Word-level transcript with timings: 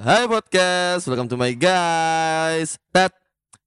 Hai 0.00 0.24
podcast, 0.24 1.04
welcome 1.12 1.28
to 1.28 1.36
my 1.36 1.52
guys. 1.52 2.80
Tet, 2.88 3.12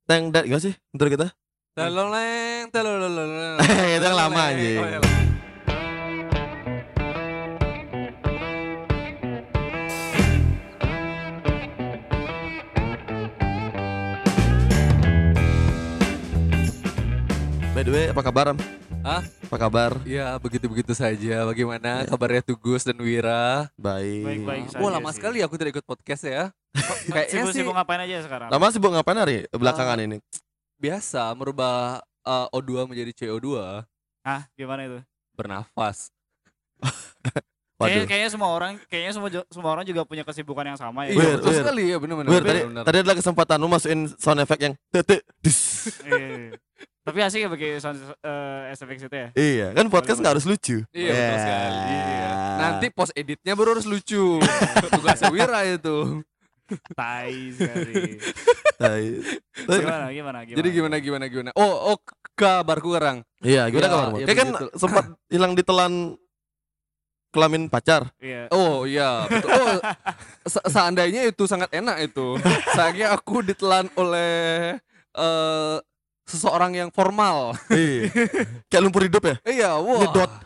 teng, 0.09 0.33
dat, 0.33 0.49
gak 0.49 0.65
sih? 0.65 0.73
Ntar 0.89 1.13
kita. 1.13 1.29
Teloleng, 1.77 2.73
telololololeng. 2.73 3.61
Itu 4.01 4.01
yang 4.01 4.17
lama, 4.17 4.41
anjing. 4.49 4.81
Iya. 4.81 4.97
By 17.77 17.81
the 17.85 17.91
way, 17.93 18.05
apa 18.09 18.21
kabar? 18.25 18.49
Am? 18.49 18.57
Hah? 19.05 19.21
Apa 19.53 19.69
kabar? 19.69 20.01
Ya 20.01 20.33
begitu-begitu 20.41 20.97
saja. 20.97 21.45
Bagaimana 21.45 22.09
kabarnya 22.09 22.41
Tugus 22.41 22.81
dan 22.89 22.97
Wira? 22.97 23.69
Baik. 23.77 24.25
Baik-baik 24.41 24.63
Wah 24.65 24.89
saja 24.89 24.93
lama 24.97 25.09
sih. 25.13 25.21
sekali 25.21 25.45
aku 25.45 25.61
tidak 25.61 25.77
ikut 25.77 25.85
podcast 25.85 26.25
ya. 26.25 26.49
Kayaknya 27.13 27.29
sih 27.29 27.61
Sibuk-sibuk 27.61 27.77
ngapain 27.77 28.01
aja 28.01 28.25
sekarang? 28.25 28.49
Lama 28.49 28.73
sibuk 28.73 28.89
ngapain 28.89 29.13
hari 29.13 29.45
belakangan 29.53 30.01
ini? 30.01 30.17
biasa 30.81 31.37
merubah 31.37 32.01
uh, 32.25 32.49
O2 32.49 32.89
menjadi 32.89 33.13
CO2 33.13 33.85
Hah, 34.25 34.49
gimana 34.57 34.89
itu? 34.89 34.99
bernafas. 35.37 36.09
Kayaknya, 37.83 38.05
kayaknya 38.07 38.29
semua 38.31 38.49
orang, 38.53 38.73
kayaknya 38.87 39.11
semua 39.11 39.29
semua 39.51 39.69
orang 39.75 39.83
juga 39.83 40.01
punya 40.07 40.23
kesibukan 40.23 40.63
yang 40.63 40.79
sama 40.79 41.03
ya. 41.03 41.13
Iya 41.13 41.19
Wir, 41.19 41.33
betul 41.35 41.51
wir. 41.51 41.59
sekali 41.59 41.83
ya 41.91 41.97
benar-benar. 41.99 42.31
Wir, 42.31 42.41
tadi, 42.41 42.59
benar-benar. 42.63 42.83
tadi 42.87 42.97
adalah 43.03 43.17
kesempatan 43.19 43.57
lu 43.59 43.67
masukin 43.67 43.99
sound 44.15 44.39
effect 44.39 44.61
yang 44.63 44.73
tete 44.87 45.15
dis. 45.43 45.59
Tapi 47.03 47.19
asik 47.19 47.43
ya 47.43 47.49
bagi 47.51 47.69
sound 47.77 47.99
eh, 47.99 48.71
SFX 48.71 48.97
itu 49.03 49.15
ya. 49.15 49.27
Iya, 49.35 49.67
kan 49.71 49.85
podcast 49.87 50.17
nggak 50.17 50.33
harus 50.33 50.45
lucu. 50.45 50.87
Iya 50.89 51.11
betul 51.11 51.19
Yeah. 51.19 51.35
sekali. 51.37 51.79
Iya. 51.83 52.31
Nanti 52.55 52.85
post 52.89 53.11
editnya 53.13 53.53
baru 53.53 53.75
harus 53.75 53.83
lucu. 53.83 54.39
Tugasnya 54.95 55.27
Wira 55.27 55.67
itu. 55.67 56.23
Tai 56.95 57.35
sekali. 57.51 58.17
Tai. 58.79 59.03
Gimana, 59.67 60.05
gimana, 60.09 60.37
gimana? 60.41 60.55
Jadi 60.55 60.67
gimana 60.71 60.95
gimana 60.97 61.25
gimana? 61.27 61.49
Oh, 61.53 61.91
oh 61.91 61.97
kabarku 62.33 62.95
sekarang. 62.95 63.27
Iya, 63.43 63.67
gimana 63.67 63.83
Ya, 63.83 63.91
kabarmu? 63.91 64.15
ya 64.15 64.25
Kayak 64.25 64.39
kan 64.39 64.49
sempat 64.73 65.05
hilang 65.33 65.53
ditelan 65.53 66.15
kelamin 67.29 67.67
pacar. 67.67 68.15
Iya. 68.17 68.47
Oh 68.47 68.85
iya, 68.85 69.27
betul. 69.27 69.51
Oh, 69.51 69.77
se- 70.45 70.67
seandainya 70.69 71.27
itu 71.27 71.43
sangat 71.45 71.67
enak 71.73 71.99
itu. 71.99 72.39
Sayangnya 72.77 73.11
aku 73.11 73.43
ditelan 73.43 73.91
oleh 73.93 74.77
eh 75.13 75.77
seseorang 76.23 76.71
yang 76.73 76.89
formal. 76.89 77.53
Iya. 77.67 78.09
Kayak 78.67 78.81
lumpur 78.81 79.03
hidup 79.03 79.23
ya? 79.23 79.35
Iya, 79.43 79.69
wah. 79.75 79.99
Nyedot. 80.01 80.31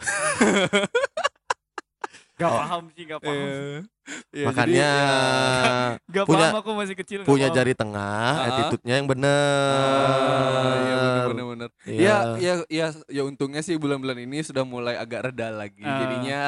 Gak 2.38 2.46
Oh. 2.48 2.62
paham 2.62 2.84
sih, 2.94 3.04
gak 3.04 3.18
paham. 3.18 3.34
Iya. 3.34 3.82
Iya, 4.30 4.46
Makanya 4.46 4.92
jadi, 4.94 6.14
Gak 6.14 6.26
punya- 6.26 6.48
paham 6.48 6.62
aku 6.62 6.72
masih 6.78 6.96
kecil. 6.96 7.20
punya 7.26 7.50
paham. 7.50 7.58
jari 7.58 7.74
tengah, 7.74 8.30
Ah. 8.30 8.46
attitude-nya 8.48 8.94
yang 8.96 9.04
ya, 9.04 9.10
benar. 9.10 10.78
iya 10.78 10.98
benar-benar. 11.26 11.70
Iya. 11.84 11.98
Ya, 11.98 12.16
ya, 12.38 12.54
ya, 12.70 12.88
ya 13.10 13.22
untungnya 13.24 13.60
sih 13.60 13.74
bulan-bulan 13.76 14.22
ini 14.22 14.46
sudah 14.46 14.62
mulai 14.62 14.94
agak 14.96 15.34
reda 15.34 15.50
lagi. 15.50 15.82
Ah. 15.82 15.98
Jadinya 16.00 16.42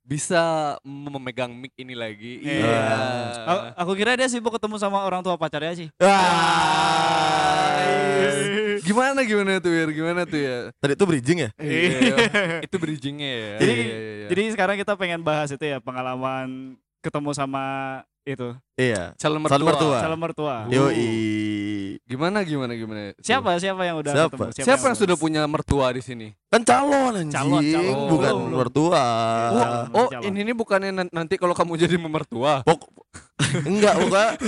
bisa 0.00 0.42
memegang 0.80 1.52
mic 1.52 1.76
ini 1.76 1.92
lagi. 1.92 2.40
Iya. 2.40 2.64
Iya. 2.64 2.80
A- 3.44 3.64
Aku 3.78 3.92
kira 3.92 4.16
dia 4.16 4.26
sibuk 4.26 4.50
ketemu 4.50 4.76
sama 4.76 5.00
orang 5.00 5.20
tua 5.20 5.36
pacarnya 5.36 5.76
sih. 5.76 5.88
Ah. 6.00 6.24
Gimana 8.84 9.18
gimana 9.24 9.58
tuh 9.58 9.70
Wir? 9.72 9.88
Gimana 9.90 10.20
tuh 10.24 10.38
ya? 10.38 10.56
Tadi 10.76 10.92
itu 10.92 11.04
bridging 11.04 11.38
ya? 11.40 11.50
Iya. 11.56 12.16
itu 12.60 12.76
bridgingnya 12.76 13.30
ya. 13.32 13.50
Jadi, 13.64 13.72
Iya, 13.72 13.80
iya, 13.80 13.96
iya. 13.96 14.26
jadi 14.28 14.42
sekarang 14.52 14.76
kita 14.76 14.92
pengen 14.94 15.20
bahas 15.20 15.48
itu 15.48 15.64
ya 15.64 15.80
pengalaman 15.80 16.76
ketemu 17.00 17.30
sama 17.32 17.64
itu 18.24 18.56
Iya. 18.76 19.12
calon 19.16 19.40
Calon 19.44 19.44
mertua. 19.44 19.68
mertua. 19.68 19.98
calon 20.00 20.20
mertua. 20.20 20.56
Yo 20.68 20.84
Gimana 22.04 22.44
gimana 22.44 22.72
gimana? 22.76 23.16
Siapa 23.16 23.56
siapa 23.56 23.80
yang 23.80 23.96
udah 23.96 24.12
Siapa? 24.12 24.36
ketemu? 24.36 24.60
Siapa 24.60 24.84
yang 24.92 24.96
sudah 24.96 25.16
punya 25.16 25.40
mertua 25.48 25.88
di 25.88 26.04
sini? 26.04 26.36
Kan 26.52 26.60
calon 26.60 27.16
anjing, 27.16 27.32
Calon, 27.32 27.64
calon. 27.64 27.96
bukan 28.12 28.28
Belum, 28.28 28.44
belum. 28.44 28.58
mertua. 28.60 29.04
Calon. 29.48 29.64
Oh, 29.64 29.84
oh 29.96 30.08
calon. 30.12 30.24
ini 30.28 30.38
ini 30.44 30.52
bukannya 30.52 30.90
nan- 30.92 31.08
nanti 31.08 31.40
kalau 31.40 31.52
kamu 31.52 31.80
jadi 31.80 31.96
mertua. 31.96 32.60
Pok 32.60 32.92
enggak, 33.72 33.96
bukan. 33.98 34.30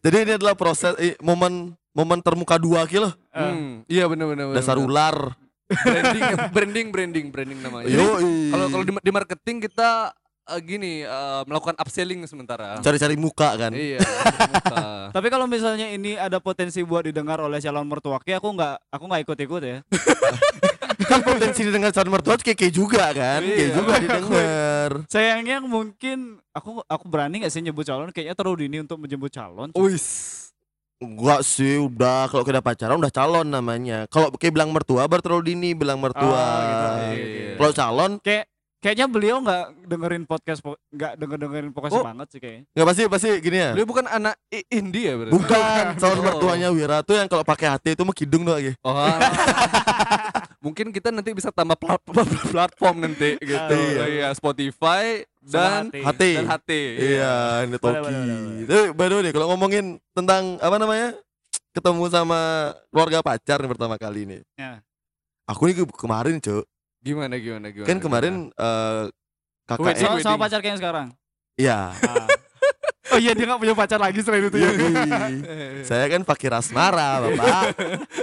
Jadi 0.00 0.16
ini 0.20 0.32
adalah 0.34 0.54
proses 0.54 0.92
eh, 0.96 1.16
momen 1.18 1.70
momen 1.90 2.18
termuka 2.18 2.56
dua 2.56 2.84
kilo. 2.84 3.10
Eh, 3.30 3.40
Hmm, 3.40 3.82
iya 3.86 4.06
benar 4.06 4.26
benar. 4.26 4.44
benar, 4.46 4.56
Dasar 4.56 4.76
benar. 4.76 4.86
ular. 4.86 5.16
Branding 5.70 6.22
branding 6.54 6.86
branding 6.90 7.26
branding 7.28 7.58
namanya. 7.60 7.86
Kalau 7.86 8.66
kalau 8.68 8.84
di, 8.84 8.92
di 8.96 9.10
marketing 9.10 9.56
kita 9.62 10.10
eh, 10.46 10.60
gini 10.60 10.92
eh, 11.02 11.42
melakukan 11.44 11.76
upselling 11.76 12.22
sementara. 12.24 12.78
cari-cari 12.80 13.14
muka 13.14 13.54
kan. 13.56 13.70
Iya. 13.70 13.98
termuka. 14.66 15.10
Tapi 15.10 15.26
kalau 15.28 15.46
misalnya 15.46 15.86
ini 15.88 16.14
ada 16.14 16.38
potensi 16.38 16.80
buat 16.80 17.02
didengar 17.02 17.38
oleh 17.38 17.58
calon 17.58 17.86
mertua, 17.86 18.18
kayak 18.18 18.38
aku 18.38 18.48
nggak 18.52 18.74
aku 18.88 19.04
nggak 19.06 19.22
ikut-ikut 19.24 19.62
ya. 19.62 19.78
kan 21.02 21.20
potensi 21.20 21.60
dengan 21.62 21.88
calon 21.88 22.10
mertua 22.10 22.36
keke 22.36 22.68
juga 22.68 23.10
kan. 23.10 23.40
Keke 23.40 23.62
Iya. 23.62 23.74
juga 23.74 23.92
didengar. 23.96 24.90
Sayangnya 25.06 25.56
mungkin 25.60 26.18
aku 26.50 26.82
aku 26.82 27.04
berani 27.06 27.40
nggak 27.40 27.50
sih 27.50 27.60
nyebut 27.60 27.84
calon? 27.84 28.10
Kayaknya 28.10 28.34
terlalu 28.34 28.56
dini 28.64 28.76
untuk 28.80 28.98
menyebut 28.98 29.28
calon. 29.28 29.70
Wis. 29.72 30.06
Enggak 31.00 31.40
sih, 31.42 31.80
udah 31.80 32.28
kalau 32.28 32.44
kita 32.44 32.60
pacaran 32.60 33.00
udah 33.00 33.08
calon 33.08 33.48
namanya. 33.48 34.04
Kalau 34.06 34.28
kayak 34.30 34.52
bilang 34.52 34.68
mertua 34.68 35.08
baru 35.08 35.24
terlalu 35.24 35.42
dini 35.48 35.72
bilang 35.72 35.96
mertua. 35.96 36.28
Oh, 36.28 36.60
gitu. 36.60 36.86
Iya, 36.86 37.08
iya, 37.08 37.24
iya. 37.24 37.52
Kalau 37.56 37.72
calon 37.72 38.12
Kayak 38.20 38.44
kayaknya 38.80 39.06
beliau 39.08 39.36
nggak 39.40 39.64
dengerin 39.88 40.24
podcast 40.24 40.60
po- 40.60 40.76
nggak 40.88 41.16
denger 41.16 41.38
dengerin 41.40 41.72
podcast 41.72 41.96
Oh. 41.96 42.04
banget 42.04 42.26
sih 42.28 42.40
kayaknya. 42.40 42.64
nggak 42.68 42.86
pasti 42.88 43.02
pasti 43.08 43.28
gini 43.40 43.56
ya. 43.56 43.70
Beliau 43.72 43.88
bukan 43.88 44.06
anak 44.08 44.34
I- 44.48 44.68
indie 44.70 45.08
ya 45.08 45.14
berarti? 45.16 45.32
Bukan, 45.32 45.84
calon 45.96 46.16
Oh. 46.16 46.24
mertuanya 46.24 46.68
Wira 46.68 46.98
tuh 47.00 47.16
yang 47.16 47.28
kalau 47.28 47.44
pakai 47.44 47.68
hati 47.70 47.92
itu 47.92 48.02
mah 48.04 48.12
kidung 48.12 48.44
doang 48.44 48.60
lagi. 48.60 48.72
Oh. 48.80 48.92
Mungkin 50.60 50.92
kita 50.92 51.08
nanti 51.08 51.32
bisa 51.32 51.48
tambah 51.48 51.72
plat- 51.72 52.04
platform 52.52 53.08
nanti 53.08 53.40
gitu. 53.50 53.76
Iya. 53.76 54.04
Iya, 54.06 54.28
Spotify 54.36 55.24
dan 55.40 55.88
Sama 55.88 56.12
Hati. 56.12 56.32
dan 56.36 56.46
hati. 56.46 56.82
Iya, 57.00 57.34
ini 57.64 57.76
Boleh, 57.80 57.96
Toki. 57.96 58.14
Tapi 58.68 58.80
way 58.92 59.22
nih, 59.24 59.32
kalau 59.32 59.46
ngomongin 59.50 59.84
tentang 60.12 60.60
apa 60.60 60.76
namanya? 60.76 61.16
Ketemu 61.70 62.04
sama 62.10 62.40
keluarga 62.90 63.22
pacar 63.22 63.62
nih 63.62 63.70
pertama 63.70 63.94
kali 63.96 64.26
nih. 64.26 64.40
Ya. 64.54 64.82
Aku 65.46 65.64
nih 65.64 65.80
ke- 65.80 65.96
kemarin, 65.96 66.36
Cuk. 66.38 66.66
Gimana 67.00 67.40
gimana 67.40 67.72
gimana? 67.72 67.88
Kan 67.88 67.98
kemarin 67.98 68.34
eh 68.52 69.04
Wait, 69.70 69.96
kakak 69.96 69.96
Sama, 69.96 70.18
sama 70.20 70.38
pacar 70.44 70.60
kayak 70.60 70.76
sekarang. 70.76 71.06
Iya. 71.56 71.94
Ah. 71.94 72.26
Oh 73.10 73.18
iya 73.18 73.32
dia 73.32 73.44
nggak 73.44 73.58
punya 73.58 73.74
pacar 73.74 73.98
lagi 73.98 74.20
selain 74.20 74.46
itu 74.46 74.56
ya. 74.56 74.70
Saya 75.82 76.04
kan 76.06 76.22
fakir 76.22 76.50
asmara, 76.50 77.20
Bapak. 77.20 77.62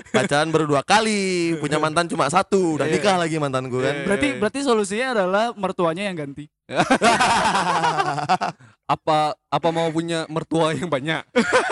Pacaran 0.10 0.48
baru 0.48 0.66
dua 0.66 0.82
kali, 0.82 1.22
punya 1.58 1.78
mantan 1.78 2.06
cuma 2.06 2.28
satu, 2.28 2.76
udah 2.76 2.86
Iya. 2.86 2.94
nikah 2.94 3.16
lagi 3.16 3.36
mantan 3.36 3.68
gue 3.68 3.80
kan. 3.80 3.94
Iya. 3.94 4.06
Berarti 4.06 4.28
berarti 4.38 4.60
solusinya 4.62 5.08
adalah 5.14 5.46
mertuanya 5.54 6.06
yang 6.06 6.18
ganti. 6.18 6.48
apa 8.88 9.36
apa 9.36 9.68
mau 9.70 9.92
punya 9.92 10.24
mertua 10.28 10.72
yang 10.72 10.88
banyak? 10.88 11.20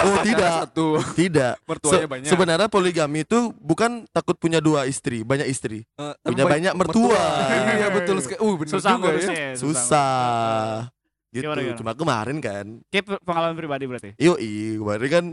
oh, 0.04 0.18
tidak. 0.22 0.52
Satu. 0.68 0.88
Tidak. 1.16 1.54
Mertuanya 1.64 2.04
Se- 2.04 2.12
banyak. 2.12 2.28
Sebenarnya 2.28 2.68
poligami 2.68 3.24
itu 3.24 3.56
bukan 3.56 4.04
takut 4.10 4.36
punya 4.36 4.60
dua 4.60 4.84
istri, 4.84 5.24
banyak 5.24 5.48
istri. 5.48 5.88
Eh, 5.96 6.14
punya 6.22 6.44
baik- 6.44 6.54
banyak 6.60 6.74
mertua. 6.76 7.24
Iya 7.76 7.88
betul 7.90 8.20
sekali. 8.20 8.40
Uh 8.40 8.56
benar 8.56 8.72
Susah 8.72 8.92
juga 8.94 9.10
ya. 9.12 9.32
ya, 9.32 9.50
Susah. 9.56 10.92
Gitu. 11.36 11.44
Gimana, 11.44 11.60
gimana? 11.62 11.80
Cuma 11.84 11.92
kemarin 11.92 12.38
kan. 12.40 12.66
Kayak 12.88 13.04
pe- 13.06 13.24
pengalaman 13.28 13.56
pribadi 13.56 13.84
berarti. 13.84 14.10
Yoi, 14.16 14.80
kemarin 14.80 15.10
kan 15.12 15.26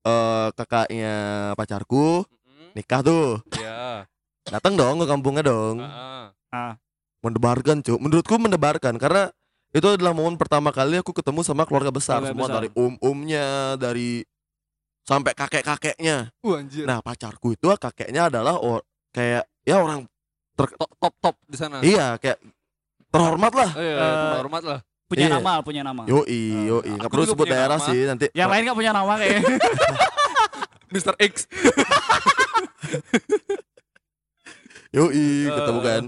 eh 0.00 0.48
kakaknya 0.52 1.14
pacarku 1.54 2.26
Mm-mm. 2.26 2.74
nikah 2.74 3.00
tuh. 3.00 3.38
Iya. 3.54 4.02
Datang 4.48 4.74
dong 4.74 4.98
ke 4.98 5.06
kampungnya 5.06 5.46
dong. 5.46 5.78
Ah, 5.78 6.74
Mendebarkan, 7.20 7.82
Cuk. 7.82 7.98
Menurutku 7.98 8.34
mendebarkan 8.34 8.94
karena 8.96 9.30
itu 9.68 9.84
adalah 9.84 10.10
momen 10.10 10.34
pertama 10.34 10.72
kali 10.72 10.96
aku 10.96 11.12
ketemu 11.12 11.44
sama 11.44 11.62
keluarga 11.62 11.92
besar 11.92 12.18
Keluarga 12.18 12.32
semua 12.32 12.46
besar. 12.46 12.56
dari 12.56 12.68
om-omnya, 12.72 13.46
dari 13.76 14.24
sampai 15.04 15.36
kakek-kakeknya. 15.36 16.32
Uh 16.40 16.56
anjir. 16.56 16.82
Nah, 16.82 16.98
pacarku 16.98 17.52
itu 17.52 17.68
kakeknya 17.76 18.32
adalah 18.32 18.56
or, 18.56 18.80
kayak 19.12 19.44
ya 19.62 19.76
orang 19.78 20.08
top 20.56 20.72
top 20.96 21.14
top 21.20 21.36
di 21.44 21.56
sana. 21.60 21.84
iya 21.84 22.16
kayak 22.16 22.40
terhormat 23.08 23.52
lah. 23.52 23.70
Oh, 23.76 23.82
iya, 23.82 23.96
Eh, 24.00 24.34
hormat 24.40 24.62
lah. 24.64 24.80
Punya 25.08 25.24
Iya. 25.24 25.40
nama, 25.40 25.64
punya 25.64 25.80
nama. 25.80 26.04
Yoi, 26.04 26.68
yoi. 26.68 26.84
aku 26.84 26.94
Nggak 26.94 27.08
perlu 27.08 27.24
sebut 27.24 27.48
daerah 27.48 27.74
nama. 27.74 27.86
sih 27.88 27.98
nanti. 28.04 28.26
Yang 28.30 28.48
lain 28.52 28.62
nggak 28.62 28.76
punya 28.76 28.92
nama 28.92 29.12
kayaknya. 29.16 29.40
Mr. 30.92 31.14
X. 31.16 31.32
Yoi, 34.88 35.44
Eh. 35.44 35.48
ketemu 35.48 35.80
kan. 35.80 36.02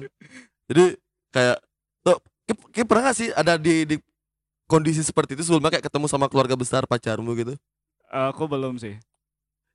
Jadi 0.69 0.85
kayak 1.31 1.56
tuh 2.02 2.17
kayak, 2.47 2.58
kayak 2.73 2.87
pernah 2.88 3.02
gak 3.06 3.17
sih 3.17 3.29
ada 3.31 3.52
di, 3.56 3.75
di 3.85 3.97
kondisi 4.64 5.00
seperti 5.00 5.32
itu 5.32 5.43
sebelumnya 5.43 5.70
kayak 5.70 5.85
ketemu 5.85 6.06
sama 6.06 6.26
keluarga 6.26 6.55
besar 6.55 6.85
pacarmu 6.85 7.32
gitu. 7.35 7.52
aku 8.06 8.43
belum 8.44 8.76
sih. 8.76 8.97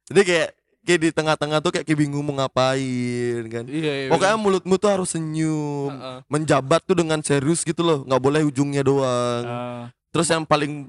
Jadi 0.06 0.22
kayak 0.22 0.50
kayak 0.86 1.00
di 1.02 1.10
tengah-tengah 1.10 1.60
tuh 1.60 1.74
kayak, 1.74 1.84
kayak 1.84 2.00
bingung 2.00 2.22
mau 2.22 2.38
ngapain 2.38 3.42
kan. 3.50 3.66
Iya, 3.66 3.94
iya. 4.06 4.10
Pokoknya 4.10 4.38
mulutmu 4.38 4.78
tuh 4.78 4.90
harus 4.90 5.10
senyum, 5.12 5.90
Heeh. 5.90 6.18
menjabat 6.30 6.86
tuh 6.86 6.96
dengan 6.96 7.20
serius 7.20 7.62
gitu 7.62 7.82
loh, 7.82 8.06
nggak 8.06 8.22
boleh 8.22 8.42
ujungnya 8.46 8.82
doang. 8.82 9.44
Eh, 9.44 9.84
Terus 10.14 10.30
yang 10.30 10.46
paling 10.46 10.88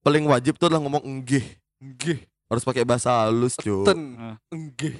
paling 0.00 0.24
wajib 0.24 0.56
tuh 0.56 0.70
adalah 0.70 0.80
ngomong 0.80 1.02
enggih. 1.02 1.44
Nggih. 1.76 2.22
Harus 2.46 2.62
pakai 2.62 2.86
bahasa 2.86 3.26
halus, 3.26 3.58
Cuk. 3.58 3.84
Ten. 3.84 4.00
Ah. 4.16 4.36
Nggih. 4.48 4.94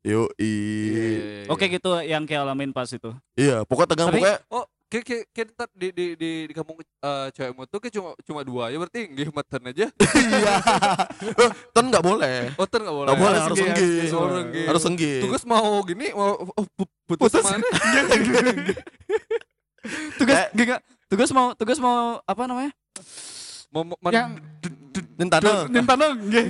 Yo, 0.00 0.32
Iya, 0.40 1.44
Oke 1.52 1.68
gitu 1.68 1.92
yang 2.00 2.24
kayak 2.24 2.48
alamin 2.48 2.72
pas 2.72 2.88
itu. 2.88 3.12
Iya, 3.36 3.68
pokoknya 3.68 3.88
tegang 3.92 4.08
Tapi- 4.08 4.16
pokoknya 4.16 4.38
Oh, 4.48 4.64
kayak 4.90 5.04
kayak 5.06 5.24
kayak 5.30 5.70
di 5.72 5.88
di 5.94 6.06
di 6.18 6.30
di 6.50 6.54
kampung 6.54 6.82
eh, 6.82 7.26
cewekmu 7.30 7.62
tuh 7.70 7.78
kayak 7.78 7.94
cuma 7.94 8.10
cuma 8.26 8.40
dua 8.42 8.74
ya 8.74 8.76
berarti 8.76 9.06
nggih 9.06 9.30
meten 9.30 9.62
aja. 9.70 9.86
iya. 9.86 10.54
Eh, 11.30 11.50
Ten 11.70 11.84
nggak 11.88 12.02
boleh. 12.02 12.50
Oh, 12.58 12.66
ter 12.66 12.82
enggak 12.82 12.96
boleh. 12.98 13.08
Nggak 13.08 13.20
boleh, 13.22 13.38
Harus 13.40 13.58
enggih, 13.62 13.98
harus 14.66 14.84
enggih. 14.84 15.20
Tugas 15.22 15.42
mau 15.46 15.78
gini 15.86 16.10
mau 16.10 16.34
oh, 16.34 16.66
pu- 16.74 16.90
putus, 17.06 17.30
Putus. 17.30 17.44
mana? 17.46 17.66
Tugas 20.18 20.36
Eh. 20.36 20.46
enggak 20.52 20.80
tugas 21.08 21.30
mau 21.32 21.46
tugas 21.54 21.78
mau 21.78 22.20
apa 22.26 22.42
namanya? 22.44 22.72
Mau- 23.70 23.86
Yang- 24.10 24.42
Nintendo. 25.20 25.68
Nintendo 25.68 26.06
nggih. 26.16 26.44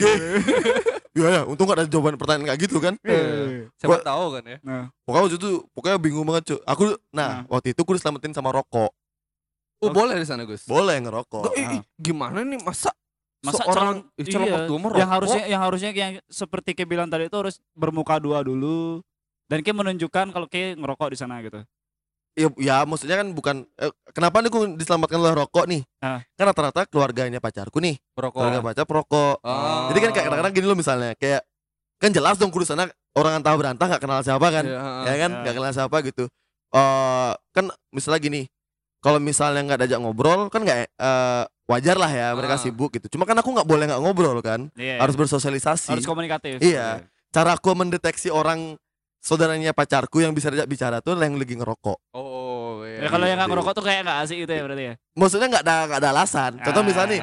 Iya 1.11 1.27
ya, 1.27 1.43
untung 1.43 1.67
gak 1.67 1.83
ada 1.83 1.87
jawaban 1.91 2.15
pertanyaan 2.15 2.55
kayak 2.55 2.61
gitu 2.71 2.79
kan. 2.79 2.95
Eh, 3.03 3.67
siapa 3.83 3.99
Gua- 3.99 4.07
tahu 4.07 4.25
kan 4.39 4.45
ya. 4.47 4.59
Nah, 4.63 4.85
Pokoknya 5.03 5.23
waktu 5.27 5.37
itu 5.43 5.51
pokoknya 5.75 5.99
bingung 5.99 6.23
banget, 6.23 6.55
Cuk. 6.55 6.61
Aku 6.63 6.83
nah, 7.11 7.43
waktu 7.51 7.75
itu 7.75 7.83
aku 7.83 7.99
diselamatin 7.99 8.31
sama 8.31 8.55
rokok. 8.55 8.95
Oh, 9.83 9.91
boleh 9.91 10.23
di 10.23 10.27
sana, 10.29 10.47
Gus. 10.47 10.71
Boleh 10.71 11.03
ngerokok. 11.03 11.51
Eh, 11.59 11.83
gimana 11.99 12.47
nih 12.47 12.63
masa 12.63 12.95
masa 13.41 13.65
seorang 13.65 14.05
calon, 14.21 14.21
iya, 14.21 14.69
yang 15.01 15.11
harusnya 15.11 15.45
yang 15.49 15.61
harusnya 15.65 15.91
yang 15.97 16.21
seperti 16.29 16.77
kayak 16.77 16.93
bilang 16.93 17.09
tadi 17.09 17.25
itu 17.25 17.37
harus 17.41 17.57
bermuka 17.73 18.21
dua 18.21 18.45
dulu 18.45 19.01
dan 19.49 19.65
kayak 19.65 19.81
menunjukkan 19.81 20.29
kalau 20.29 20.45
kayak 20.45 20.77
ngerokok 20.77 21.09
di 21.11 21.19
sana 21.19 21.41
gitu. 21.41 21.65
Ya, 22.39 22.47
ya 22.63 22.77
maksudnya 22.87 23.19
kan 23.19 23.35
bukan 23.35 23.57
eh, 23.75 23.91
kenapa 24.15 24.39
nih 24.39 24.49
aku 24.49 24.61
diselamatkan 24.79 25.19
oleh 25.19 25.35
rokok 25.35 25.67
nih? 25.67 25.83
Ah. 25.99 26.23
Kan 26.39 26.45
rata-rata 26.47 26.87
keluarganya 26.87 27.43
pacarku 27.43 27.83
nih, 27.83 27.99
merokok. 28.15 28.39
keluarga 28.39 28.63
pacar 28.63 28.85
perokok. 28.87 29.37
Ah. 29.43 29.91
Jadi 29.91 29.99
kan 29.99 30.11
kayak 30.15 30.25
kadang-kadang 30.31 30.55
gini 30.55 30.67
loh 30.71 30.79
misalnya, 30.79 31.13
kayak 31.19 31.43
kan 31.99 32.11
jelas 32.15 32.39
dong 32.39 32.49
kudu 32.49 32.65
sana 32.65 32.87
orang 33.13 33.43
antah 33.43 33.53
berantah 33.59 33.87
nggak 33.91 34.01
kenal 34.01 34.23
siapa 34.23 34.47
kan, 34.49 34.65
Iya, 34.65 34.81
ya 35.05 35.15
kan 35.19 35.31
Ya. 35.31 35.39
nggak 35.43 35.55
kenal 35.59 35.73
siapa 35.75 35.97
gitu. 36.07 36.25
Eh 36.71 37.31
kan 37.51 37.65
misalnya 37.91 38.21
gini, 38.23 38.41
kalau 39.03 39.19
misalnya 39.19 39.61
nggak 39.67 39.79
diajak 39.85 40.01
ngobrol 40.01 40.47
kan 40.49 40.63
nggak 40.63 40.79
eh, 40.87 41.43
wajar 41.67 41.97
lah 41.99 42.09
ya 42.09 42.29
mereka 42.33 42.57
Ah. 42.57 42.63
sibuk 42.63 42.95
gitu. 42.95 43.11
Cuma 43.11 43.27
kan 43.27 43.35
aku 43.37 43.51
nggak 43.51 43.67
boleh 43.67 43.85
nggak 43.91 44.01
ngobrol 44.01 44.39
kan, 44.39 44.71
Iya. 44.79 45.03
harus 45.03 45.19
bersosialisasi. 45.19 45.91
harus 45.93 46.07
komunikatif. 46.07 46.63
Iya. 46.63 47.05
Cara 47.35 47.59
aku 47.59 47.75
mendeteksi 47.75 48.31
orang 48.31 48.79
saudaranya 49.21 49.71
pacarku 49.71 50.19
yang 50.19 50.33
bisa 50.33 50.49
diajak 50.49 50.67
bicara 50.67 50.99
tuh 50.99 51.15
yang 51.15 51.37
lagi 51.37 51.55
ngerokok. 51.55 51.99
Oh, 52.13 52.83
iya. 52.83 53.05
Ya, 53.05 53.09
kalau 53.09 53.25
yang 53.25 53.37
nggak 53.37 53.51
ngerokok 53.53 53.73
tuh 53.77 53.85
kayak 53.85 54.01
nggak 54.03 54.19
asik 54.25 54.37
gitu 54.41 54.51
ya 54.51 54.63
berarti 54.65 54.85
ya. 54.85 54.95
Maksudnya 55.15 55.47
nggak 55.49 55.63
ada 55.63 55.77
nggak 55.87 56.01
ada 56.01 56.09
alasan. 56.11 56.53
Contoh 56.59 56.83
Ah. 56.83 56.89
misalnya 56.89 57.11
nih, 57.13 57.21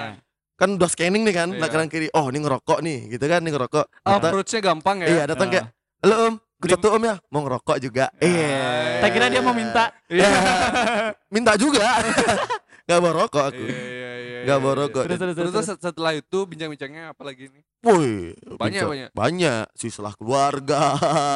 kan 0.56 0.70
udah 0.72 0.90
scanning 0.90 1.24
nih 1.26 1.36
kan, 1.36 1.48
Iya. 1.50 1.60
nah 1.60 1.68
kanan 1.68 1.88
kiri, 1.88 2.08
oh 2.12 2.26
ini 2.28 2.40
ngerokok 2.40 2.80
nih, 2.80 2.98
gitu 3.12 3.26
kan, 3.26 3.40
ini 3.42 3.52
ngerokok. 3.52 3.86
Datang- 4.00 4.22
approach-nya 4.24 4.60
gampang 4.60 4.98
ya. 5.02 5.08
iya 5.08 5.24
datang 5.26 5.48
Ah. 5.48 5.52
kayak, 5.52 5.66
halo 6.02 6.16
om, 6.24 6.34
gue 6.56 6.68
satu 6.68 6.88
om 6.92 7.04
ya, 7.04 7.16
mau 7.28 7.42
ngerokok 7.42 7.78
juga. 7.80 8.06
Iya. 8.18 9.02
Tak 9.02 9.10
kira 9.12 9.26
dia 9.28 9.42
mau 9.42 9.54
minta. 9.54 9.94
Iya. 10.08 10.26
Minta 11.34 11.54
juga. 11.56 11.86
Gak 12.88 13.04
mau 13.04 13.12
rokok 13.12 13.52
aku. 13.52 13.66
Iya, 13.68 13.84
iya, 13.84 14.07
iya. 14.48 14.50
Nggak 14.50 14.58
iya, 14.58 14.64
bawa 14.64 14.72
iya. 14.72 14.80
rokok. 14.80 15.04
Terus 15.04 15.20
terus 15.20 15.36
terus. 15.36 15.52
Terus 15.52 15.68
terus. 15.68 15.80
setelah 15.84 16.12
itu 16.14 16.38
bincang-bincangnya 16.42 17.04
apa 17.12 17.22
lagi 17.22 17.44
nih? 17.52 17.64
Woi, 17.84 18.32
Banyak, 18.34 18.58
bincang- 18.58 18.90
banyak. 18.90 19.10
Banyak, 19.12 19.66
sisilah 19.74 20.14
keluarga, 20.16 20.82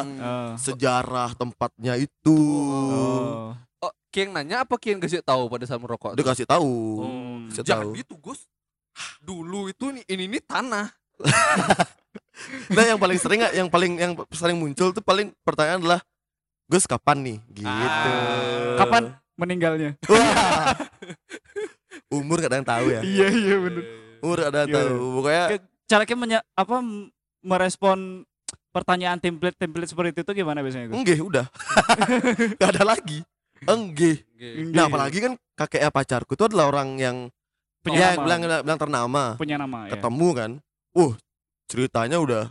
Hmm. 0.00 0.18
Oh. 0.18 0.52
sejarah 0.56 1.30
tempatnya 1.32 1.94
itu. 1.94 2.38
Oh. 2.88 3.52
Oh, 3.78 3.92
Kieng 4.08 4.32
nanya 4.32 4.62
apa 4.62 4.74
Kieng 4.76 4.96
kasih 4.96 5.20
tahu 5.20 5.46
pada 5.46 5.62
saat 5.62 5.78
merokok? 5.78 6.16
Dia 6.16 6.24
kasih 6.24 6.46
tahu. 6.46 6.72
Hmm. 7.04 7.40
Kasih 7.48 7.62
Jangan 7.62 7.84
tahu. 7.84 8.00
gitu, 8.00 8.14
Gus. 8.16 8.40
Dulu 9.18 9.68
itu 9.68 9.88
ini 9.88 10.00
ini, 10.06 10.24
ini 10.26 10.38
tanah. 10.40 10.88
Nah, 12.72 12.88
yang 12.88 12.96
paling 12.96 13.20
sering 13.20 13.44
yang 13.52 13.68
paling 13.68 13.92
yang 14.00 14.12
sering 14.32 14.56
muncul 14.56 14.88
tuh 14.90 15.04
paling 15.04 15.36
pertanyaan 15.44 15.78
adalah 15.78 16.00
Gus 16.64 16.88
kapan 16.88 17.20
nih? 17.20 17.38
Gitu. 17.52 17.68
Ah. 17.68 18.80
Kapan 18.80 19.02
meninggalnya? 19.36 20.00
Umur 22.08 22.36
gak 22.38 22.50
ada 22.50 22.58
yang 22.58 22.68
tahu 22.68 22.86
ya. 22.88 23.00
Iya 23.12 23.26
iya 23.28 23.56
benar. 23.58 23.82
Umur 24.18 24.36
gak 24.38 24.50
ada 24.50 24.58
yang 24.58 24.68
Iya. 24.68 24.76
tahu. 24.78 24.96
Pokoknya 25.16 25.44
Cara 25.82 26.02
kayak 26.02 26.18
menya, 26.18 26.40
apa 26.50 26.76
merespon 27.42 27.98
pertanyaan 28.70 29.18
template 29.18 29.52
template 29.54 29.84
seperti 29.86 30.16
itu 30.18 30.32
gimana 30.34 30.60
biasanya 30.60 30.88
Gus? 30.88 30.96
enggih 30.96 31.18
udah. 31.20 31.46
gak 32.60 32.70
ada 32.72 32.84
lagi. 32.86 33.20
Enggih. 33.62 34.24
Nah, 34.72 34.88
apalagi 34.88 35.18
kan 35.20 35.32
kakeknya 35.54 35.88
pacarku 35.88 36.32
tuh 36.32 36.48
adalah 36.48 36.66
orang 36.68 36.96
yang 36.96 37.16
Punya 37.78 37.98
ya 37.98 38.08
nama. 38.12 38.22
bilang 38.24 38.40
bilang 38.62 38.80
ternama. 38.80 39.22
punya 39.36 39.56
nama 39.56 39.86
ya. 39.86 39.94
Ketemu 39.94 40.28
kan. 40.32 40.50
Uh, 40.92 41.12
ceritanya 41.66 42.16
udah 42.16 42.44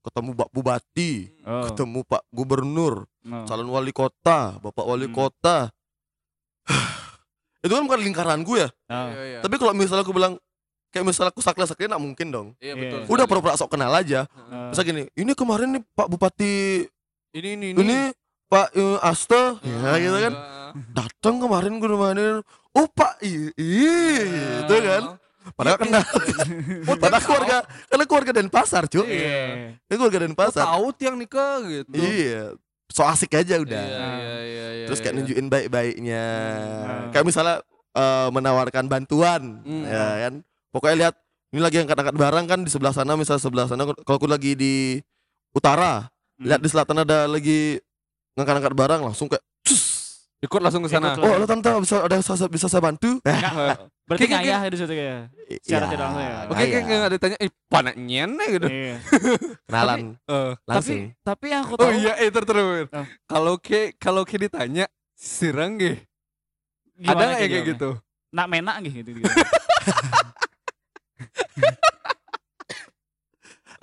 ketemu 0.00 0.30
Pak 0.34 0.48
Bupati, 0.50 1.12
Oh. 1.42 1.64
ketemu 1.66 1.98
Pak 2.04 2.22
Gubernur, 2.28 2.94
oh. 3.04 3.44
calon 3.44 3.68
wali 3.68 3.90
kota, 3.90 4.56
Bapak 4.58 4.84
wali 4.84 5.08
Hmm. 5.08 5.16
kota. 5.16 5.56
itu 7.64 7.72
kan 7.72 7.82
bukan 7.82 8.00
lingkaranku 8.02 8.52
ya. 8.54 8.68
Oh. 8.86 9.08
Iya, 9.08 9.22
iya. 9.24 9.38
Tapi 9.40 9.54
kalau 9.56 9.72
misalnya 9.72 10.04
aku 10.04 10.12
bilang 10.12 10.36
kayak 10.90 11.04
misalnya 11.04 11.32
aku 11.32 11.40
sakla 11.40 11.64
sakli 11.64 11.88
nggak 11.88 11.98
mungkin 11.98 12.28
dong. 12.28 12.48
Iya, 12.58 12.72
Iya. 12.72 12.82
betul. 12.94 12.98
Udah 13.08 13.24
sekali. 13.24 13.30
pura-pura 13.32 13.56
sok 13.56 13.70
kenal 13.70 13.90
aja. 13.90 14.20
Oh. 14.30 14.68
Misal 14.68 14.84
gini, 14.84 15.02
ini 15.10 15.32
kemarin 15.32 15.68
nih 15.72 15.82
Pak 15.88 16.06
Bupati 16.06 16.84
Ini 17.32 17.48
ini 17.56 17.66
ini, 17.74 17.98
Pak 18.46 18.68
eh, 18.72 18.98
Asta, 19.00 19.58
ya 19.58 19.98
gitu 19.98 20.18
kan. 20.20 20.32
Ah. 20.32 20.70
Datang 20.92 21.40
kemarin 21.40 21.74
ke 21.76 21.86
rumahnya. 21.88 22.46
Oh 22.70 22.86
Pak, 22.86 23.18
iya, 23.20 23.50
iya, 23.56 24.26
gitu 24.62 24.74
kan. 24.86 25.02
Padahal 25.52 25.76
kenal. 25.76 26.00
Oh, 26.88 26.96
Padahal 26.96 27.20
keluarga, 27.20 27.56
karena 27.86 28.04
keluarga 28.06 28.32
Denpasar, 28.32 28.86
cuy. 28.86 29.04
Iya. 29.04 29.76
Ini 29.76 29.94
keluarga 29.94 30.16
Oh, 30.16 30.24
Denpasar. 30.24 30.64
tahu 30.64 30.86
tiang 30.94 31.16
nikah 31.18 31.60
gitu. 31.64 31.92
Iya. 31.92 32.56
So 32.92 33.02
asik 33.04 33.32
aja 33.32 33.56
udah. 33.60 33.80
Iya, 33.80 34.08
iya, 34.12 34.36
iya, 34.44 34.66
iya, 34.82 34.86
Terus 34.90 35.00
kayak 35.00 35.14
iya. 35.14 35.18
nunjukin 35.22 35.46
baik-baiknya. 35.48 36.24
Hmm. 36.26 37.10
Kayak 37.14 37.26
misalnya 37.26 37.56
eh, 37.94 38.28
menawarkan 38.34 38.84
bantuan, 38.90 39.62
Hmm. 39.62 39.86
ya 39.86 40.28
kan. 40.28 40.34
Pokoknya 40.74 40.96
lihat 41.06 41.14
ini 41.54 41.60
lagi 41.62 41.78
angkat-angkat 41.78 42.16
barang 42.18 42.44
kan 42.50 42.60
di 42.66 42.70
sebelah 42.70 42.90
sana, 42.90 43.14
misalnya 43.14 43.38
sebelah 43.38 43.66
sana 43.70 43.86
kalau 43.86 44.18
aku 44.18 44.26
lagi 44.26 44.58
di 44.58 44.98
utara, 45.54 46.10
Hmm. 46.36 46.50
lihat 46.50 46.60
di 46.60 46.68
selatan 46.68 47.06
ada 47.06 47.30
lagi 47.30 47.78
ngangkat-angkat 48.34 48.74
barang 48.74 49.00
langsung 49.06 49.30
kayak 49.30 49.44
cus. 49.62 49.93
Ikut 50.44 50.60
langsung 50.60 50.84
ke 50.84 50.90
sana. 50.92 51.16
Oh, 51.16 51.40
lo 51.40 51.44
tante 51.44 51.68
bisa 51.80 52.04
ada 52.04 52.16
bisa, 52.20 52.46
bisa 52.46 52.66
saya 52.68 52.82
bantu? 52.84 53.16
Eh, 53.24 53.32
Berarti 54.04 54.28
Kayak- 54.28 54.44
ngayah 54.44 54.60
di 54.68 54.76
situ 54.76 54.92
kayak. 54.92 55.20
Secara 55.64 55.84
tidak 55.88 56.04
langsung 56.04 56.22
ya. 56.22 56.32
Oke, 56.44 56.62
kayak 56.62 56.82
nggak 56.84 57.08
ada 57.08 57.16
tanya, 57.16 57.36
eh, 57.40 57.50
panaknya 57.72 58.22
gitu. 58.52 58.68
Iya. 58.68 58.96
kenalan 59.66 59.98
Eh, 60.20 60.52
langsung. 60.68 61.00
Tapi 61.00 61.24
tapi 61.24 61.44
yang 61.48 61.62
aku 61.64 61.74
Oh 61.80 61.88
tahu 61.88 61.92
iya, 61.96 62.12
eh 62.20 62.28
ter 62.28 62.44
ter. 62.44 62.52
ter. 62.52 62.86
Oh. 62.92 63.06
Kalau 63.24 63.54
ke 63.56 63.96
kalau 63.96 64.22
ke 64.22 64.36
ditanya 64.36 64.84
sirang 65.16 65.80
gih. 65.80 65.96
Ada 67.00 67.40
ya 67.40 67.48
kayak 67.48 67.64
gitu? 67.74 67.90
Nak 68.30 68.46
menak 68.46 68.76
gitu 68.84 69.10
gitu. 69.16 69.24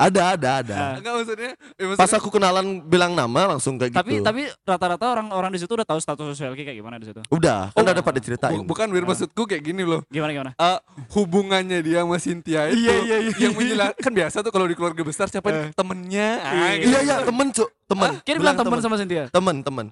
Ada, 0.01 0.21
ada, 0.33 0.49
ada. 0.59 0.75
Ah. 0.75 0.93
Enggak 0.97 1.13
maksudnya, 1.15 1.51
Pas 1.53 1.85
maksudnya 1.93 2.17
aku 2.17 2.29
kenalan 2.31 2.65
bilang 2.83 3.13
nama 3.13 3.41
langsung 3.47 3.77
kayak 3.77 3.93
tapi 3.93 4.17
gitu. 4.17 4.25
tapi 4.25 4.41
rata-rata 4.61 5.05
orang-orang 5.07 5.53
di 5.53 5.59
situ 5.59 5.69
udah 5.69 5.85
tahu 5.85 5.97
status 5.97 6.25
sosial 6.33 6.51
kayak 6.51 6.73
gimana 6.73 6.97
di 6.97 7.05
situ. 7.05 7.21
udah, 7.27 7.69
kan 7.69 7.77
Oh. 7.77 7.83
udah 7.83 7.93
dapat 7.95 8.13
diceritain. 8.17 8.57
bu- 8.57 8.65
bukan 8.67 8.89
Wir 8.89 9.03
Ah. 9.03 9.07
maksudku 9.07 9.45
kayak 9.45 9.61
gini 9.63 9.83
loh. 9.83 10.01
Gimana 10.07 10.31
gimana? 10.31 10.51
Eh, 10.53 10.79
hubungannya 11.11 11.79
dia 11.79 12.01
sama 12.01 12.17
Cynthia 12.17 12.65
itu 12.67 12.81
Iya, 12.81 12.93
iya, 12.99 13.17
iya. 13.21 13.31
yang 13.39 13.53
menjelaskan 13.53 14.01
kan 14.01 14.13
biasa 14.15 14.37
tuh 14.39 14.49
kalau 14.49 14.65
di 14.65 14.73
keluarga 14.73 15.01
besar 15.01 15.27
siapa 15.27 15.47
Eh. 15.47 15.69
temennya 15.71 16.29
ah, 16.39 16.51
Iya. 16.51 16.69
gitu. 16.75 16.89
Iya, 16.89 16.99
iya, 17.01 17.15
temen, 17.21 17.47
Cuk. 17.51 17.69
Temen. 17.85 18.09
Kira 18.21 18.37
bilang 18.37 18.55
teman 18.55 18.79
sama 18.79 18.95
Cynthia. 18.95 19.29
temen 19.29 19.55
temen 19.61 19.85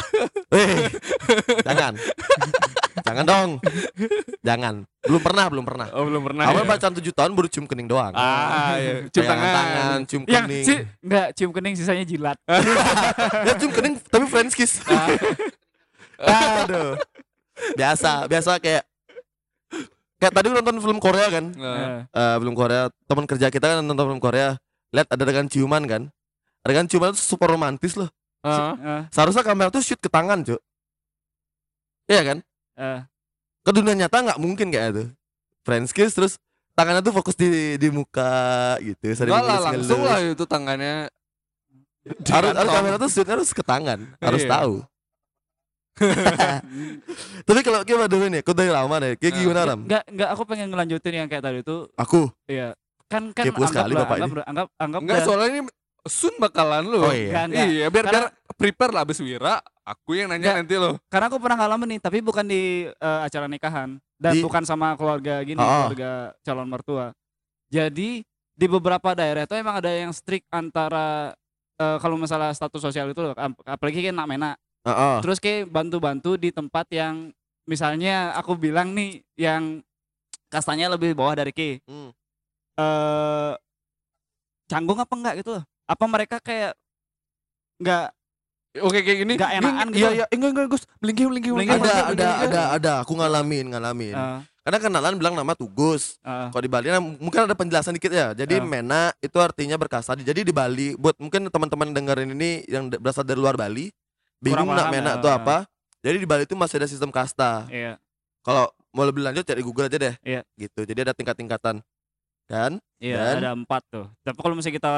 eh 0.50 0.88
jangan 1.62 1.92
jangan 3.00 3.24
dong. 3.24 3.50
Jangan. 4.40 4.74
Belum 5.00 5.22
pernah 5.22 5.44
belum 5.46 5.64
pernah. 5.64 5.86
Oh 5.92 6.04
belum 6.04 6.22
pernah. 6.26 6.44
awal 6.46 6.62
ya? 6.62 6.68
pacaran 6.68 6.94
tujuh 6.96 7.12
tahun 7.12 7.32
baru 7.32 7.48
cium 7.48 7.64
kening 7.64 7.86
doang. 7.86 8.12
Ah, 8.12 8.76
iya. 8.76 9.06
Cium 9.08 9.24
tangan. 9.24 9.48
tangan 9.50 9.98
cium 10.04 10.22
Yang 10.24 10.44
kening. 10.44 10.64
si 10.64 10.74
enggak 11.00 11.26
cium 11.32 11.50
kening 11.50 11.74
sisanya 11.74 12.04
jilat. 12.04 12.36
ya 13.46 13.52
cium 13.56 13.72
kening 13.72 13.94
tapi 14.02 14.24
friends 14.26 14.52
kiss. 14.52 14.80
Aduh. 16.20 16.96
Biasa 17.76 18.24
biasa 18.26 18.56
kayak 18.56 18.84
kayak 20.16 20.32
tadi 20.32 20.46
nonton 20.48 20.76
film 20.78 20.98
Korea 21.00 21.26
kan? 21.28 21.44
Nah, 21.52 21.76
Eh, 21.76 22.00
Eh 22.12 22.36
film 22.38 22.54
Korea 22.54 22.88
teman 23.04 23.24
kerja 23.24 23.48
kita 23.48 23.66
kan 23.66 23.76
nonton 23.80 24.04
film 24.06 24.20
Korea 24.20 24.56
lihat 24.90 25.06
ada 25.08 25.22
adegan 25.22 25.48
ciuman 25.48 25.84
kan? 25.84 26.02
Adegan 26.60 26.84
ciuman 26.84 27.12
itu 27.12 27.20
super 27.20 27.48
romantis 27.48 27.96
loh. 27.96 28.08
Ah. 28.40 28.72
eh, 28.72 29.02
seharusnya 29.12 29.44
kamera 29.44 29.68
tuh 29.68 29.80
shoot 29.80 29.96
ke 29.96 30.08
tangan 30.08 30.40
cuk. 30.40 30.60
Iya 32.04 32.22
kan 32.26 32.38
eh. 32.80 33.00
ke 33.60 33.70
dunia 33.70 33.94
nyata 33.94 34.16
nggak 34.22 34.38
mungkin 34.38 34.66
kayak 34.68 34.86
itu 34.90 35.04
friends 35.60 35.92
kiss 35.92 36.10
terus 36.10 36.40
tangannya 36.72 37.00
tuh 37.00 37.12
fokus 37.12 37.34
di 37.34 37.46
di 37.76 37.88
muka 37.88 38.32
gitu 38.80 39.12
sering 39.12 39.30
Enggak 39.30 39.44
lah 39.46 39.58
langsung 39.68 40.00
lah 40.00 40.18
itu 40.18 40.44
tangannya. 40.44 41.12
harus 42.26 42.50
harus 42.50 42.70
kamera 42.72 42.96
tuh 42.96 43.10
shootnya 43.10 43.34
harus 43.36 43.50
ke 43.50 43.60
tangan 43.60 43.98
harus 44.18 44.40
Iya. 44.40 44.50
tahu 44.50 44.74
Tapi 47.44 47.60
kalau 47.60 47.80
kayak 47.82 47.98
pada 48.00 48.16
nih, 48.16 48.40
kau 48.40 48.54
dari 48.54 48.72
lama 48.72 48.96
nih, 48.96 49.12
kayak 49.16 49.32
Nah, 49.32 49.38
gimana 49.38 49.60
Ram? 49.66 49.80
Enggak 49.84 50.04
enggak 50.06 50.28
aku 50.30 50.42
pengen 50.44 50.66
ngelanjutin 50.70 51.14
yang 51.14 51.28
kayak 51.28 51.44
tadi 51.44 51.58
itu. 51.60 51.76
Aku, 51.94 52.30
Iya. 52.46 52.72
Kan 53.04 53.34
kan 53.34 53.44
Kepo 53.44 53.66
sekali 53.66 53.92
anggap 53.92 54.00
bapak 54.00 54.14
lah, 54.14 54.16
ini. 54.16 54.24
anggap 54.24 54.40
anggap 54.46 54.68
anggap 54.78 55.00
Enggak 55.02 55.18
dah- 55.18 55.26
soalnya 55.26 55.48
ini 55.50 55.60
Sun 56.00 56.34
bakalan 56.38 56.84
lu. 56.86 56.98
Oh 56.98 57.12
iya. 57.12 57.28
Enggak, 57.28 57.44
enggak. 57.44 57.66
Iya, 57.68 57.86
biar 57.86 58.04
Karena- 58.06 58.30
biar 58.32 58.39
prepare 58.60 58.92
lah 58.92 59.02
abis 59.02 59.18
Wira, 59.18 59.56
aku 59.80 60.12
yang 60.14 60.28
nanya 60.28 60.60
nanti 60.60 60.76
lo. 60.76 61.00
karena 61.08 61.26
aku 61.26 61.40
pernah 61.40 61.56
ngalamin 61.56 61.96
nih, 61.96 62.00
tapi 62.00 62.20
bukan 62.20 62.44
di 62.44 62.84
eh, 62.86 63.20
acara 63.24 63.48
nikahan 63.48 63.96
dan 64.14 64.36
Di- 64.36 64.44
bukan 64.44 64.62
sama 64.62 64.92
keluarga 64.94 65.40
gini, 65.40 65.56
Ah. 65.56 65.88
keluarga 65.88 66.10
calon 66.44 66.68
mertua. 66.68 67.16
Jadi 67.72 68.20
di 68.52 68.66
beberapa 68.68 69.16
daerah 69.16 69.48
itu 69.48 69.56
emang 69.56 69.80
ada 69.80 69.88
yang 69.88 70.12
strict 70.12 70.44
antara 70.50 71.32
eh, 71.74 71.96
kalau 71.96 72.20
masalah 72.20 72.52
status 72.52 72.76
sosial 72.82 73.08
itu 73.08 73.18
loh, 73.18 73.32
ap- 73.32 73.64
apalagi 73.64 74.04
kayak 74.04 74.12
nak 74.12 74.28
mena. 74.28 74.50
Heeh. 74.84 75.16
Terus 75.20 75.40
kayak 75.40 75.64
bantu-bantu 75.66 76.36
di 76.36 76.52
tempat 76.52 76.84
yang 76.90 77.32
misalnya 77.64 78.36
aku 78.36 78.52
bilang 78.52 78.92
nih 78.92 79.24
yang 79.34 79.80
kastanya 80.48 80.92
lebih 80.92 81.16
bawah 81.16 81.32
dari 81.34 81.50
Ki. 81.50 81.80
Hmm. 81.84 82.12
eh 82.76 83.52
canggung 84.66 84.96
apa 84.96 85.12
enggak 85.12 85.34
gitu 85.40 85.50
loh. 85.56 85.64
Apa 85.84 86.04
mereka 86.04 86.36
kayak 86.38 86.72
enggak 87.76 88.12
Oke 88.78 89.02
kayak 89.02 89.18
gini. 89.26 89.34
Nggak 89.34 89.52
enakan 89.58 89.86
Iya, 89.90 89.94
gitu. 89.98 90.10
Iya, 90.14 90.24
enggak 90.30 90.50
enggak 90.52 90.66
Gus. 90.70 90.82
Melingkih 91.02 91.26
melingkih. 91.26 91.74
Ada, 91.74 91.94
ada, 92.06 92.28
ada, 92.38 92.62
ada. 92.78 92.92
Aku 93.02 93.18
ngalamin, 93.18 93.66
ngalamin. 93.68 94.14
eh, 94.14 94.38
Karena 94.60 94.78
kenalan 94.78 95.14
bilang 95.16 95.34
nama 95.34 95.52
Tugus. 95.52 96.20
eh, 96.20 96.46
Kalau 96.48 96.62
di 96.62 96.70
Bali 96.70 96.86
nah, 96.86 97.02
mungkin 97.02 97.40
ada 97.42 97.56
penjelasan 97.56 97.98
dikit 97.98 98.12
ya. 98.12 98.30
Jadi 98.30 98.54
Ah. 98.56 98.62
mena 98.62 99.02
itu 99.18 99.34
artinya 99.36 99.74
berkasta. 99.74 100.14
Jadi 100.14 100.46
di 100.46 100.52
Bali 100.52 100.94
buat 100.94 101.18
mungkin 101.18 101.50
teman-teman 101.50 101.90
dengerin 101.90 102.30
ini 102.30 102.62
yang 102.64 102.86
berasal 102.88 103.26
dari 103.26 103.40
luar 103.40 103.58
Bali 103.58 103.90
bingung 104.38 104.70
nak 104.70 104.86
mena 104.88 105.10
ya. 105.10 105.18
itu 105.18 105.26
apa. 105.26 105.66
Jadi 106.00 106.16
di 106.16 106.28
Bali 106.28 106.46
itu 106.46 106.54
masih 106.54 106.78
ada 106.78 106.86
sistem 106.86 107.10
kasta. 107.10 107.66
iya. 107.66 107.98
Kalau 108.40 108.70
mau 108.90 109.02
lebih 109.02 109.20
lanjut 109.20 109.42
cari 109.42 109.60
Google 109.60 109.86
aja 109.86 109.98
deh. 109.98 110.14
Iya. 110.22 110.46
Gitu. 110.54 110.80
Jadi 110.84 111.00
ada 111.02 111.12
tingkat-tingkatan. 111.12 111.82
Kan? 112.46 112.78
Iya, 112.96 113.18
Dan- 113.34 113.38
ada 113.40 113.50
empat 113.52 113.82
tuh. 113.88 114.06
Tapi 114.20 114.38
kalau 114.38 114.54
misalnya 114.54 114.76
kita 114.76 114.92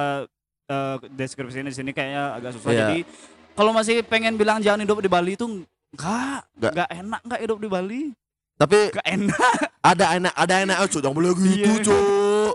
eh, 0.64 0.96
deskripsinya 1.10 1.66
di 1.66 1.74
sini 1.74 1.90
kayaknya 1.90 2.32
agak 2.32 2.50
susah. 2.54 2.70
Iya. 2.70 2.80
Jadi 2.82 2.98
kalau 3.52 3.70
masih 3.70 4.00
pengen 4.02 4.34
bilang 4.34 4.58
jangan 4.58 4.80
hidup 4.80 4.98
di 4.98 5.06
Bali 5.06 5.32
itu 5.32 5.44
enggak, 5.44 6.40
Nggak. 6.54 6.72
enggak 6.72 6.88
enak 6.94 7.20
enggak 7.22 7.40
hidup 7.40 7.58
di 7.58 7.68
Bali. 7.68 8.02
Tapi 8.52 8.78
Enggak 8.88 9.08
enak, 9.08 9.54
ada 9.82 10.04
enak, 10.14 10.34
ada 10.34 10.54
enak. 10.60 10.76
Oh, 10.78 10.88
jangan 10.88 11.12
boleh 11.12 11.30
gitu, 11.34 11.70
Iya. 11.72 11.82
Cuk. 11.82 12.54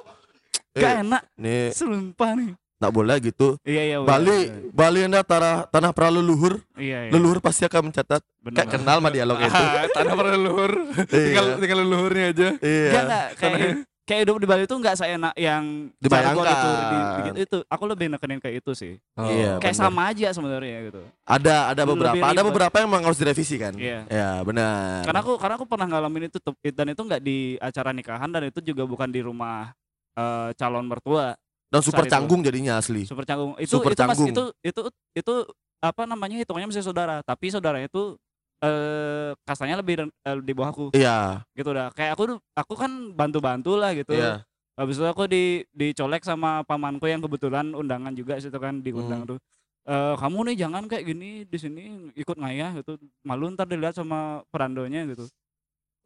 enggak 0.72 0.94
Eh, 0.94 1.02
enak. 1.02 1.22
nih, 1.36 1.66
Sumpah 1.72 2.32
nih. 2.34 2.52
nggak 2.78 2.94
boleh 2.94 3.18
gitu. 3.20 3.48
Iya, 3.62 3.82
iya. 3.84 3.98
Bali, 4.00 4.38
Bali 4.70 5.00
anda 5.02 5.26
tanah 5.26 5.66
tanah 5.68 5.92
para 5.92 6.14
leluhur. 6.14 6.62
Iya, 6.74 7.10
iya. 7.10 7.12
Leluhur 7.12 7.42
pasti 7.42 7.66
akan 7.66 7.90
mencatat. 7.90 8.22
Bener, 8.40 8.54
Kayak 8.56 8.70
kenal 8.72 8.98
mah 8.98 9.10
dialog 9.10 9.38
itu. 9.42 9.50
Ah, 9.58 9.90
tanah 9.98 10.14
para 10.14 10.30
leluhur. 10.32 10.72
Iya. 10.94 11.26
tinggal 11.26 11.46
tinggal 11.58 11.80
leluhurnya 11.82 12.26
aja. 12.30 12.50
Iya. 12.60 12.86
Enggak, 12.88 13.04
enggak. 13.04 13.26
Kayak, 13.36 13.72
kayak 14.08 14.24
hidup 14.24 14.40
di 14.40 14.48
Bali 14.48 14.64
itu 14.64 14.72
enggak 14.74 14.96
seenak 14.96 15.36
yang 15.36 15.92
Dibayangkan. 16.00 16.48
itu, 16.48 16.70
di- 16.72 17.06
di- 17.30 17.42
itu. 17.44 17.58
Aku 17.68 17.84
lebih 17.84 18.08
nekenin 18.08 18.40
kayak 18.40 18.64
itu 18.64 18.72
sih. 18.72 18.94
Iya, 19.14 19.60
kayak 19.60 19.76
bener. 19.76 19.84
sama 19.84 20.02
aja 20.08 20.28
sebenarnya 20.32 20.78
gitu. 20.88 21.02
Ada 21.22 21.56
ada 21.70 21.84
Lebih 21.84 21.92
beberapa, 21.94 22.26
ada 22.26 22.42
beberapa 22.42 22.76
yang 22.80 22.88
memang 22.88 23.04
harus 23.06 23.20
direvisi 23.20 23.60
kan. 23.60 23.76
Iya. 23.76 24.08
Ya, 24.08 24.30
benar. 24.42 25.04
Karena 25.04 25.20
aku 25.20 25.34
karena 25.36 25.56
aku 25.56 25.66
pernah 25.68 25.88
ngalamin 25.88 26.24
itu 26.26 26.40
dan 26.72 26.88
itu 26.88 27.02
enggak 27.04 27.22
di 27.22 27.38
acara 27.60 27.92
nikahan 27.92 28.30
dan 28.32 28.48
itu 28.48 28.64
juga 28.64 28.88
bukan 28.88 29.12
di 29.12 29.20
rumah 29.20 29.76
eh, 30.16 30.50
calon 30.56 30.88
mertua. 30.88 31.36
dan 31.68 31.84
super 31.84 32.08
itu. 32.08 32.16
canggung 32.16 32.40
jadinya 32.40 32.80
asli. 32.80 33.04
Super 33.04 33.28
canggung. 33.28 33.60
Itu 33.60 33.84
Super 33.84 33.92
itu 33.92 34.00
mas 34.02 34.16
canggung. 34.16 34.32
itu 34.32 34.44
itu 34.64 34.82
itu 35.14 35.34
apa 35.78 36.08
namanya 36.08 36.40
hitungannya 36.40 36.72
masih 36.72 36.80
saudara, 36.82 37.20
tapi 37.22 37.52
saudaranya 37.52 37.86
itu 37.86 38.16
eh 38.58 39.30
kastanya 39.46 39.78
lebih 39.78 40.10
eh, 40.10 40.38
di 40.42 40.54
bawah 40.54 40.70
aku 40.74 40.86
Iya, 40.94 41.46
gitu 41.54 41.70
dah. 41.72 41.94
Kayak 41.94 42.18
aku 42.18 42.24
aku 42.54 42.74
kan 42.74 42.92
bantu-bantu 43.14 43.78
lah 43.78 43.94
gitu. 43.94 44.14
iya. 44.14 44.42
Habis 44.78 44.98
itu 44.98 45.06
aku 45.06 45.26
di 45.26 45.66
dicolek 45.74 46.22
sama 46.22 46.62
pamanku 46.62 47.06
yang 47.06 47.22
kebetulan 47.22 47.74
undangan 47.74 48.14
juga 48.14 48.38
situ 48.38 48.58
kan 48.58 48.82
diundang 48.82 49.26
Hmm. 49.26 49.30
tuh. 49.34 49.40
Eh 49.88 50.14
kamu 50.18 50.52
nih 50.52 50.56
jangan 50.68 50.84
kayak 50.86 51.06
gini 51.06 51.30
di 51.46 51.58
sini 51.58 51.84
ikut 52.14 52.38
ngayah 52.38 52.78
gitu. 52.78 52.98
Malu 53.22 53.54
ntar 53.54 53.66
dilihat 53.66 53.94
sama 53.94 54.42
perandonya 54.50 55.06
gitu. 55.08 55.26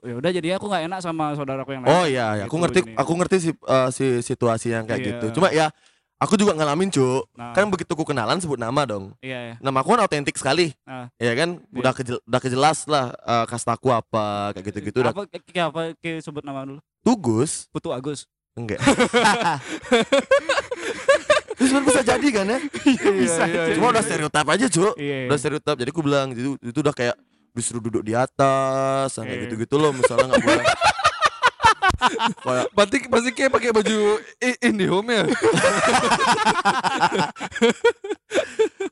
Ya 0.01 0.17
udah 0.17 0.31
jadi 0.33 0.57
aku 0.57 0.65
nggak 0.65 0.85
enak 0.89 0.99
sama 1.05 1.37
saudaraku 1.37 1.77
yang 1.77 1.83
lain. 1.85 1.93
Oh 1.93 2.05
iya, 2.09 2.25
iya. 2.33 2.43
aku 2.49 2.57
Gitu 2.57 2.61
ngerti 2.65 2.79
jadinya. 2.83 2.97
aku 2.99 3.11
ngerti 3.15 3.37
si, 3.37 3.49
eh, 3.53 3.89
si 3.93 4.05
situasi 4.25 4.67
yang 4.73 4.83
kayak 4.89 4.99
Iya. 4.99 5.07
gitu. 5.13 5.25
Cuma 5.37 5.47
ya 5.53 5.69
aku 6.21 6.37
juga 6.37 6.53
ngalamin, 6.53 6.87
Cuk. 6.87 7.25
Nah, 7.33 7.51
Kan 7.51 7.67
begitu 7.67 7.91
ku 7.91 8.05
kenalan 8.05 8.37
sebut 8.37 8.55
nama 8.55 8.85
dong. 8.85 9.17
iya 9.19 9.39
ya. 9.41 9.55
Nama 9.57 9.77
aku 9.81 9.89
kan 9.91 10.01
autentik 10.01 10.37
sekali. 10.37 10.69
Ah. 10.85 11.09
Ya 11.17 11.33
kan? 11.33 11.57
Udah 11.71 11.91
kejel, 11.91 12.21
udah 12.21 12.37
kejelas 12.39 12.85
lah 12.85 13.09
eh, 13.17 13.45
kastaku 13.45 13.89
apa 13.89 14.53
kayak 14.53 14.65
gitu-gitu 14.69 15.01
udah 15.01 15.11
Apa 15.11 15.25
kayak 15.27 15.65
apa 15.67 15.81
kayak 15.97 16.21
sebut 16.21 16.41
nama 16.41 16.61
dulu? 16.61 16.79
tugus. 17.01 17.65
Putu 17.67 17.89
Agus. 17.89 18.29
Enggak. 18.53 18.77
Itu 21.51 21.63
sebenarnya 21.63 21.87
bisa 21.87 22.01
jadi 22.03 22.27
kan 22.31 22.45
ya? 22.47 22.59
Bisa 23.13 23.43
iya, 23.45 23.61
aja. 23.67 23.73
Cuma 23.77 23.87
udah 23.89 24.03
stereotip 24.03 24.47
aja, 24.47 24.65
Cuk. 24.67 24.93
Iya. 24.97 25.15
iya. 25.23 25.27
Udah 25.29 25.37
stereotip. 25.37 25.75
Jadi 25.77 25.89
aku 25.89 26.01
bilang 26.01 26.27
itu 26.33 26.57
itu 26.59 26.79
udah 26.79 26.91
kayak 26.91 27.15
disuruh 27.51 27.79
duduk 27.79 28.01
di 28.01 28.13
atas, 28.13 29.13
kayak 29.13 29.27
Iya. 29.27 29.41
gitu-gitu 29.45 29.75
loh, 29.75 29.91
misalnya 29.91 30.31
nggak 30.31 30.41
boleh. 30.41 30.65
kayak 32.43 32.65
Pasti 32.73 32.97
pasti 33.05 33.29
kayak 33.31 33.51
pakai 33.53 33.71
baju 33.71 33.99
IndiHome 34.61 35.09
ya. 35.11 35.23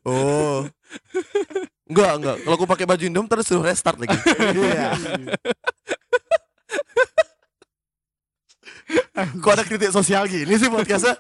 Oh. 0.06 0.66
Enggak, 1.90 2.12
enggak. 2.22 2.36
Kalau 2.46 2.56
aku 2.56 2.66
pakai 2.70 2.86
baju 2.86 3.04
Indom 3.04 3.26
terus 3.26 3.46
suruh 3.50 3.66
restart 3.66 3.98
lagi. 3.98 4.14
Iya. 4.54 4.94
Kok 9.20 9.52
ada 9.54 9.64
kritik 9.68 9.92
sosial 9.94 10.26
gini 10.26 10.56
sih 10.56 10.70
podcastnya? 10.72 11.18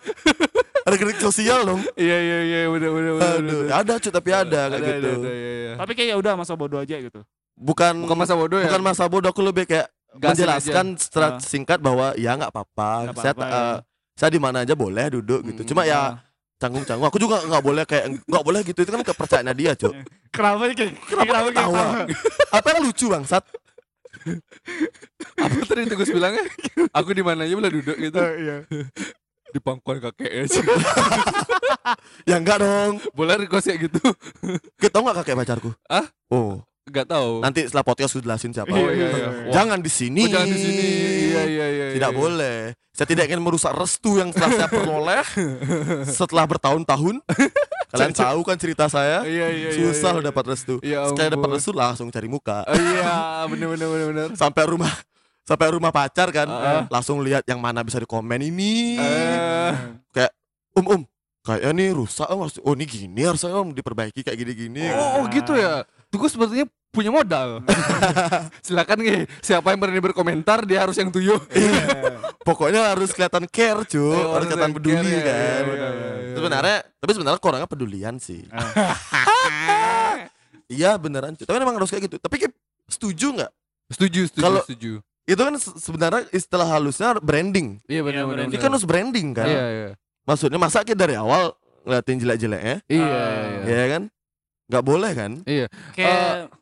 Ada 0.87 0.95
kritik 0.97 1.21
sosial 1.21 1.67
dong. 1.67 1.81
Iya 1.93 2.17
iya 2.17 2.37
iya 2.41 2.59
udah 2.65 2.89
udah 2.89 3.11
udah. 3.19 3.29
Aduh, 3.37 3.61
ada 3.69 3.93
cuy 3.99 4.11
tapi 4.13 4.29
ada 4.33 4.61
kayak 4.73 4.79
Ada, 4.79 4.89
gitu. 4.89 5.09
ada, 5.09 5.19
ada, 5.19 5.29
iya, 5.29 5.51
iya. 5.53 5.73
Tapi 5.77 5.91
kayak 5.93 6.09
ya 6.09 6.15
udah 6.17 6.33
masa 6.33 6.53
bodoh 6.57 6.79
aja 6.81 6.95
gitu. 6.97 7.19
Bukan 7.59 7.93
Bukan 8.07 8.17
masa 8.17 8.33
bodoh 8.39 8.57
ya. 8.57 8.71
bukan 8.71 8.81
masa 8.81 9.03
bodoh 9.05 9.29
aku 9.29 9.43
lebih 9.43 9.67
kayak 9.67 9.91
Gasin 10.09 10.29
menjelaskan 10.41 10.85
secara 10.97 11.27
Ah. 11.29 11.39
singkat 11.39 11.77
bahwa 11.79 12.17
ya 12.17 12.33
nggak 12.33 12.49
apa-apa. 12.49 13.13
Saya 13.13 13.31
apa-apa, 13.37 13.45
eh, 13.45 13.77
saya 14.17 14.29
di 14.29 14.41
mana 14.41 14.65
aja 14.65 14.73
boleh 14.73 15.05
duduk 15.11 15.45
gitu. 15.45 15.61
Mm, 15.63 15.69
Cuma 15.69 15.81
ya 15.85 15.99
Ah. 15.99 16.11
canggung-canggung. 16.57 17.07
Aku 17.07 17.17
juga 17.17 17.39
nggak 17.39 17.63
boleh 17.63 17.83
kayak 17.85 18.05
nggak 18.25 18.43
boleh 18.43 18.61
gitu. 18.65 18.79
Itu 18.81 18.91
kan 18.91 19.03
kepercayaan 19.05 19.53
dia, 19.53 19.77
Cuk. 19.77 19.93
Kenapa 20.35 20.69
kayak 20.69 20.93
kenapa 21.05 21.31
kayak 21.31 21.53
Tawa. 21.53 21.83
Apa 22.51 22.67
yang 22.69 22.81
lucu, 22.85 23.05
Bangsat? 23.07 23.43
Apa 25.37 25.55
tadi 25.63 25.87
Tugas 25.87 26.09
bilangnya? 26.09 26.43
Aku 26.91 27.13
di 27.13 27.23
mana 27.23 27.45
aja 27.45 27.55
boleh 27.55 27.71
duduk 27.71 27.97
gitu. 27.97 28.19
Iya. 28.19 28.65
Di 29.53 29.57
pangkuan 29.57 29.97
kakek 29.99 30.45
aja. 30.45 30.61
Ya 32.29 32.37
enggak 32.37 32.61
dong. 32.61 33.01
boleh 33.17 33.41
request 33.41 33.65
kayak 33.65 33.89
gitu. 33.89 34.01
Kita 34.77 35.01
nggak 35.01 35.25
kakek 35.25 35.33
pacarku? 35.35 35.69
Ah? 35.89 36.05
Oh, 36.29 36.61
Enggak 36.89 37.07
tahu. 37.07 37.31
nanti 37.39 37.59
setelah 37.63 37.85
podcast 37.85 38.11
aku 38.11 38.21
jelasin 38.21 38.51
siapa. 38.51 38.69
Oh, 38.69 38.89
iya, 38.89 39.07
iya. 39.07 39.29
Wah. 39.47 39.53
Jangan 39.53 39.79
di 39.79 39.87
sini. 39.87 40.25
Oh, 40.25 40.29
jangan 40.29 40.47
di 40.47 40.57
sini. 40.57 40.83
Iya 41.29 41.41
iya 41.45 41.65
iya. 41.69 41.85
Tidak 41.93 42.11
iya. 42.11 42.17
boleh. 42.17 42.59
Saya 42.89 43.07
tidak 43.07 43.29
ingin 43.29 43.39
merusak 43.39 43.71
restu 43.71 44.17
yang 44.17 44.33
telah 44.33 44.51
saya 44.51 44.67
peroleh 44.67 45.23
setelah 46.19 46.43
bertahun-tahun. 46.43 47.21
Kalian 47.93 48.13
tahu 48.13 48.39
kan 48.43 48.57
cerita 48.57 48.85
saya? 48.85 49.23
Iya 49.23 49.47
iya 49.49 49.69
iya. 49.69 49.77
Susah 49.77 50.11
iya. 50.11 50.17
loh 50.19 50.23
dapat 50.25 50.43
restu. 50.51 50.75
Ya 50.83 51.07
Sekali 51.07 51.29
dapat 51.31 51.49
restu 51.55 51.71
langsung 51.71 52.09
cari 52.09 52.27
muka. 52.27 52.65
Oh, 52.65 52.75
iya, 52.75 53.45
bener 53.47 53.67
bener 53.71 53.87
bener 53.87 54.07
bener. 54.09 54.27
Sampai 54.41 54.65
rumah 54.65 54.91
sampai 55.41 55.73
rumah 55.73 55.89
pacar 55.89 56.29
kan, 56.29 56.45
Ah. 56.45 56.85
langsung 56.93 57.25
lihat 57.25 57.41
yang 57.49 57.57
mana 57.57 57.81
bisa 57.81 57.97
dikomen 57.97 58.37
ini. 58.37 59.01
Eh, 59.01 60.29
Om 60.77 60.85
om, 60.85 61.01
kayaknya 61.41 61.73
nih 61.73 61.89
rusak 61.91 62.29
om. 62.29 62.45
Harus- 62.45 62.61
Oh 62.61 62.77
ini 62.77 62.85
gini 62.85 63.25
harusnya 63.25 63.51
om 63.51 63.73
diperbaiki 63.73 64.21
kayak 64.21 64.37
gini-gini. 64.37 64.93
oh, 64.93 65.19
oh 65.19 65.23
gitu 65.27 65.57
ya. 65.57 65.81
Tugas 66.09 66.33
sepertinya 66.33 66.65
punya 66.89 67.13
modal. 67.13 67.61
Silakan 68.65 68.97
nih, 68.97 69.29
siapa 69.39 69.69
yang 69.69 69.79
berani 69.79 70.01
berkomentar 70.01 70.65
dia 70.65 70.81
harus 70.81 70.97
yang 70.97 71.13
tuyul. 71.13 71.37
Pokoknya 72.41 72.91
harus 72.91 73.13
kelihatan 73.13 73.45
care 73.45 73.85
cuy, 73.85 74.09
Oh, 74.09 74.33
harus 74.33 74.49
kelihatan 74.49 74.73
peduli 74.73 74.97
care, 74.97 75.21
kan. 75.21 75.63
iya, 75.69 75.69
iya, 75.69 75.89
iya. 75.93 76.33
Sebenarnya, 76.33 76.77
tapi 76.97 77.11
sebenarnya 77.13 77.39
orangnya 77.39 77.69
pedulian 77.69 78.15
sih. 78.17 78.41
Iya 80.69 81.01
beneran 81.01 81.33
cuy. 81.33 81.45
Tapi 81.45 81.57
memang 81.57 81.81
harus 81.81 81.89
kayak 81.89 82.05
gitu. 82.05 82.17
Tapi 82.21 82.45
Kip, 82.45 82.53
setuju 82.85 83.27
nggak? 83.33 83.51
Setuju, 83.89 84.21
setuju, 84.29 84.43
Kalau- 84.43 84.61
setuju. 84.65 84.91
Itu 85.25 85.41
kan 85.41 85.53
se- 85.57 85.77
sebenarnya 85.77 86.21
istilah 86.29 86.65
halusnya 86.67 87.17
branding. 87.17 87.77
Iya 87.85 88.01
bener, 88.01 88.25
bener, 88.25 88.43
Ini 88.49 88.57
kan 88.57 88.69
harus 88.69 88.85
branding 88.85 89.33
kan. 89.33 89.45
Iya 89.45 89.65
iya. 89.65 89.89
Maksudnya 90.25 90.57
masa 90.57 90.81
kita 90.81 90.97
dari 90.99 91.13
awal 91.13 91.53
ngeliatin 91.85 92.17
jelek-jeleknya, 92.19 92.75
Iya 92.85 93.01
Ah, 93.03 93.41
iya. 93.45 93.61
ya 93.65 93.85
kan? 93.87 94.03
Nggak 94.69 94.85
boleh 94.85 95.11
kan? 95.17 95.31
Iya. 95.43 95.65
kayak 95.97 96.53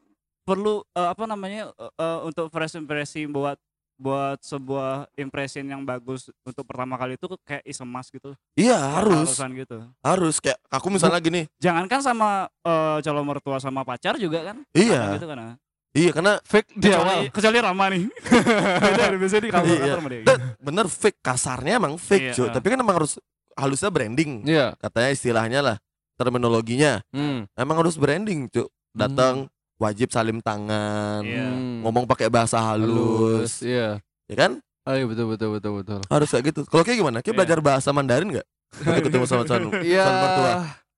perlu 0.42 0.80
eh, 0.96 1.10
apa 1.12 1.24
namanya 1.28 1.76
eh, 1.76 1.92
eh, 2.00 2.20
untuk 2.24 2.48
first 2.48 2.80
impression 2.80 3.28
buat 3.30 3.60
buat 3.98 4.38
sebuah 4.46 5.10
impression 5.18 5.66
yang 5.66 5.82
bagus 5.82 6.30
untuk 6.46 6.62
pertama 6.64 6.96
kali 6.96 7.18
itu 7.18 7.26
kayak 7.44 7.66
is 7.66 7.82
a 7.82 7.86
must 7.86 8.14
gitu. 8.14 8.32
Iya 8.56 8.78
harus 8.78 9.34
gitu. 9.36 9.78
harus 10.00 10.38
kayak 10.38 10.62
aku 10.70 10.88
misalnya 10.88 11.18
gini 11.18 11.50
Jangankan 11.58 12.00
sama 12.00 12.46
eh, 12.64 12.98
calon 13.04 13.26
mertua 13.26 13.58
sama 13.60 13.82
pacar 13.84 14.16
juga 14.16 14.54
kan. 14.54 14.58
Iya. 14.72 15.18
Gitu 15.20 15.28
kan. 15.28 15.38
ah. 15.42 15.54
iya 15.98 16.12
karena 16.14 16.38
Fake 16.46 16.78
di 16.78 16.94
awal. 16.94 17.26
Kecuali, 17.26 17.28
kecuali 17.34 17.58
Rama 17.58 17.86
nih. 17.90 18.04
Beda 18.86 19.04
biasanya 19.18 19.42
di 19.44 19.50
kantor 19.52 19.76
Iya. 19.76 19.94
sama 19.98 20.10
dia. 20.14 20.22
Bener 20.62 20.86
fake 20.88 21.20
kasarnya 21.20 21.74
emang 21.82 21.94
fake 21.98 22.24
Iya, 22.32 22.34
cuy 22.38 22.46
ah. 22.48 22.54
tapi 22.54 22.68
kan 22.70 22.80
emang 22.80 22.96
harus 23.02 23.18
halusnya 23.58 23.90
branding 23.90 24.46
Iya. 24.46 24.78
katanya 24.78 25.10
istilahnya 25.10 25.60
lah 25.66 25.78
terminologinya 26.18 27.00
Hmm. 27.10 27.46
emang 27.54 27.78
harus 27.78 27.96
branding 27.96 28.50
cuy 28.50 28.66
datang 28.92 29.46
wajib 29.78 30.10
salim 30.10 30.42
tangan 30.42 31.22
Iya. 31.22 31.48
Hmm. 31.48 31.86
ngomong 31.86 32.04
pakai 32.04 32.28
bahasa 32.28 32.58
halus 32.58 33.62
Iya. 33.62 34.02
ya 34.26 34.36
kan 34.36 34.58
Oh, 34.84 34.96
iya 34.96 35.04
betul 35.04 35.28
betul 35.28 35.50
betul 35.54 35.72
betul. 35.78 36.00
harus 36.08 36.28
kayak 36.28 36.44
gitu 36.48 36.62
kalau 36.66 36.82
kayak 36.82 36.98
gimana 36.98 37.20
kayak 37.20 37.30
Iya. 37.30 37.38
belajar 37.38 37.60
bahasa 37.62 37.90
Mandarin 37.92 38.30
nggak 38.32 38.48
ketemu 39.06 39.26
sama 39.26 39.44
calon 39.44 39.70
Iya. 39.80 40.04
calon 40.04 40.18
mertua 40.18 40.54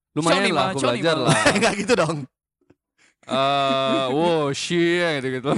Lumayan 0.10 0.42
lah 0.50 0.66
aku 0.70 0.80
belajar 0.82 1.16
lah. 1.16 1.34
nggak 1.60 1.74
gitu 1.78 1.94
dong 1.94 2.18
Eh, 3.30 4.06
wow, 4.10 4.50
shit 4.50 5.22
gitu 5.22 5.30
gitu. 5.38 5.52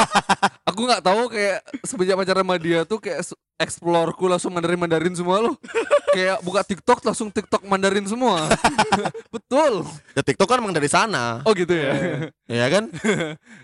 aku 0.68 0.80
nggak 0.80 1.02
tahu 1.02 1.26
kayak 1.26 1.58
semenjak 1.82 2.14
pacaran 2.14 2.40
sama 2.40 2.56
dia 2.56 2.80
tuh 2.82 2.96
kayak 2.96 3.18
explore-ku 3.56 4.24
langsung 4.24 4.50
Mandarin 4.50 4.78
Mandarin 4.78 5.12
semua 5.12 5.42
loh. 5.42 5.54
kayak 6.10 6.38
buka 6.40 6.62
TikTok 6.62 7.02
langsung 7.02 7.28
TikTok 7.28 7.62
Mandarin 7.64 8.02
semua. 8.04 8.46
Betul. 9.34 9.82
ya 10.12 10.22
TikTok 10.22 10.46
kan 10.46 10.58
emang 10.58 10.70
dari 10.70 10.86
sana 10.86 11.42
Oh 11.42 11.50
gitu 11.50 11.70
ya. 11.70 11.94
ya 12.46 12.66
kan 12.66 12.86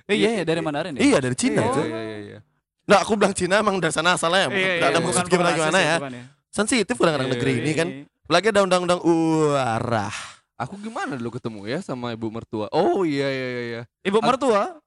Eh, 0.05 0.15
iya, 0.17 0.31
iya 0.33 0.45
dari 0.45 0.59
Mandarin 0.59 0.95
ya. 0.95 1.01
iya 1.05 1.19
dari 1.19 1.35
Cina 1.35 1.63
Iya, 1.63 1.71
cuy 1.73 1.87
iya, 1.87 2.01
iya, 2.01 2.19
iya. 2.21 2.39
nah 2.85 3.03
aku 3.03 3.15
bilang 3.15 3.35
Cina 3.35 3.59
emang 3.59 3.79
dari 3.79 3.91
sana 3.91 4.15
asalnya 4.15 4.47
ya 4.47 4.49
Iya, 4.49 4.71
nggak 4.77 4.89
ada 4.89 4.93
iya, 4.93 5.05
maksud 5.05 5.25
gimana 5.27 5.51
gimana 5.53 5.79
ya 5.79 5.97
ya. 5.99 6.23
sensitif 6.49 6.95
kadang-kadang 6.95 7.27
Iya, 7.27 7.35
negeri 7.35 7.53
iya, 7.53 7.61
ini 7.61 7.73
kan 7.73 7.89
Iya. 7.89 8.05
Apalagi 8.27 8.47
ada 8.51 8.61
undang-undang 8.63 9.01
uarah 9.03 10.15
Aku 10.57 10.75
gimana 10.81 11.15
dulu 11.15 11.31
ketemu 11.33 11.69
ya 11.69 11.79
sama 11.81 12.11
ibu 12.11 12.27
mertua? 12.33 12.67
Oh 12.73 13.05
iya 13.05 13.29
iya 13.29 13.47
iya. 13.47 13.63
iya. 13.63 13.83
Ibu 14.03 14.19
mertua. 14.19 14.81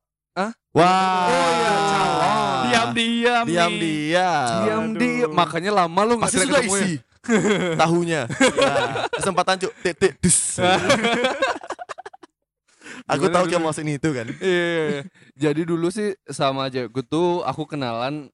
Wah 0.70 1.28
Oh 1.28 1.50
iya, 1.52 1.72
calon. 1.90 2.58
Diam-diam 2.64 3.44
diam 3.44 3.72
nih. 3.74 4.14
diam 4.14 4.48
Diam 4.64 4.82
Aduh. 4.86 4.96
di 4.96 5.10
makanya 5.28 5.72
lama 5.76 6.00
lu 6.06 6.14
nggak 6.16 6.26
pasti 6.26 6.38
kira 6.38 6.46
sudah 6.48 6.62
ya. 6.62 6.70
isi 6.70 6.92
tahunya 7.82 8.22
ya. 8.30 8.74
kesempatan 9.20 9.56
cuk 9.60 9.74
titik 9.84 10.14
dus 10.22 10.38
aku 13.12 13.26
tahu 13.28 13.44
kayak 13.46 13.60
mau 13.60 13.74
sini 13.74 13.98
itu 13.98 14.10
kan 14.10 14.28
Iya, 14.40 14.64
iya, 14.64 14.84
iya. 14.88 15.02
Jadi 15.36 15.62
dulu 15.66 15.90
sih 15.90 16.14
sama 16.30 16.70
cewekku 16.70 17.02
tuh 17.04 17.42
aku 17.44 17.66
kenalan 17.66 18.30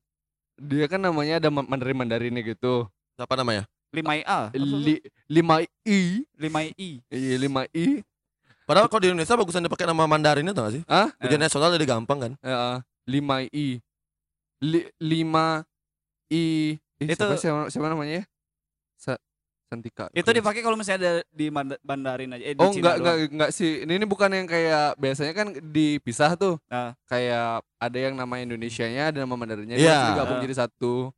dia 0.56 0.86
kan 0.86 1.00
namanya 1.00 1.40
ada 1.40 1.50
ma- 1.50 1.66
Mandarin 1.66 1.98
Mandarinnya 1.98 2.44
gitu. 2.44 2.86
siapa 3.16 3.34
namanya 3.34 3.64
5A. 3.96 4.40
Li, 4.54 4.96
5 5.32 5.64
i, 5.86 6.00
5I. 6.36 6.90
iya 7.10 7.36
5 7.40 7.66
i. 7.72 7.86
padahal 8.64 8.88
kalau 8.88 9.00
di 9.00 9.10
Indonesia 9.10 9.34
bagusan 9.34 9.62
dipakai 9.62 9.86
nama 9.86 10.04
Mandarinnya 10.04 10.52
tau 10.52 10.66
gak 10.66 10.74
sih 10.74 10.84
Hah? 10.86 11.14
ujian 11.20 11.38
nasional 11.38 11.70
jadi 11.72 11.86
gampang 11.88 12.18
kan 12.20 12.32
Ya, 12.42 12.82
5 13.06 13.46
i. 13.48 13.78
Li, 14.60 14.82
5 14.98 15.62
i. 16.28 16.74
Eh, 16.96 17.06
Itu- 17.06 17.22
siapa, 17.22 17.36
siapa, 17.36 17.62
siapa 17.70 17.88
namanya 17.88 18.20
ya? 18.20 18.24
Sa, 18.96 19.14
Santika. 19.66 20.08
Itu 20.10 20.32
dipakai 20.32 20.62
kalau 20.62 20.74
misalnya 20.74 20.98
ada 20.98 21.14
di 21.28 21.50
Manda- 21.50 21.82
Bandarin 21.82 22.32
aja. 22.32 22.44
Eh, 22.44 22.54
di 22.54 22.60
Oh 22.60 22.72
Cina 22.72 22.80
enggak 22.80 22.96
enggak 22.98 23.16
enggak 23.30 23.52
sih. 23.52 23.84
Ini, 23.84 23.94
ini 23.94 24.06
bukan 24.06 24.30
yang 24.30 24.46
kayak 24.46 24.96
biasanya 24.96 25.34
kan 25.34 25.48
dipisah 25.60 26.34
tuh. 26.34 26.56
Ah. 26.66 26.96
Kayak 27.06 27.62
ada 27.76 27.98
yang 28.00 28.14
nama 28.14 28.40
Indonesianya, 28.40 29.12
ada 29.12 29.22
nama 29.22 29.36
Mandarinnya. 29.36 29.76
Iya. 29.76 29.92
Dia 29.92 30.10
digabung 30.16 30.38
Ah. 30.40 30.44
jadi 30.44 30.56
satu. 30.56 31.12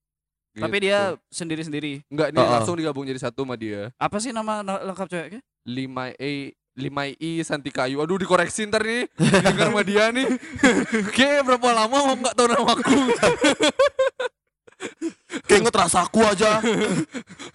Tapi 0.57 0.75
Gitu. 0.75 0.83
dia 0.83 0.99
sendiri-siri. 1.27 1.93
enggak 2.07 2.29
dia 2.31 2.41
Oh, 2.41 2.49
langsung 2.51 2.75
digabung 2.75 3.03
jadi 3.03 3.19
satu 3.19 3.41
sama 3.41 3.53
dia. 3.53 3.93
Apa 3.95 4.17
sih 4.17 4.31
nama 4.31 4.59
na- 4.59 4.81
lengkap 4.83 5.07
ceweknya? 5.07 5.41
5 5.63 6.11
E 6.15 6.51
5 6.73 6.93
I 7.15 7.41
Santika 7.41 7.83
Ayu. 7.83 7.97
Aduh 7.97 8.17
dikoreksi 8.17 8.65
ntar 8.65 8.81
nih. 8.81 9.05
Dengar 9.17 9.67
sama 9.67 9.81
dia 9.81 10.09
nih. 10.09 10.25
Oke, 11.09 11.29
berapa 11.41 11.67
lama 11.71 11.93
mau 11.95 12.15
enggak 12.15 12.33
tahu 12.33 12.47
namaku. 12.47 12.97
kayak 15.43 15.59
inget 15.59 15.75
rasaku 15.75 16.21
aja 16.21 16.61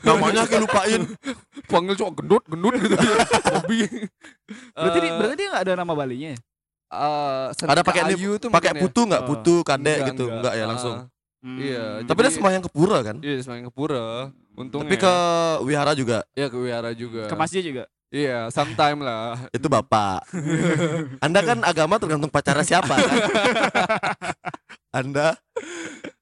namanya 0.03 0.43
kayak 0.43 0.59
lupain 0.61 1.03
Panggil 1.65 1.95
cowok 1.95 2.13
gendut, 2.19 2.43
gendut 2.45 2.75
gitu 2.77 2.95
ya. 2.95 3.17
Hobi. 3.53 3.79
Berarti 4.75 4.99
di- 4.99 5.07
Eh, 5.07 5.15
berarti 5.15 5.35
dia 5.37 5.49
nggak 5.49 5.63
ada 5.63 5.75
nama 5.77 5.93
Balinya 5.93 6.29
ya? 6.35 6.39
eh, 6.93 7.47
ada 7.65 7.81
pakai 7.81 8.01
ini 8.05 8.15
Ayu 8.19 8.37
tuh 8.37 8.51
pakai 8.51 8.75
ya. 8.75 8.81
putu 8.83 9.01
nggak 9.07 9.23
Oh. 9.23 9.29
putu 9.31 9.55
kadek 9.63 9.97
Enggak, 9.97 10.09
gitu 10.13 10.25
enggak 10.29 10.53
ya 10.53 10.65
Ah, 10.67 11.01
Iya, 11.43 11.83
Hmm. 11.99 12.07
tapi 12.07 12.19
dia 12.19 12.25
Jadi- 12.25 12.37
semua 12.37 12.51
yang 12.51 12.63
ke 12.63 12.71
pura 12.71 12.99
kan 13.01 13.17
Iya, 13.19 13.43
semakin 13.43 13.67
ke 13.67 13.73
pura. 13.73 14.31
Untungnya. 14.53 14.85
tapi 14.85 14.97
ke 14.97 15.15
wihara 15.63 15.93
juga 15.93 16.23
ya 16.33 16.47
ke 16.47 16.55
wihara 16.55 16.91
juga. 16.93 17.25
Ke 17.25 17.35
masjid 17.35 17.61
juga. 17.61 17.85
Iya, 18.09 18.47
sometime 18.49 19.01
lah. 19.01 19.41
itu 19.57 19.67
bapak 19.67 20.23
anda 21.25 21.41
kan 21.41 21.59
agama 21.63 21.97
tergantung 21.97 22.29
pacarnya 22.29 22.63
siapa 22.63 22.95
kan 22.95 23.17
anda 24.95 25.35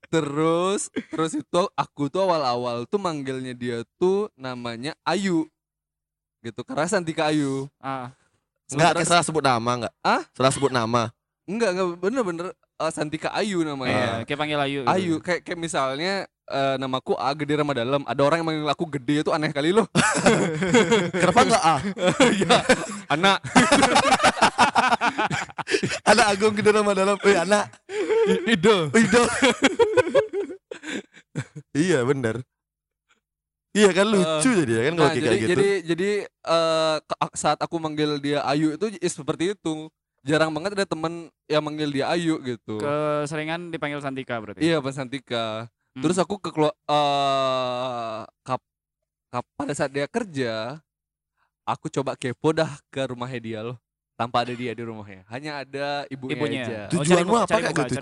Terus 0.09 0.91
terus 1.07 1.33
itu 1.35 1.63
aku 1.73 2.07
tuh 2.07 2.19
awal-awal 2.21 2.83
tuh 2.85 2.99
manggilnya 2.99 3.53
dia 3.53 3.79
tuh 3.95 4.27
namanya 4.35 4.91
Ayu. 5.05 5.47
Gitu, 6.41 6.65
karena 6.65 6.89
Santika 6.89 7.29
Ayu. 7.29 7.71
Ah. 7.79 8.11
nggak 8.67 8.91
Sementara- 8.91 8.97
kayak 8.97 9.07
salah 9.09 9.25
sebut 9.25 9.45
nama 9.45 9.71
nggak 9.77 9.95
Ah? 10.01 10.23
salah 10.33 10.51
sebut 10.51 10.71
nama 10.71 11.11
Enggak, 11.45 11.75
enggak 11.75 11.87
bener-bener 11.97 12.47
eh, 12.81 12.91
Santika 12.91 13.29
Ayu 13.33 13.61
namanya. 13.61 13.93
Iya, 13.93 14.25
kayak 14.25 14.39
panggil 14.41 14.61
Ayu. 14.61 14.81
gitu. 14.83 14.91
Ayu 14.91 15.15
kayak 15.21 15.41
kayak 15.45 15.59
misalnya 15.61 16.15
eh, 16.51 16.75
namaku 16.77 17.15
A 17.15 17.31
gede 17.33 17.55
Rama 17.55 17.73
dalam 17.73 18.03
ada 18.03 18.21
orang 18.25 18.43
yang 18.43 18.49
manggil 18.49 18.67
aku 18.67 18.85
gede 18.91 19.23
itu 19.23 19.31
aneh 19.31 19.55
kali 19.55 19.71
loh 19.71 19.87
kenapa 21.23 21.41
nggak 21.47 21.63
ah 21.63 21.81
Iya 22.41 22.59
anak 23.07 23.39
anak 26.11 26.27
agung 26.27 26.55
gede 26.59 26.71
nama 26.75 26.91
dalam 26.91 27.17
eh 27.23 27.37
anak 27.39 27.65
ide 28.51 28.77
Ido. 28.99 29.23
iya 31.73 32.03
bener 32.03 32.43
Iya 33.71 33.95
kan 33.95 34.03
lucu 34.03 34.51
jadi 34.51 34.73
ya 34.75 34.83
kan 34.91 34.95
kalau 34.99 35.07
nah, 35.07 35.15
kayak 35.15 35.23
jadi 35.23 35.39
gitu. 35.39 35.51
jadi 35.55 35.69
jadi 35.87 36.11
ke- 37.07 37.39
saat 37.39 37.59
aku 37.63 37.79
manggil 37.79 38.19
dia 38.19 38.43
Ayu 38.43 38.75
itu 38.75 38.91
is 38.99 39.15
seperti 39.15 39.55
itu 39.55 39.87
jarang 40.23 40.51
banget 40.51 40.75
ada 40.75 40.87
temen 40.87 41.13
yang 41.45 41.61
manggil 41.61 41.89
dia 41.89 42.07
Ayu 42.09 42.37
gitu 42.41 42.77
Keseringan 42.77 43.69
dipanggil 43.69 43.99
Santika 43.99 44.37
berarti. 44.37 44.61
iya 44.61 44.77
Pak 44.77 44.93
Santika 44.93 45.69
Hmm. 45.91 46.07
terus 46.07 46.17
aku 46.17 46.39
ke 46.39 46.55
eh 46.55 46.71
kap, 48.41 48.63
kap 49.29 49.45
pada 49.55 49.73
saat 49.73 49.91
dia 49.91 50.07
kerja 50.07 50.79
aku 51.65 51.91
coba 51.91 52.15
kepo 52.15 52.53
dah 52.53 52.71
ke 52.87 53.03
rumahnya 53.05 53.41
dia 53.41 53.61
loh 53.61 53.75
tanpa 54.15 54.45
ada 54.45 54.53
dia 54.53 54.71
di 54.71 54.83
rumahnya 54.83 55.27
hanya 55.27 55.51
ada 55.61 56.07
ibunya, 56.07 56.37
ibunya. 56.37 56.63
aja 56.63 56.79
Oh, 56.87 56.91
Tujuanmu 56.95 57.33
muka- 57.33 57.43
apa 57.43 57.57
kayak 57.57 57.75
gitu. 57.75 57.95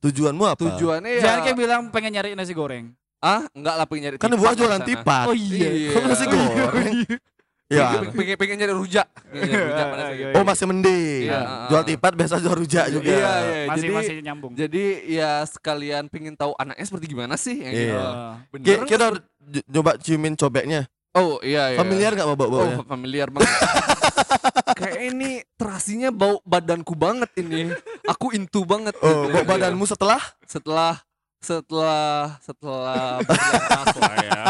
Tujuanmu 0.00 0.44
apa? 0.46 0.60
tujuannya 0.62 1.10
ya 1.10 1.20
Jangan 1.20 1.40
kayak 1.42 1.58
bilang 1.58 1.80
pengen 1.90 2.10
nyari 2.12 2.32
nasi 2.32 2.52
goreng. 2.52 2.96
ah 3.20 3.44
enggak 3.50 3.74
lah 3.74 3.84
pengen 3.84 4.02
nyari 4.04 4.16
kan 4.16 4.28
ibu 4.30 4.36
tipat 4.38 4.54
jualan 4.54 4.80
tipat. 4.82 5.24
Oh 5.26 5.36
iya. 5.36 5.68
Kok 5.90 6.02
nasi 6.06 6.24
goreng? 6.26 6.96
ya. 7.72 8.00
pengen, 8.12 8.36
pengen, 8.36 8.56
nyari 8.60 8.74
rujak 8.76 9.08
Iya, 9.34 9.84
itu. 10.14 10.36
Oh 10.36 10.44
masih 10.46 10.64
mending. 10.70 11.26
Iya. 11.26 11.40
Jual 11.72 11.82
tipat 11.82 12.12
biasa 12.14 12.38
jual 12.38 12.54
rujak 12.54 12.86
juga. 12.92 13.08
Iya, 13.08 13.16
iya. 13.18 13.64
Masih 13.66 13.74
jadi 13.74 13.92
masih 13.92 14.14
nyambung. 14.22 14.52
jadi 14.54 14.84
ya 15.08 15.30
sekalian 15.48 16.06
pengen 16.06 16.38
tahu 16.38 16.54
anaknya 16.54 16.84
seperti 16.86 17.06
gimana 17.10 17.34
sih 17.34 17.56
yang 17.58 17.72
gitu. 17.74 17.94
Iya. 17.94 18.04
Oh. 18.04 18.34
Bener? 18.54 18.78
Kita 18.86 19.06
coba 19.74 19.90
ciumin 19.98 20.34
cobeknya. 20.38 20.86
Oh 21.14 21.38
iya 21.46 21.74
iya. 21.74 21.78
Familiar 21.78 22.10
nggak 22.14 22.26
bawa 22.26 22.36
Oh 22.42 22.50
baunya? 22.50 22.76
familiar 22.82 23.28
banget. 23.30 23.50
Kayak 24.78 25.00
ini 25.14 25.30
terasinya 25.54 26.10
bau 26.10 26.42
badanku 26.42 26.98
banget 26.98 27.30
ini. 27.38 27.70
Aku 28.10 28.34
intu 28.34 28.66
banget. 28.66 28.98
Oh, 28.98 29.30
gitu. 29.30 29.34
bau 29.34 29.44
badanmu 29.46 29.86
setelah? 29.86 30.18
setelah 30.42 30.98
setelah 31.38 32.34
setelah 32.42 33.20
bekerja 33.28 33.60
keras 33.62 33.94
ya. 34.18 34.42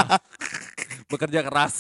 Bekerja 1.11 1.41
keras. 1.45 1.75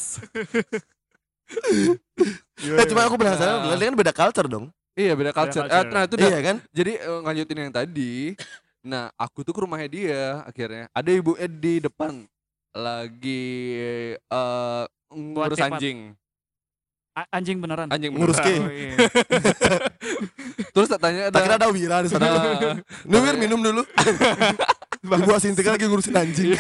Eh 2.79 2.87
cuma 2.87 3.05
aku 3.05 3.17
penasaran, 3.17 3.61
Nah. 3.61 3.65
berarti 3.69 3.85
kan 3.85 3.97
beda 3.97 4.13
culture 4.13 4.49
dong. 4.49 4.65
Iya 4.95 5.13
beda 5.13 5.33
culture. 5.33 5.67
culture. 5.67 5.85
Eh, 5.85 5.93
nah 5.93 6.03
itu 6.07 6.15
dah. 6.15 6.29
Iya 6.29 6.39
kan? 6.41 6.57
Jadi 6.71 6.93
lanjutin 7.21 7.59
yang 7.59 7.73
tadi. 7.73 8.15
Nah, 8.81 9.11
aku 9.15 9.43
tuh 9.43 9.51
ke 9.51 9.61
rumahnya 9.61 9.89
dia 9.89 10.23
akhirnya. 10.43 10.87
Ada 10.91 11.11
ibu 11.11 11.35
Ed 11.35 11.51
di 11.57 11.81
depan 11.81 12.23
lagi 12.71 13.45
eh 14.23 14.85
ngurus 15.11 15.59
anjing. 15.59 16.15
A- 17.15 17.31
anjing 17.33 17.59
beneran. 17.59 17.87
Anjing 17.91 18.11
Ngurus 18.11 18.39
beneran. 18.39 18.59
ke. 18.59 18.67
Oh, 18.67 18.71
iya. 18.71 18.95
Terus 20.75 20.89
tak 20.89 20.99
tanya 20.99 21.21
ada 21.27 21.33
Tak 21.33 21.43
kira 21.43 21.55
ada 21.57 21.69
Wira 21.71 21.97
di 22.03 22.09
sana. 22.11 22.27
Nah, 22.27 22.75
Nih 23.07 23.19
Wir 23.23 23.37
minum 23.39 23.59
dulu. 23.59 23.83
Ibu 25.05 25.31
Asintika 25.31 25.75
lagi 25.75 25.87
ngurusin 25.87 26.11
anjing. 26.13 26.59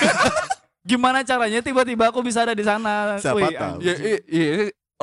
Gimana 0.82 1.24
caranya 1.24 1.58
tiba-tiba 1.58 2.06
aku 2.06 2.20
bisa 2.20 2.44
ada 2.44 2.52
di 2.52 2.62
sana? 2.62 3.16
Siapa 3.16 3.34
Wih, 3.34 3.50
tahu. 3.50 3.76
ya, 3.80 3.94
iya, 3.96 4.18
iya, 4.28 4.46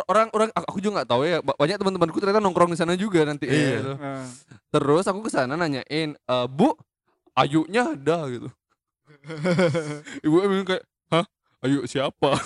orang 0.07 0.27
orang 0.31 0.49
aku 0.55 0.79
juga 0.79 1.01
nggak 1.01 1.09
tahu 1.09 1.21
ya. 1.23 1.37
Ba- 1.39 1.57
Banyak 1.57 1.77
teman-temanku 1.77 2.17
ternyata 2.17 2.39
nongkrong 2.39 2.71
di 2.71 2.79
sana 2.79 2.95
juga 2.95 3.21
nanti. 3.23 3.45
Iya. 3.45 3.75
gitu. 3.77 3.91
Eh. 3.97 4.25
Terus 4.71 5.05
aku 5.05 5.19
ke 5.25 5.29
sana 5.29 5.53
nanyain, 5.53 6.15
"Eh, 6.15 6.47
Bu, 6.47 6.73
ayunya 7.35 7.91
ada 7.91 8.27
gitu 8.27 8.49
ibu 10.25 10.35
bilang 10.41 10.65
kayak 10.65 10.83
hah 11.07 11.25
ayu 11.61 11.85
siapa 11.85 12.33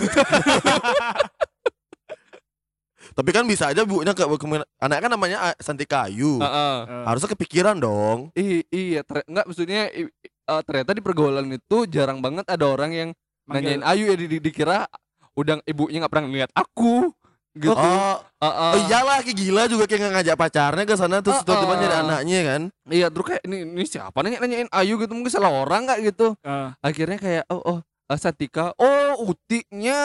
Tapi 3.15 3.29
kan 3.31 3.47
bisa 3.47 3.71
aja 3.71 3.87
bunya 3.87 4.11
ke, 4.11 4.25
ke 4.27 4.45
anak 4.75 4.97
kan 4.99 5.07
namanya 5.07 5.37
ah, 5.39 5.55
Santika 5.55 6.03
Ayu. 6.03 6.35
Heeh. 6.35 6.77
Eh, 6.83 7.05
Harusnya 7.07 7.31
kepikiran 7.31 7.77
dong. 7.79 8.27
I- 8.35 8.65
iya 8.67 9.07
ter- 9.07 9.23
enggak 9.23 9.45
maksudnya 9.47 9.87
i- 9.87 10.11
eh, 10.19 10.61
ternyata 10.67 10.91
di 10.91 10.99
pergaulan 10.99 11.47
itu 11.47 11.87
jarang 11.87 12.19
banget 12.19 12.43
ada 12.43 12.65
orang 12.67 12.91
yang 12.91 13.09
manggil- 13.47 13.79
nanyain 13.79 13.83
ayu 13.87 14.11
ya 14.11 14.15
di, 14.19 14.25
di- 14.27 14.43
dikira 14.43 14.89
udah 15.31 15.63
ibunya 15.63 16.03
nggak 16.03 16.11
pernah 16.11 16.27
lihat 16.27 16.51
aku 16.51 17.07
gitu. 17.55 17.71
Oh, 17.71 18.15
Heeh. 18.43 18.71
oh 18.75 18.79
iyalah 18.85 19.23
kayak 19.23 19.37
gila 19.39 19.63
juga 19.65 19.87
kayak 19.87 20.11
ngajak 20.11 20.35
pacarnya 20.35 20.83
ke 20.83 20.95
sana 20.99 21.23
terus 21.23 21.39
Ah, 21.39 21.43
tiba-tiba 21.47 21.73
nyari 21.79 21.95
anaknya 22.03 22.39
kan. 22.43 22.61
iya 22.91 23.07
terus 23.07 23.25
kayak 23.25 23.43
ini, 23.47 23.57
ini 23.63 23.83
siapa 23.87 24.17
nanya 24.19 24.43
nanyain 24.43 24.69
ayu 24.69 24.99
gitu 24.99 25.11
mungkin 25.15 25.31
salah 25.31 25.49
orang 25.49 25.87
nggak? 25.87 25.99
Gitu. 26.03 26.35
Eh, 26.43 26.67
akhirnya 26.83 27.17
kayak 27.17 27.43
oh 27.47 27.63
oh 27.63 27.79
eh, 27.81 28.19
Satika. 28.19 28.75
Oh 28.75 29.31
utinya 29.31 29.99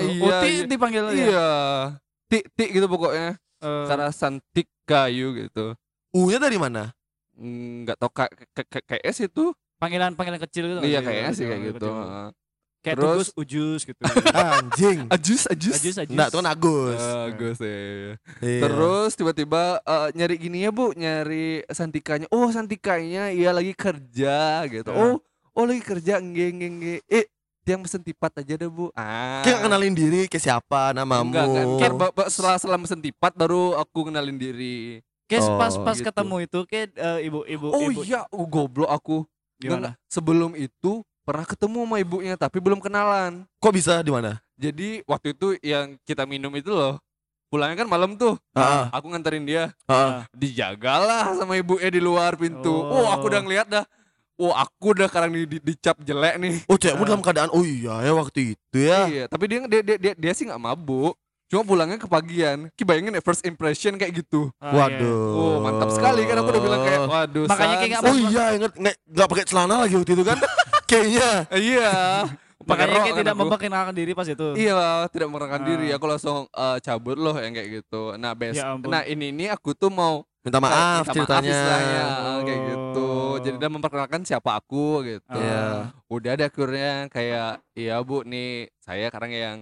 iya 0.00 0.40
Uti 0.40 0.50
iya. 0.50 0.64
dipanggil 0.64 1.04
ya. 1.12 1.14
iya. 1.14 1.48
Tik 2.32 2.44
tik 2.56 2.70
gitu 2.74 2.88
pokoknya. 2.88 3.36
Eh, 3.60 3.84
karena 3.86 4.08
Santik 4.10 4.66
kayu 4.88 5.36
gitu. 5.36 5.76
U-nya 6.16 6.40
dari 6.40 6.56
mana? 6.56 6.96
Mm, 7.36 7.84
nggak 7.84 7.96
tau 8.00 8.08
kayak 8.08 8.32
kayak 8.56 8.84
kayak 8.88 9.02
S 9.04 9.20
itu. 9.20 9.52
Panggilan 9.76 10.16
panggilan 10.16 10.40
kecil 10.40 10.64
gitu. 10.72 10.80
iya 10.88 11.04
sih? 11.36 11.44
Kayak 11.44 11.76
gitu 11.76 11.86
kecil. 11.92 12.32
Kayak 12.86 13.02
Terus- 13.02 13.10
tugus 13.10 13.30
ujus 13.34 13.80
gitu. 13.82 13.98
Anjing. 14.30 14.98
ajus 15.10 15.42
ajus 15.50 15.74
Ajus 15.74 15.96
ajus. 15.98 16.12
Enggak, 16.14 16.28
itu 16.30 16.36
kan 16.38 16.46
Agus. 16.46 17.02
Bagus 17.02 17.58
ya. 17.58 17.74
Iya. 18.38 18.60
Terus 18.62 19.10
tiba-tiba 19.12 19.62
eh, 19.82 20.08
nyari 20.14 20.34
gini 20.38 20.62
ya 20.62 20.70
bu, 20.70 20.94
nyari 20.94 21.66
Santikanya. 21.66 22.30
Oh 22.30 22.46
Santikanya, 22.46 23.34
iya 23.34 23.50
lagi 23.50 23.74
kerja 23.74 24.62
gitu. 24.70 24.86
Ya. 24.86 25.02
Oh, 25.02 25.18
oh 25.50 25.64
lagi 25.66 25.82
kerja, 25.82 26.22
nge 26.22 26.46
nge 26.54 26.68
nge. 26.70 26.94
Eh, 27.10 27.26
dia 27.66 27.74
mesen 27.74 27.98
tipat 27.98 28.38
aja 28.38 28.54
deh 28.54 28.70
bu. 28.70 28.94
Ah. 28.94 29.42
Kayak 29.42 29.66
kenalin 29.66 29.90
diri 29.90 30.30
ke 30.30 30.38
siapa 30.38 30.94
namamu. 30.94 31.34
Enggak, 31.34 31.44
enggak. 31.50 31.66
Kayak 31.82 32.30
setelah 32.30 32.56
setelah 32.56 32.78
mesen 32.78 33.02
tipat 33.02 33.34
baru 33.34 33.74
aku 33.74 34.06
kenalin 34.06 34.38
diri. 34.38 35.02
Kayak 35.26 35.42
Oh, 35.42 35.58
pas 35.58 35.74
pas 35.74 35.98
gitu. 35.98 36.06
ketemu 36.06 36.36
itu 36.46 36.58
kayak 36.70 36.94
eh, 36.94 37.26
ibu-ibu 37.26 37.66
Oh 37.66 37.90
ibu 37.90 38.06
iya, 38.06 38.22
oh, 38.30 38.46
goblok 38.46 38.86
aku. 38.86 39.26
gimana? 39.58 39.98
Nggak, 39.98 40.06
sebelum 40.06 40.54
itu 40.54 41.02
pernah 41.26 41.42
ketemu 41.42 41.82
sama 41.82 41.96
ibunya 41.98 42.34
tapi 42.38 42.62
belum 42.62 42.78
kenalan. 42.78 43.42
Kok 43.58 43.74
bisa 43.74 43.98
di 43.98 44.14
mana? 44.14 44.38
Jadi 44.54 45.02
waktu 45.04 45.34
itu 45.34 45.58
yang 45.60 45.98
kita 46.06 46.22
minum 46.22 46.54
itu 46.54 46.70
loh. 46.70 47.02
Pulangnya 47.46 47.82
kan 47.82 47.90
malam 47.90 48.14
tuh. 48.14 48.38
Heeh. 48.54 48.84
Aku 48.90 49.10
nganterin 49.10 49.42
dia. 49.42 49.74
Heeh. 49.84 50.22
dijagalah 50.32 51.34
sama 51.34 51.54
ibunya 51.54 51.90
di 51.90 51.98
luar 51.98 52.34
pintu. 52.34 52.70
Oh. 52.70 53.02
Oh, 53.02 53.06
aku 53.10 53.26
udah 53.26 53.42
ngeliat 53.42 53.66
dah. 53.66 53.84
Oh, 54.36 54.52
aku 54.52 54.92
udah 54.92 55.08
sekarang 55.08 55.32
di, 55.32 55.42
di- 55.48 55.64
dicap 55.64 55.96
jelek 55.98 56.36
nih. 56.36 56.54
Oh, 56.66 56.76
cewekmu 56.76 57.02
Ah. 57.02 57.08
dalam 57.08 57.22
keadaan 57.24 57.50
oh 57.50 57.64
iya 57.64 58.04
ya 58.04 58.12
waktu 58.12 58.54
itu 58.54 58.78
ya. 58.78 59.00
Iya, 59.08 59.24
tapi 59.26 59.44
dia 59.46 59.58
dia 59.64 59.80
dia 59.82 59.96
dia, 59.96 60.12
dia 60.14 60.32
sih 60.32 60.44
nggak 60.44 60.60
mabuk. 60.60 61.16
Cuma 61.46 61.62
pulangnya 61.62 61.96
kepagian. 61.96 62.66
Ki 62.74 62.82
bayangin 62.82 63.14
ya 63.14 63.22
first 63.22 63.46
impression 63.46 63.94
kayak 63.94 64.12
gitu. 64.16 64.50
Ah, 64.58 64.66
iya. 64.68 64.76
Waduh. 64.76 65.26
Oh, 65.32 65.56
mantap 65.60 65.90
sekali 65.90 66.26
kan 66.26 66.36
aku 66.36 66.50
udah 66.50 66.62
bilang 66.62 66.82
kayak 66.82 67.00
waduh. 67.04 67.46
Makanya 67.46 67.76
kayak 67.78 67.98
San. 67.98 68.06
Oh 68.06 68.16
iya, 68.18 68.44
inget 68.52 68.72
nggak 69.06 69.26
pakai 69.26 69.44
celana 69.46 69.74
lagi 69.80 69.94
waktu 69.94 70.12
itu 70.12 70.24
kan? 70.24 70.38
Kayaknya. 70.86 71.28
Iya. 71.52 71.92
Pakai 72.66 72.82
Makanya 72.82 72.98
rok 72.98 73.04
kayak 73.04 73.18
tidak 73.20 73.36
memperkenalkan 73.36 73.94
diri 73.94 74.10
pas 74.10 74.26
itu. 74.26 74.46
Iya, 74.58 75.06
tidak 75.14 75.28
merangkan 75.30 75.62
Ah. 75.62 75.66
diri. 75.66 75.88
Aku 75.94 76.04
langsung 76.04 76.38
eh, 76.48 76.78
cabut 76.80 77.14
loh 77.14 77.36
yang 77.36 77.54
kayak 77.54 77.68
gitu. 77.78 78.18
Nah, 78.18 78.34
bes. 78.34 78.58
Ya 78.58 78.74
ampun. 78.74 78.90
nah, 78.90 79.06
ini 79.06 79.30
ini 79.30 79.46
aku 79.46 79.70
tuh 79.70 79.86
mau 79.86 80.26
Minta 80.42 80.58
maaf 80.58 81.02
minta 81.04 81.14
ceritanya. 81.14 81.46
istilahnya, 81.52 82.02
eh, 82.02 82.38
kayak 82.42 82.60
gitu. 82.64 83.06
Oh. 83.06 83.34
Jadi 83.38 83.56
dia 83.56 83.70
memperkenalkan 83.70 84.22
siapa 84.22 84.50
aku 84.56 85.04
gitu. 85.04 85.30
Ah. 85.30 85.38
Iya. 85.38 85.64
udah 86.06 86.30
ada 86.32 86.44
akhirnya 86.46 86.90
kayak 87.06 87.50
iya 87.74 87.98
bu 87.98 88.22
nih 88.22 88.70
saya 88.78 89.10
sekarang 89.10 89.30
yang 89.30 89.56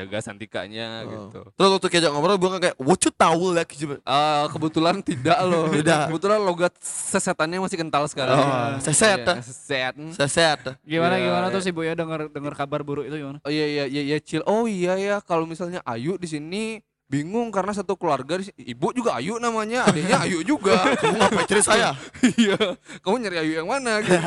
jaga 0.00 0.18
santikanya 0.18 0.88
Oh. 1.00 1.10
gitu 1.28 1.40
Terus 1.50 1.68
waktu 1.70 1.88
kejak 1.88 2.10
ngobrol 2.10 2.36
gue 2.36 2.50
kayak 2.58 2.76
what 2.76 2.98
you 2.98 3.10
tahu 3.10 3.44
like 3.50 3.68
gitu. 3.68 3.96
Eh, 3.96 4.44
kebetulan 4.48 4.98
tidak 5.00 5.38
loh 5.42 5.68
Tidak. 5.76 6.08
kebetulan 6.08 6.40
logat 6.40 6.72
sesetannya 6.80 7.58
masih 7.58 7.76
kental 7.76 8.04
sekali 8.04 8.30
Oh, 8.30 8.76
seset. 8.78 9.20
Iya, 9.20 9.40
seset 9.40 9.94
Seset. 10.10 10.60
Gimana 10.82 11.14
Iya, 11.14 11.24
gimana 11.26 11.46
iya. 11.46 11.52
terus 11.52 11.66
ibu 11.66 11.80
ya 11.80 11.92
dengar 11.92 12.26
dengar 12.26 12.54
kabar 12.54 12.80
buruk 12.80 13.04
itu 13.04 13.16
gimana? 13.16 13.38
oh 13.40 13.48
iya 13.48 13.66
iya 13.66 13.84
iya 13.84 14.02
iya 14.04 14.18
chill 14.18 14.40
oh 14.42 14.64
iya 14.64 14.94
ya 14.94 15.16
kalau 15.18 15.44
misalnya 15.44 15.82
Ayu 15.82 16.16
di 16.16 16.24
sini 16.24 16.62
bingung 17.04 17.50
karena 17.50 17.70
satu 17.70 17.94
keluarga 17.94 18.38
di 18.38 18.46
sini. 18.46 18.70
ibu 18.70 18.90
juga 18.90 19.14
Ayu 19.14 19.36
namanya 19.36 19.82
adiknya 19.84 20.22
Ayu 20.22 20.40
juga 20.40 20.78
Kamu 21.00 21.18
ngapain 21.18 21.42
cari 21.44 21.60
saya? 21.60 21.90
iya 22.38 22.56
kamu 23.00 23.16
nyari 23.20 23.36
Ayu 23.40 23.52
yang 23.56 23.66
mana 23.66 23.98
gitu 23.98 24.18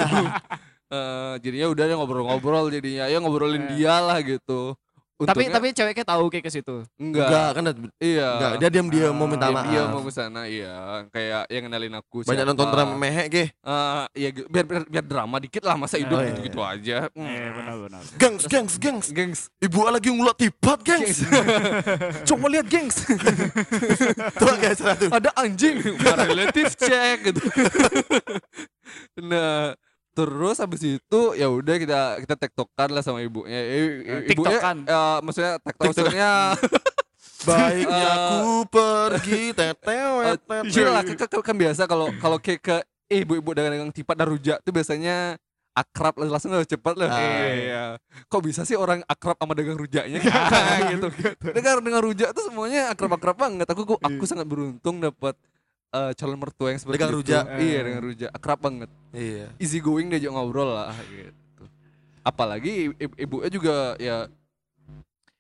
Eh, 0.86 1.34
jadinya 1.42 1.68
udah 1.70 1.86
ngobrol-ngobrol 1.96 2.70
jadinya 2.70 3.08
ya 3.08 3.18
ngobrolin 3.18 3.66
Eh. 3.66 3.70
dia 3.74 3.98
lah 3.98 4.22
gitu 4.22 4.78
Untungnya- 5.24 5.56
tapi 5.56 5.68
ceweknya 5.72 6.06
tahu 6.06 6.24
kayak 6.30 6.44
ke 6.46 6.52
situ. 6.52 6.76
enggak 7.00 7.28
Enggak 7.28 7.50
kan 7.56 7.64
iya 8.00 8.30
enggak 8.36 8.52
dia 8.60 8.70
diam 8.70 8.88
dia 8.92 9.08
mau 9.12 9.28
minta 9.28 9.48
maaf. 9.50 9.68
Dia 9.68 9.84
mau 9.88 10.02
ke 10.04 10.12
sana 10.12 10.42
iya, 10.46 11.08
kayak 11.10 11.44
yang 11.48 11.64
kenalin 11.68 11.94
aku 12.00 12.24
Banyak 12.24 12.44
siapa. 12.44 12.50
nonton 12.50 12.68
drama 12.70 12.94
mehek 12.96 13.28
ge. 13.32 13.46
Eh, 13.52 14.04
ya 14.20 14.30
biar, 14.48 14.66
biar 14.66 14.84
biar 14.88 15.06
drama 15.06 15.36
dikit 15.40 15.64
lah 15.64 15.76
masa 15.80 15.96
hidup 15.98 16.18
Oh, 16.18 16.22
iya, 16.22 16.30
gitu-gitu 16.36 16.60
aja. 16.60 16.98
Hmm. 17.14 17.28
Iya 17.28 17.48
benar 17.56 17.76
benar. 17.80 18.02
Gengs, 18.20 18.44
gengs, 18.46 18.74
gengs. 18.78 19.08
Gengs. 19.14 19.42
Ibu 19.60 19.78
lagi 19.88 20.10
ngulot 20.12 20.36
tipat, 20.36 20.80
gengs. 20.84 21.24
Coba 22.30 22.46
lihat 22.52 22.68
gengs. 22.68 22.98
Tuh 24.40 24.56
tuh. 25.00 25.10
Ada 25.12 25.30
anjing. 25.38 25.78
Relatif 25.98 26.76
cek 26.76 27.18
gitu. 27.32 27.42
nah, 29.30 29.74
terus 30.14 30.58
habis 30.58 30.82
itu 30.82 31.22
ya 31.34 31.46
udah 31.46 31.76
kita 31.76 32.00
kita 32.22 32.36
tektokan 32.38 32.90
lah 32.90 33.02
sama 33.02 33.20
ibunya. 33.20 33.58
Eh, 33.58 33.84
ibunya 34.30 34.58
Tiktokan. 34.58 34.78
eh, 34.84 35.18
maksudnya 35.20 35.54
tektok 35.58 35.84
Tiktokan. 35.90 36.06
maksudnya 36.06 36.32
Baiknya 37.44 37.92
Eh, 37.92 38.08
aku 38.08 38.54
pergi 38.72 39.52
teteo 39.52 40.24
Eh, 40.24 40.36
Iya 40.64 40.88
lah, 40.88 41.04
kan, 41.04 41.16
kan- 41.20 41.44
kan 41.44 41.56
biasa 41.56 41.82
kalau 41.86 42.08
kalau 42.16 42.40
ke 42.40 42.56
eh, 43.12 43.20
ibu-ibu 43.20 43.52
dagang 43.52 43.92
tipat 43.92 44.16
dan 44.16 44.28
rujak 44.28 44.58
tuh 44.64 44.72
biasanya 44.72 45.36
akrab 45.74 46.16
lah 46.22 46.30
langsung 46.30 46.54
lah 46.54 46.64
cepat 46.64 46.94
lah. 46.96 47.10
Ah. 47.10 47.20
Iya. 47.50 47.84
Kok 48.30 48.42
bisa 48.46 48.62
sih 48.64 48.78
orang 48.78 49.04
akrab 49.04 49.36
sama 49.36 49.58
dagang 49.58 49.76
rujaknya 49.76 50.22
gitu. 50.94 51.08
Dengar 51.52 51.82
dengar 51.82 52.00
rujak 52.00 52.30
tuh 52.32 52.46
semuanya 52.46 52.94
akrab-akrab 52.94 53.36
banget. 53.36 53.68
Aku 53.68 53.84
aku, 53.84 53.96
aku 54.00 54.24
sangat 54.24 54.46
beruntung 54.46 55.02
dapat 55.02 55.36
eh, 55.94 56.12
calon 56.14 56.36
mertua 56.36 56.68
yang 56.68 56.80
seperti 56.80 56.98
Dagang 56.98 57.12
itu. 57.12 57.18
rujak. 57.22 57.44
Iya, 57.56 57.80
dengan 57.82 58.02
rujak. 58.04 58.30
Akrab 58.30 58.60
banget. 58.60 58.90
Iya. 59.10 59.48
Easy 59.56 59.78
going 59.78 60.10
diajak 60.10 60.30
ngobrol 60.30 60.70
lah 60.70 60.92
gitu. 61.06 61.64
Apalagi 62.20 62.90
ibu- 62.92 63.18
ibunya 63.18 63.50
juga 63.50 63.76
ya 63.96 64.18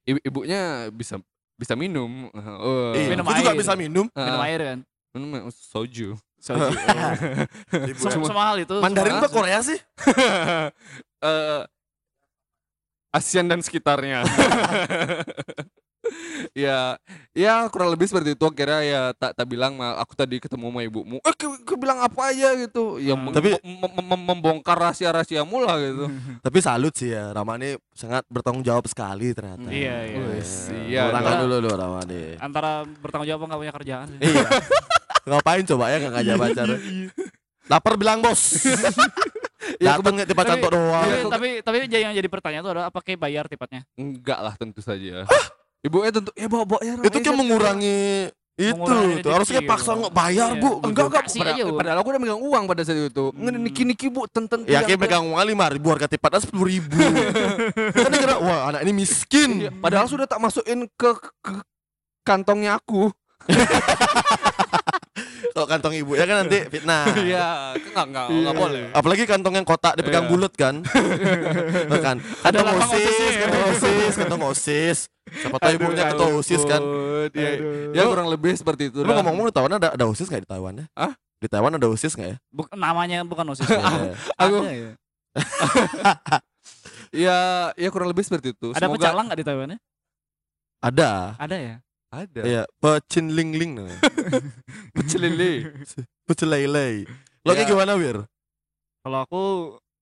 ibu 0.03 0.19
ibunya 0.21 0.61
bisa 0.89 1.17
bisa 1.53 1.73
minum. 1.73 2.29
Oh, 2.59 2.91
Iya, 2.91 3.09
Minum 3.09 3.23
aku 3.23 3.39
juga 3.39 3.51
air. 3.51 3.59
bisa 3.59 3.73
minum. 3.73 4.05
Minum 4.07 4.37
Ah, 4.37 4.45
air 4.45 4.61
kan. 4.61 4.79
minum 5.11 5.29
soju. 5.49 6.13
Soju. 6.37 6.75
Ibu. 7.91 7.99
Sem- 8.03 8.19
Semua 8.21 8.51
hal 8.51 8.59
itu. 8.59 8.75
Mandarin 8.77 9.15
apa 9.15 9.27
Korea 9.27 9.63
sih? 9.63 9.79
eh 11.23 11.61
ASEAN 13.09 13.45
dan 13.45 13.61
sekitarnya. 13.61 14.25
Ya, 16.53 16.99
ya 17.31 17.67
kurang 17.67 17.89
lebih 17.89 18.05
seperti 18.05 18.33
itu. 18.33 18.43
Akhirnya 18.43 18.81
ya 18.81 19.01
tak 19.11 19.33
tak 19.33 19.45
bilang 19.45 19.73
"Ma, 19.73 19.95
aku 19.95 20.13
tadi 20.13 20.37
ketemu 20.37 20.67
sama 20.67 20.81
ibumu. 20.81 21.17
Eh, 21.19 21.31
ke, 21.31 21.47
ke 21.61 21.73
bilang 21.73 21.99
apa 21.99 22.29
aja 22.29 22.53
gitu. 22.57 22.97
Ya 22.97 23.13
Hmm. 23.13 23.29
Tapi- 23.29 23.55
mem- 23.59 23.95
mem- 24.03 24.25
membongkar 24.27 24.75
rahasia-rahasiamu 24.77 25.57
lah 25.59 25.75
gitu. 25.77 26.05
Tapi 26.45 26.57
salut 26.59 26.91
sih 26.91 27.09
ya, 27.09 27.29
Ramani 27.29 27.75
sangat 27.91 28.23
bertanggung 28.27 28.61
jawab 28.61 28.83
sekali 28.85 29.31
ternyata. 29.31 29.65
Iya, 29.65 29.95
iya. 30.05 30.17
Wes, 30.29 30.51
iya 30.83 31.01
Tangan 31.09 31.31
dong. 31.37 31.41
dulu 31.45 31.55
dulu 31.61 31.73
Ramani. 31.73 32.35
Antara 32.37 32.71
bertanggung 32.97 33.27
jawab 33.27 33.47
nggak 33.47 33.59
punya 33.59 33.73
kerjaan. 33.73 34.07
iya. 34.21 34.47
Ngapain 35.23 35.63
coba 35.65 35.87
ya 35.87 35.97
nggak 35.97 36.13
ngajak 36.13 36.35
pacar? 36.37 36.67
Lapar 37.65 37.93
bilang 37.95 38.19
bos. 38.19 38.41
Ya, 39.79 39.95
Datang 39.95 40.19
nggak 40.19 40.27
tipat 40.27 40.43
tapi- 40.43 40.51
cantok 40.59 40.71
doang. 40.75 40.91
Tapi, 41.01 41.15
aku- 41.17 41.31
tapi 41.31 41.47
tapi 41.63 41.77
jadi- 41.87 42.03
yang 42.03 42.11
jadi 42.11 42.27
pertanyaan 42.27 42.61
itu 42.61 42.71
adalah 42.75 42.87
apa 42.91 42.99
kayak 42.99 43.15
bayar 43.15 43.47
tipatnya? 43.47 43.87
Enggak 43.95 44.35
lah 44.37 44.53
tentu 44.53 44.83
saja. 44.83 45.23
Ibunya 45.84 46.12
tentu 46.15 46.32
ya 46.34 46.48
bawa 46.48 46.63
bawa 46.63 46.80
ya. 46.80 46.96
Itu 47.04 47.17
kan 47.19 47.34
mengurangi 47.36 48.32
itu 48.54 48.69
Mengurangi 48.78 49.26
tuh. 49.26 49.32
Harusnya 49.34 49.62
paksa 49.65 49.91
nggak 49.98 50.13
bayar 50.13 50.50
Iya. 50.56 50.62
bu. 50.62 50.69
Enggak 50.86 51.06
enggak 51.10 51.24
Kasih 51.28 51.39
padahal, 51.41 51.58
aja, 51.58 51.63
Bu. 51.65 51.76
padahal 51.76 51.98
aku 52.00 52.08
udah 52.13 52.22
megang 52.22 52.41
uang 52.41 52.63
pada 52.69 52.82
saat 52.86 53.00
itu. 53.10 53.26
Hmm. 53.34 53.60
Niki 53.60 53.84
niki 53.84 54.08
bu 54.08 54.22
tenten 54.30 54.60
Ya 54.63 54.80
kayak 54.86 55.00
megang 55.02 55.26
uang 55.28 55.43
lima 55.43 55.65
ribu 55.67 55.89
harga 55.91 56.08
tipatnya 56.08 56.39
sepuluh 56.39 56.69
ribu. 56.72 56.96
kan 58.06 58.13
kira 58.13 58.38
wah 58.39 58.69
anak 58.72 58.88
ini 58.88 58.93
miskin. 58.96 59.50
Iya, 59.67 59.72
padahal 59.74 60.08
sudah 60.08 60.24
tak 60.30 60.39
masukin 60.39 60.88
ke, 60.96 61.10
ke 61.43 61.52
kantongnya 62.24 62.80
aku. 62.80 63.12
Kalau 65.54 65.69
kantong 65.69 65.93
ibu 65.93 66.17
ya 66.17 66.26
kan 66.26 66.41
nanti 66.41 66.65
fitnah. 66.65 67.06
Iya, 67.21 67.78
enggak 67.78 68.06
enggak 68.10 68.26
enggak 68.28 68.56
boleh. 68.58 68.84
Apalagi 68.89 69.23
kantong 69.23 69.54
yang 69.54 69.63
kotak 69.63 69.93
dipegang 69.93 70.26
Iya. 70.26 70.32
bulat 70.34 70.54
kan. 70.54 70.76
Kan. 72.06 72.17
Kantong 72.41 72.67
osis, 72.76 73.06
ya. 73.15 73.39
kantong 73.45 73.63
osis, 73.69 74.13
kantong 74.17 74.43
osis. 74.49 74.99
Siapa 75.23 75.56
tahu 75.56 75.71
ibunya 75.73 76.04
ketua 76.10 76.30
OSIS 76.32 76.62
kan. 76.63 76.82
ampun, 76.84 77.93
ya, 77.95 78.04
kurang 78.04 78.28
lebih 78.28 78.54
seperti 78.54 78.91
itu 78.91 78.99
Lu 78.99 79.08
dah. 79.08 79.17
ngomong-ngomong 79.17 79.49
di 79.49 79.56
Taiwan 79.56 79.73
ada 79.73 79.89
ada 79.93 80.06
OSIS 80.06 80.28
nggak 80.28 80.43
di 80.43 80.49
Taiwan 80.52 80.73
ya? 80.76 80.86
Hah? 80.93 81.13
Di 81.39 81.47
Taiwan 81.47 81.73
ada 81.73 81.88
OSIS 81.88 82.13
nggak 82.13 82.30
ya? 82.30 82.38
Buk- 82.49 82.73
namanya 82.73 83.23
bukan 83.23 83.45
osis 83.49 83.65
Iya. 83.65 84.13
Aku- 84.36 84.62
ada 84.62 84.69
ya 84.69 84.91
ya 87.13 87.38
ya 87.73 87.89
kurang 87.89 88.10
lebih 88.10 88.21
seperti 88.21 88.52
itu 88.52 88.69
ada 88.71 88.84
Semoga- 88.84 88.99
pecalang 88.99 89.26
nggak 89.26 89.39
di 89.39 89.45
Taiwan 89.45 89.69
ya 89.69 89.80
ada. 90.82 91.10
ada 91.38 91.56
ya 91.56 91.76
ada 92.15 92.41
Iya, 92.41 92.63
pecin 92.76 93.26
ling 93.28 93.52
ling 93.52 93.71
namanya. 93.80 93.97
pecelele 94.91 95.73
Pecelele. 96.23 97.10
Lo 97.41 97.52
kayak 97.52 97.65
Ya. 97.65 97.69
gimana, 97.69 97.93
Wir? 97.95 98.23
kalau 99.02 99.19
aku 99.19 99.41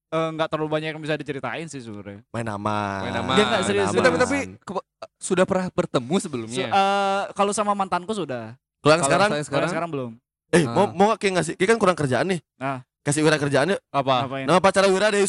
eh, 0.08 0.30
nggak 0.30 0.48
terlalu 0.48 0.70
banyak 0.70 0.92
yang 0.92 1.00
bisa 1.00 1.16
diceritain 1.16 1.66
sih 1.66 1.80
sebenarnya 1.80 2.22
Main 2.30 2.46
aman. 2.46 3.02
Main 3.02 3.18
aman. 3.18 3.34
Dia 3.34 3.46
nggak 3.48 3.64
serius, 3.64 3.88
tapi 3.88 4.04
tapi, 4.04 4.18
tapi 4.20 4.38
ke- 4.60 4.86
sudah 5.18 5.42
pernah 5.44 5.72
bertemu 5.72 6.14
So, 6.14 6.22
sebelumnya 6.22 6.68
eh, 6.68 7.24
kalau 7.32 7.50
sama 7.50 7.72
mantanku 7.72 8.12
sudah 8.12 8.60
Kalau 8.78 8.92
yang 8.92 9.02
sekarang, 9.02 9.30
sekarang 9.42 9.70
sekarang 9.70 9.90
belum 9.90 10.12
eh 10.52 10.62
Ah. 10.62 10.74
mau 10.76 10.86
mau 10.90 11.06
nggak 11.08 11.18
kayak 11.18 11.34
ngasih, 11.34 11.54
kayak 11.56 11.70
kan 11.70 11.78
kurang 11.80 11.96
kerjaan 11.96 12.28
nih. 12.28 12.40
Ah. 12.58 12.84
Kasih 13.02 13.24
Wira 13.24 13.38
kerjaan 13.38 13.72
yuk. 13.72 13.82
apa 13.90 14.14
ngapain 14.22 14.46
Nama 14.46 14.60
pacar 14.60 14.86
Wira 14.86 15.08
ada 15.08 15.24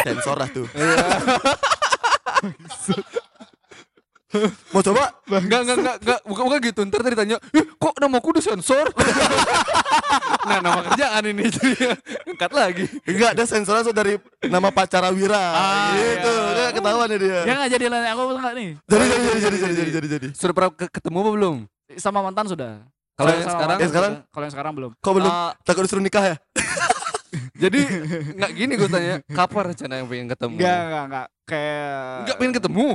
sensor 0.00 0.36
lah 0.36 0.48
tuh. 0.48 0.64
Mau 4.70 4.82
coba? 4.82 5.04
Enggak, 5.24 5.60
enggak, 5.62 5.76
enggak, 5.76 5.96
enggak, 6.00 6.20
bukan, 6.26 6.42
bukan 6.44 6.58
gitu. 6.62 6.80
Ntar 6.84 7.00
tadi 7.00 7.16
tanya, 7.16 7.36
eh, 7.50 7.64
kok 7.70 7.94
namaku 7.96 8.28
disensor? 8.36 8.86
nah, 10.48 10.58
nama 10.58 10.80
kerjaan 10.84 11.22
ini 11.26 11.44
jadi 11.48 11.70
angkat 12.26 12.50
lagi. 12.50 12.84
Enggak, 13.04 13.30
ada 13.34 13.44
sensornya 13.44 13.82
tuh 13.82 13.94
dari 13.94 14.18
nama 14.44 14.68
pacar 14.68 15.06
Wira. 15.10 15.38
Ah, 15.38 15.94
gitu. 15.94 16.32
iya. 16.34 16.52
Dia 16.54 16.66
ketahuan 16.74 17.08
ya 17.08 17.18
dia. 17.18 17.38
ya 17.42 17.52
nggak 17.54 17.70
jadi 17.70 17.84
lain 17.86 18.06
aku 18.06 18.22
nggak 18.34 18.54
nih 18.54 18.68
Jadi 18.84 19.04
jadi 19.04 19.22
jadi 19.22 19.38
jadi 19.38 19.56
jadi 19.56 19.72
jadi 19.74 19.90
jadi 19.90 20.08
jadi. 20.08 20.28
Sudah 20.34 20.52
pernah 20.52 20.70
ke- 20.72 20.90
ketemu 20.90 21.16
apa 21.18 21.30
belum? 21.32 21.56
sama 21.94 22.24
mantan 22.24 22.48
sudah 22.48 22.80
Kalau 23.14 23.30
yang 23.30 23.46
sekarang? 23.46 23.78
Yang 23.78 23.90
sekarang? 23.92 24.12
kalau 24.26 24.44
yang 24.44 24.54
sekarang 24.56 24.72
belum 24.74 24.90
Kok 24.98 25.12
belum? 25.14 25.30
Ah, 25.30 25.52
Takut 25.62 25.82
disuruh 25.84 26.02
nikah 26.02 26.24
ya? 26.24 26.36
jadi 27.62 27.80
enggak 28.34 28.50
gini 28.50 28.72
gue 28.74 28.88
tanya, 28.88 29.14
kapan 29.30 29.62
rencana 29.70 29.94
yang 30.00 30.06
pengen 30.08 30.26
ketemu? 30.32 30.54
Enggak, 30.58 30.78
enggak, 30.80 31.04
enggak. 31.06 31.26
Kayak 31.44 32.24
Enggak 32.24 32.36
pengen 32.36 32.54
ketemu. 32.56 32.86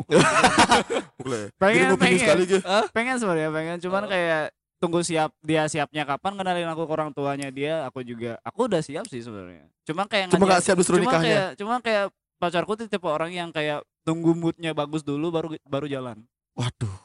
Boleh. 1.21 1.43
Pengen, 1.55 1.89
pengen. 1.95 2.19
sekali 2.19 2.43
gitu. 2.45 2.59
pengen 2.89 3.15
sebenarnya 3.17 3.49
pengen 3.51 3.77
cuman 3.79 4.03
kayak 4.05 4.43
tunggu 4.79 5.03
siap 5.03 5.35
dia 5.43 5.67
siapnya 5.67 6.07
kapan 6.07 6.33
kenalin 6.33 6.65
aku 6.65 6.87
ke 6.87 6.93
orang 6.95 7.11
tuanya 7.11 7.51
dia 7.51 7.83
aku 7.83 7.99
juga 8.01 8.39
aku 8.41 8.71
udah 8.71 8.79
siap 8.79 9.03
sih 9.05 9.19
sebenarnya 9.19 9.67
cuma 9.83 10.07
kayak 10.07 10.31
Cuma 10.31 10.47
nggak 10.47 10.63
siap 10.63 10.79
disuruh 10.79 10.97
cuma 10.97 11.11
nikahnya. 11.11 11.27
kayak 11.27 11.47
cuma 11.59 11.75
kayak 11.83 12.05
pacarku 12.39 12.71
tuh 12.73 12.87
tipe 12.87 13.03
orang 13.03 13.27
yang 13.29 13.51
kayak 13.51 13.83
tunggu 14.01 14.31
moodnya 14.31 14.71
bagus 14.71 15.03
dulu 15.03 15.27
baru 15.29 15.47
baru 15.67 15.83
jalan 15.85 16.23
Waduh. 16.55 16.95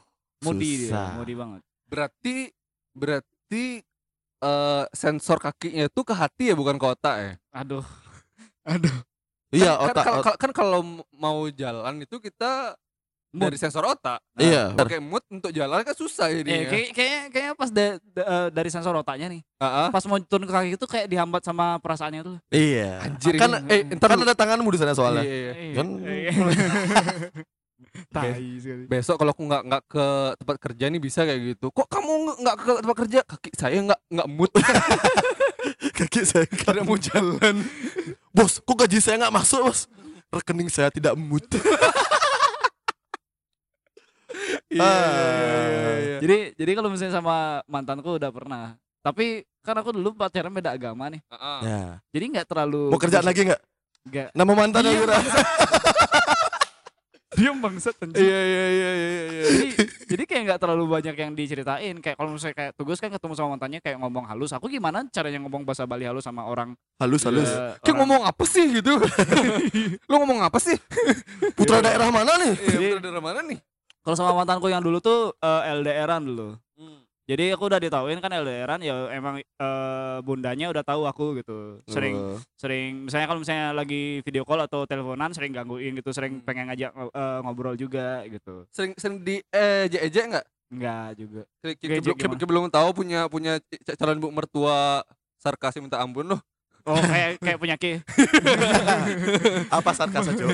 moody 0.40 0.86
dia 0.86 1.18
moody 1.18 1.34
banget 1.34 1.60
Berarti 1.84 2.54
berarti 2.94 3.82
eh, 4.38 4.84
sensor 4.94 5.42
kakinya 5.42 5.90
itu 5.90 6.00
ke 6.00 6.14
hati 6.14 6.44
ya 6.48 6.54
bukan 6.54 6.78
ke 6.78 6.86
otak 6.86 7.16
ya? 7.18 7.32
aduh 7.50 7.82
aduh 8.62 8.96
Iya, 9.56 9.72
kan, 9.72 9.86
otak. 9.86 10.02
kan, 10.02 10.12
ot- 10.12 10.24
kan, 10.24 10.34
kan 10.36 10.50
kalau 10.52 10.80
mau 11.12 11.38
jalan 11.48 11.94
itu 11.98 12.16
kita 12.18 12.74
Mood. 13.30 13.42
dari 13.44 13.56
sensor 13.56 13.82
otak. 13.84 14.22
Iya. 14.34 14.70
Pakai 14.72 14.98
mood 15.00 15.22
untuk 15.28 15.50
jalan 15.50 15.80
kan 15.80 15.90
susah 15.92 16.28
eh, 16.28 16.38
jadinya. 16.40 16.66
kayak 16.68 16.88
kayaknya 16.90 17.20
kayaknya 17.28 17.52
pas 17.52 17.66
da- 17.68 17.98
da- 17.98 18.28
eh, 18.28 18.46
dari 18.48 18.68
sensor 18.68 18.94
otaknya 18.94 19.26
nih 19.28 19.42
Ah, 19.56 19.66
ah. 19.66 19.88
pas 19.88 20.02
mau 20.04 20.18
turun 20.20 20.44
ke 20.44 20.52
kaki 20.52 20.68
itu 20.72 20.86
kayak 20.86 21.06
dihambat 21.08 21.42
sama 21.42 21.78
perasaannya 21.78 22.22
tuh 22.22 22.36
Iya. 22.48 23.02
Anjir 23.04 23.34
Kan 23.34 23.50
ini. 23.56 23.66
eh 23.68 23.80
Eh, 23.84 23.94
ntar 23.94 24.08
kan 24.08 24.18
ada 24.20 24.34
tanganmu 24.34 24.68
di 24.68 24.78
sana 24.78 24.92
soalnya. 24.92 25.22
Iya, 25.22 25.34
iya. 25.34 25.52
Iya. 25.52 25.74
Kan- 25.74 25.98
Iya. 26.00 26.30
tai 28.10 28.30
sekali 28.56 28.86
Besok 28.86 29.16
kalau 29.16 29.30
aku 29.30 29.42
nggak 29.44 29.62
nggak 29.64 29.82
ke 29.84 30.06
tempat 30.36 30.56
kerja 30.60 30.84
nih 30.88 31.00
bisa 31.00 31.20
kayak 31.22 31.40
gitu. 31.52 31.66
Kok 31.68 31.86
kamu 31.86 32.10
nggak- 32.14 32.38
nggak 32.40 32.56
ke 32.56 32.72
tempat 32.80 32.96
kerja? 32.96 33.18
Kaki 33.24 33.50
saya 33.52 33.78
nggak 33.82 34.00
nggak 34.08 34.28
mood. 34.28 34.50
Kaki 35.98 36.20
saya 36.22 36.46
Tidak 36.46 36.82
mau 36.82 36.94
jalan. 36.96 37.54
Bos, 38.34 38.58
kok 38.58 38.74
gaji 38.76 38.98
saya 38.98 39.14
nggak 39.16 39.30
masuk, 39.32 39.60
Bos? 39.62 39.86
Rekening 40.28 40.66
saya 40.66 40.90
tidak 40.90 41.14
mood. 41.14 41.46
Iya, 44.66 44.82
Ah. 44.82 44.90
iya, 44.90 45.92
iya. 45.94 46.16
jadi 46.18 46.36
jadi 46.58 46.72
kalau 46.74 46.90
misalnya 46.90 47.14
sama 47.14 47.62
mantanku 47.64 48.18
udah 48.18 48.34
pernah 48.34 48.74
tapi 48.98 49.46
kan 49.62 49.78
aku 49.78 49.94
dulu 49.94 50.18
pacaran 50.18 50.50
beda 50.50 50.74
agama 50.74 51.06
nih 51.06 51.22
Ah, 51.30 51.38
ah. 51.38 51.58
Ya. 51.62 51.82
jadi 52.10 52.24
nggak 52.34 52.46
terlalu 52.50 52.90
Mau 52.90 52.98
kerjaan 52.98 53.22
lagi 53.22 53.46
nggak? 53.46 53.60
nggak 54.04 54.28
Nama 54.34 54.52
mantan 54.52 54.82
Iya. 54.82 54.98
diam 57.34 57.56
bangsat 57.58 57.94
anjing 57.98 58.20
Iya 58.20 58.40
iya 58.40 58.64
iya 58.68 58.90
iya 58.92 59.10
iya. 59.24 59.42
jadi 59.44 59.66
jadi 60.06 60.22
kayak 60.24 60.42
nggak 60.44 60.60
terlalu 60.60 60.84
banyak 60.88 61.14
yang 61.14 61.32
diceritain 61.32 61.96
kayak 61.96 62.14
kalau 62.14 62.30
misalnya 62.30 62.54
kayak 62.54 62.72
tugas 62.74 62.96
kan 62.96 63.08
ketemu 63.08 63.32
sama 63.32 63.48
mantannya 63.52 63.78
kayak 63.78 63.98
ngomong 63.98 64.24
halus 64.24 64.50
aku 64.50 64.66
gimana 64.66 65.02
caranya 65.08 65.38
ngomong 65.38 65.62
bahasa 65.62 65.84
Bali 65.84 66.04
halus 66.04 66.22
sama 66.22 66.42
orang 66.42 66.72
Halus 66.96 67.22
halus. 67.22 67.46
eh, 67.46 67.74
Kayak 67.76 67.84
orang- 67.84 67.98
ngomong 68.00 68.22
apa 68.24 68.44
sih 68.44 68.64
gitu? 68.72 68.92
Lu 70.08 70.14
ngomong 70.16 70.40
apa 70.40 70.58
sih? 70.58 70.78
Putra 71.52 71.78
daerah 71.78 72.06
mana 72.08 72.38
nih? 72.38 72.54
Iya, 72.56 72.78
bener 72.96 73.02
dari 73.02 73.20
mana 73.20 73.40
nih? 73.42 73.58
kalau 74.00 74.14
sama 74.14 74.36
mantanku 74.36 74.68
yang 74.68 74.78
dulu 74.78 75.00
tuh 75.00 75.32
eh, 75.34 75.62
LDRan 75.74 76.22
dulu 76.22 76.48
Hmm. 76.52 76.63
Jadi 77.24 77.52
aku 77.52 77.66
udah 77.66 77.78
ditauin 77.78 78.18
kan 78.18 78.28
LDRan 78.30 78.80
ya 78.80 79.08
emang 79.10 79.40
eh, 79.40 80.18
bundanya 80.20 80.68
udah 80.68 80.80
tahu 80.80 81.04
aku 81.04 81.36
gitu 81.36 81.80
sering 81.86 82.14
Oh. 82.14 82.36
sering 82.54 83.04
misalnya 83.04 83.26
kalau 83.26 83.40
misalnya 83.40 83.72
lagi 83.72 84.20
video 84.20 84.42
call 84.42 84.60
atau 84.60 84.84
teleponan 84.84 85.32
sering 85.32 85.50
gangguin 85.50 85.94
gitu 85.94 86.10
sering 86.10 86.38
Hmm. 86.38 86.44
pengen 86.44 86.68
ngajak 86.68 86.90
eh, 86.92 87.38
ngobrol 87.40 87.74
juga 87.74 88.22
gitu 88.24 88.68
Sering 88.70 88.92
sering 88.94 89.18
di 89.20 89.40
ejek-ejek 89.46 90.24
nggak? 90.30 90.46
enggak 90.66 91.08
juga 91.14 91.42
Kayak- 91.60 91.76
Kayak 91.76 92.02
kayak 92.02 92.02
belum- 92.44 92.68
tahu 92.68 92.88
punya 92.92 93.20
punya 93.26 93.52
calon 93.94 94.18
ibu 94.18 94.28
mertua 94.28 95.00
sarkasnya 95.38 95.80
minta 95.82 96.00
ampun 96.00 96.24
loh. 96.26 96.40
Oh 96.84 97.00
kayak 97.00 97.30
kayak 97.38 97.58
punya 97.58 97.76
ke 97.76 97.98
Apa 99.76 99.90
sarkas 99.90 100.28
aja? 100.28 100.44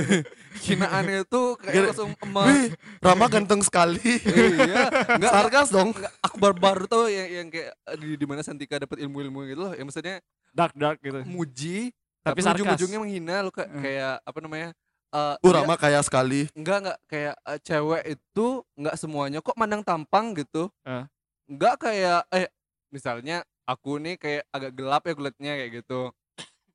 Hinaannya 0.60 1.24
itu 1.24 1.42
kayak 1.56 1.90
langsung 1.90 2.10
emas. 2.20 2.46
Wih, 2.46 2.68
Rama 2.98 3.26
ganteng 3.26 3.60
sekali. 3.60 3.98
iya, 4.22 4.88
enggak 5.10 5.32
Sarkas 5.32 5.68
dong. 5.68 5.90
enggak, 5.90 6.12
aku 6.20 6.36
baru-baru 6.36 6.84
tahu 6.86 7.04
yang 7.06 7.28
yang 7.28 7.46
kayak 7.48 7.70
di 7.96 8.14
di 8.14 8.24
mana 8.24 8.40
Santika 8.40 8.76
dapat 8.76 9.00
ilmu-ilmu 9.00 9.46
gitu 9.46 9.60
loh. 9.60 9.72
Yang 9.72 9.86
maksudnya 9.88 10.16
dark 10.50 10.74
dark 10.74 10.98
gitu 10.98 11.22
muji 11.24 11.94
Tapi 12.20 12.38
tapi, 12.38 12.60
ujung-ujungnya 12.60 12.98
menghina 12.98 13.40
lo 13.40 13.48
kayak, 13.48 13.70
Hmm. 13.70 13.80
kayak 13.80 14.14
apa 14.20 14.38
namanya? 14.38 14.68
eh, 15.10 15.16
Uh, 15.32 15.34
dia- 15.42 15.54
Rama 15.56 15.74
kaya 15.74 16.00
sekali. 16.00 16.46
enggak 16.52 16.76
enggak 16.80 16.98
kayak 17.04 17.34
eh, 17.40 17.58
cewek 17.60 18.02
itu 18.08 18.46
enggak 18.74 18.94
semuanya 18.94 19.38
kok 19.38 19.56
mandang 19.56 19.80
tampang 19.80 20.30
gitu. 20.34 20.68
Eh. 20.84 21.02
Enggak 21.46 21.80
kayak 21.80 22.28
eh 22.30 22.46
misalnya 22.88 23.40
aku 23.64 23.96
nih 23.96 24.14
kayak 24.14 24.46
agak 24.48 24.70
gelap 24.72 25.02
ya 25.02 25.12
kulitnya 25.12 25.52
kayak 25.56 25.72
gitu. 25.80 26.12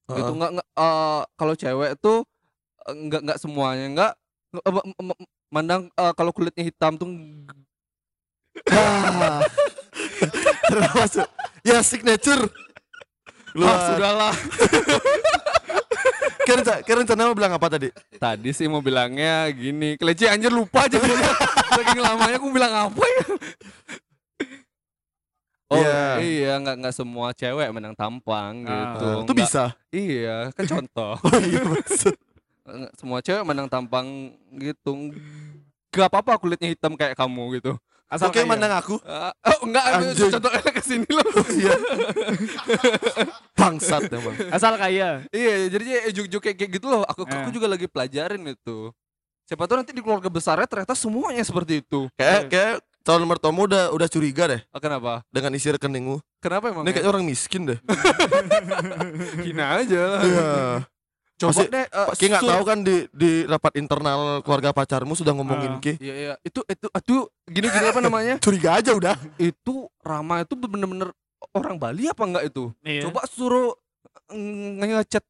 Itu 0.06 0.13
Heeh. 0.15 0.34
enggak 0.34 0.52
enggak 0.54 0.68
eh, 0.70 1.22
kalau 1.34 1.54
cewek 1.54 1.91
tuh 1.98 2.18
eh, 2.86 2.94
enggak 2.94 3.22
enggak 3.26 3.39
semuanya 3.39 4.13
m- 4.54 4.96
m- 5.02 5.28
mandang 5.50 5.89
eh, 5.89 6.13
kalau 6.13 6.30
kulitnya 6.30 6.62
hitam 6.62 6.94
tuh 6.96 7.10
Ah. 8.72 9.44
Termasuk. 10.72 11.28
Ya 11.62 11.84
signature. 11.84 12.46
ah, 12.46 13.54
Luar. 13.54 13.78
sudahlah. 13.91 14.34
Kira 16.46 16.62
rencana, 16.62 16.80
kira 16.86 16.98
rencana 17.02 17.22
mau 17.26 17.36
bilang 17.36 17.54
apa 17.54 17.68
tadi? 17.68 17.89
Tadi 18.15 18.50
sih 18.54 18.70
mau 18.70 18.80
bilangnya 18.80 19.50
gini, 19.50 19.98
keleci 19.98 20.30
anjir 20.30 20.54
lupa 20.54 20.86
aja. 20.86 21.02
Saking 21.76 22.00
lamanya 22.00 22.38
aku 22.38 22.48
bilang 22.50 22.70
apa 22.72 23.02
ya? 23.02 23.24
Oh 25.75 25.81
Iya. 25.81 26.03
iya, 26.17 26.51
nggak 26.57 26.75
nggak 26.79 26.95
semua 26.95 27.27
cewek 27.31 27.67
menang 27.69 27.91
tampang 27.93 28.63
Ah. 28.63 28.71
gitu. 28.71 29.05
itu 29.05 29.21
Nggak- 29.25 29.38
bisa. 29.38 29.63
Iya, 29.89 30.38
kan 30.51 30.63
contoh. 30.73 31.13
Oh 31.19 31.39
iya 31.41 31.61
semua 32.95 33.19
cewek 33.19 33.43
menang 33.43 33.67
tampang 33.67 34.07
gitu. 34.51 35.11
Gak 35.89 36.07
apa-apa 36.07 36.35
kulitnya 36.35 36.67
hitam 36.67 36.93
kayak 36.93 37.13
kamu 37.13 37.59
gitu. 37.59 37.75
asal 38.05 38.29
Oke 38.29 38.38
kaya. 38.38 38.45
mandang 38.45 38.69
aku. 38.69 39.01
Ah, 39.01 39.33
oh 39.43 39.65
enggak, 39.65 39.85
Anjing. 39.91 40.29
contohnya 40.29 40.61
ke 40.71 40.81
sini 40.81 41.09
loh. 41.09 41.25
Iya. 41.51 41.73
Bangsat 43.53 44.07
emang. 44.09 44.35
asal 44.51 44.75
kaya 44.75 45.25
iya, 45.31 45.53
jadi 45.67 45.83
ya 45.83 46.09
juk-juk 46.13 46.38
kayak 46.39 46.55
kayak 46.55 46.71
gitu 46.73 46.88
loh. 46.88 47.01
Aku 47.03 47.23
aku 47.23 47.49
Eh. 47.49 47.53
juga 47.53 47.67
lagi 47.67 47.88
pelajarin 47.88 48.43
itu. 48.45 48.91
Siapa 49.45 49.65
tahu 49.65 49.77
nanti 49.79 49.91
di 49.91 50.01
keluarga 50.01 50.27
besarnya 50.27 50.65
ternyata 50.65 50.93
semuanya 50.93 51.41
seperti 51.41 51.79
itu. 51.79 52.05
Kayak 52.13 52.41
kayak 52.49 52.75
calon 53.06 53.24
mertuamu 53.24 53.63
udah 53.63 53.94
udah 53.94 54.08
curiga 54.10 54.50
deh 54.50 54.62
Ah, 54.68 54.80
Kenapa? 54.80 55.22
dengan 55.30 55.54
isi 55.54 55.70
rekeningmu. 55.70 56.18
Kenapa 56.41 56.68
emang? 56.68 56.82
Ini 56.82 56.91
kayaknya 56.91 57.10
orang 57.10 57.24
miskin 57.24 57.62
deh. 57.65 57.78
hina 59.46 59.80
aja 59.80 60.02
lah. 60.08 60.22
Iya. 60.22 60.50
Coba 61.36 61.52
Pasti- 61.52 61.68
deh 61.70 61.86
eh, 61.86 62.08
Ki 62.15 62.26
nggak 62.28 62.44
tahu 62.44 62.63
kan 62.63 62.80
di 62.80 62.96
di 63.12 63.32
rapat 63.44 63.76
internal 63.76 64.39
keluarga 64.39 64.72
pacarmu 64.72 65.13
sudah 65.13 65.32
ngomongin 65.32 65.78
Ah. 65.78 65.80
Ki. 65.80 65.94
Iya 66.00 66.13
iya, 66.15 66.34
itu 66.41 66.63
itu 66.63 66.88
itu 66.88 67.15
gini 67.46 67.68
gini 67.68 67.86
apa 67.86 68.00
namanya? 68.00 68.36
Curiga 68.44 68.80
aja 68.80 68.91
udah. 68.91 69.15
itu 69.38 69.86
Rama 70.00 70.41
itu 70.41 70.56
bener-bener 70.56 71.12
orang 71.52 71.76
Bali 71.76 72.08
apa 72.08 72.24
enggak 72.24 72.48
itu? 72.48 72.72
Iya. 72.82 73.06
Coba 73.06 73.28
suruh 73.28 73.76
ngechat 74.32 75.22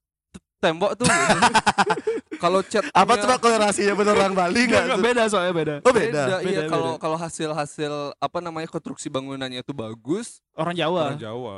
tembok 0.65 0.91
tuh. 0.95 1.06
gitu. 1.06 1.38
Kalau 2.43 2.60
chat 2.62 2.84
Apa 2.91 3.15
coba 3.15 3.39
kolerasinya 3.39 3.95
bener 3.95 4.12
orang 4.13 4.36
Bali 4.36 4.67
Enggak, 4.67 4.84
nggak? 4.86 4.99
beda 4.99 5.23
soalnya 5.25 5.54
beda. 5.56 5.75
Oh 5.82 5.89
beda. 5.89 6.21
Iya, 6.28 6.38
Beda, 6.43 6.62
kalau 6.67 6.91
beda. 6.91 6.99
kalau 6.99 7.17
hasil-hasil 7.17 7.93
apa 8.17 8.38
namanya 8.38 8.67
konstruksi 8.67 9.08
bangunannya 9.08 9.63
itu 9.63 9.71
bagus, 9.71 10.43
Orang 10.51 10.75
Jawa. 10.75 11.15
orang 11.15 11.21
Jawa. 11.21 11.56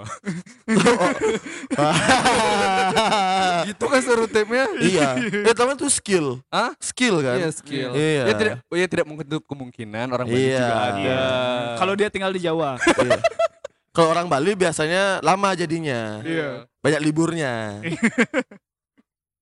Ah. 1.75 3.65
gitu 3.69 3.85
kan 3.85 3.99
stereotipnya. 3.99 4.65
iya. 4.79 5.17
Ya 5.17 5.53
teman 5.53 5.75
tuh 5.75 5.89
skill. 5.89 6.39
Hah? 6.47 6.71
Skill 6.77 7.19
kan? 7.19 7.37
Iya, 7.37 7.49
skill. 7.51 7.91
Iya. 7.93 8.23
Ya 8.23 8.33
tidak 8.37 8.53
ya 8.69 8.87
tidak 8.87 9.05
menutup 9.05 9.43
kemungkinan 9.45 10.07
orang 10.09 10.27
Bali 10.27 10.45
Iya. 10.45 10.59
juga 10.59 10.75
ada. 10.77 10.99
Iya. 10.99 11.21
Kalau 11.75 11.93
dia 11.95 12.07
tinggal 12.07 12.31
di 12.31 12.39
Jawa. 12.39 12.77
Iya. 12.79 13.17
Kalau 13.91 14.13
orang 14.13 14.29
Bali 14.29 14.53
biasanya 14.53 15.19
lama 15.19 15.49
jadinya. 15.51 16.21
Iya. 16.21 16.69
Banyak 16.79 17.01
liburnya. 17.01 17.53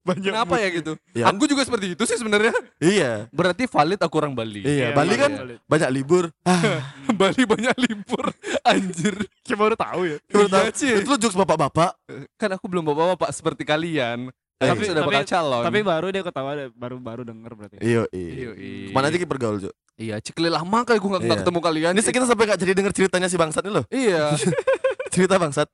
Banyak 0.05 0.21
Kenapa 0.21 0.55
ya 0.55 0.69
gitu? 0.69 0.93
Ya. 1.11 1.25
Aku 1.27 1.43
juga 1.43 1.65
seperti 1.65 1.97
itu 1.97 2.03
sih 2.05 2.13
sebenarnya. 2.13 2.53
Iya. 2.77 3.25
Berarti 3.33 3.65
valid 3.65 3.97
aku 3.97 4.15
orang 4.15 4.31
Bali. 4.31 4.61
Iya, 4.61 4.93
Bali 4.93 5.17
kan 5.17 5.31
valid. 5.33 5.59
banyak 5.65 5.89
libur. 5.91 6.29
Ah, 6.41 6.61
Bali 7.19 7.41
banyak 7.41 7.73
libur. 7.75 8.29
Anjir. 8.61 9.17
Kita 9.41 9.57
baru 9.57 9.73
tahu 9.73 10.01
ya. 10.05 10.17
baru 10.23 10.45
Iya, 10.45 10.53
tahu. 10.53 10.65
Ci. 10.71 10.87
Itu 11.01 11.11
jokes 11.17 11.33
bapak-bapak. 11.35 11.97
Kan 12.37 12.49
aku 12.53 12.69
belum 12.69 12.85
bawa-bapak 12.85 13.33
seperti 13.33 13.65
kalian. 13.65 14.29
Eh, 14.55 14.69
Tapi 14.69 14.87
sudah 14.87 15.03
bakal 15.03 15.19
tapi- 15.19 15.33
calon. 15.33 15.63
Tapi 15.65 15.79
baru 15.81 16.07
dia 16.09 16.23
ketawa 16.23 16.51
baru 16.71 16.95
baru 16.95 17.21
denger 17.25 17.51
berarti. 17.51 17.75
Iya, 17.81 18.05
Iya, 18.07 18.29
iya. 18.29 18.51
iya. 18.55 18.87
Ke 18.87 18.93
mana 18.93 19.05
aja 19.09 19.17
kita 19.17 19.27
bergaul, 19.27 19.57
Cuk? 19.59 19.73
Iya, 19.97 20.15
cikli 20.21 20.47
lama 20.47 20.79
kali 20.83 20.95
gue 20.95 21.09
gak, 21.09 21.23
Iya. 21.23 21.35
ketemu 21.41 21.59
kalian. 21.59 21.91
Ini 21.91 22.01
kita 22.05 22.23
sampai 22.23 22.45
gak 22.45 22.59
jadi 22.61 22.71
denger 22.71 22.93
ceritanya 22.93 23.27
si 23.27 23.35
bangsat 23.35 23.65
ini 23.65 23.73
loh. 23.73 23.85
Iya. 23.89 24.37
Cerita 25.13 25.35
bangsat. 25.35 25.67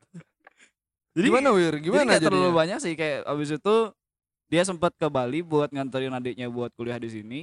Jadi 1.12 1.28
gimana 1.28 1.52
Wir? 1.52 1.76
Jadi 1.76 1.84
Gimana 1.84 2.08
kayak 2.10 2.24
terlalu 2.24 2.40
jadinya? 2.42 2.56
banyak 2.58 2.78
sih 2.80 2.94
kayak 2.96 3.20
abis 3.28 3.50
itu 3.52 3.76
dia 4.52 4.68
sempat 4.68 4.92
ke 5.00 5.08
Bali 5.08 5.40
buat 5.40 5.72
nganterin 5.72 6.12
adiknya 6.12 6.52
buat 6.52 6.76
kuliah 6.76 7.00
di 7.00 7.08
sini. 7.08 7.42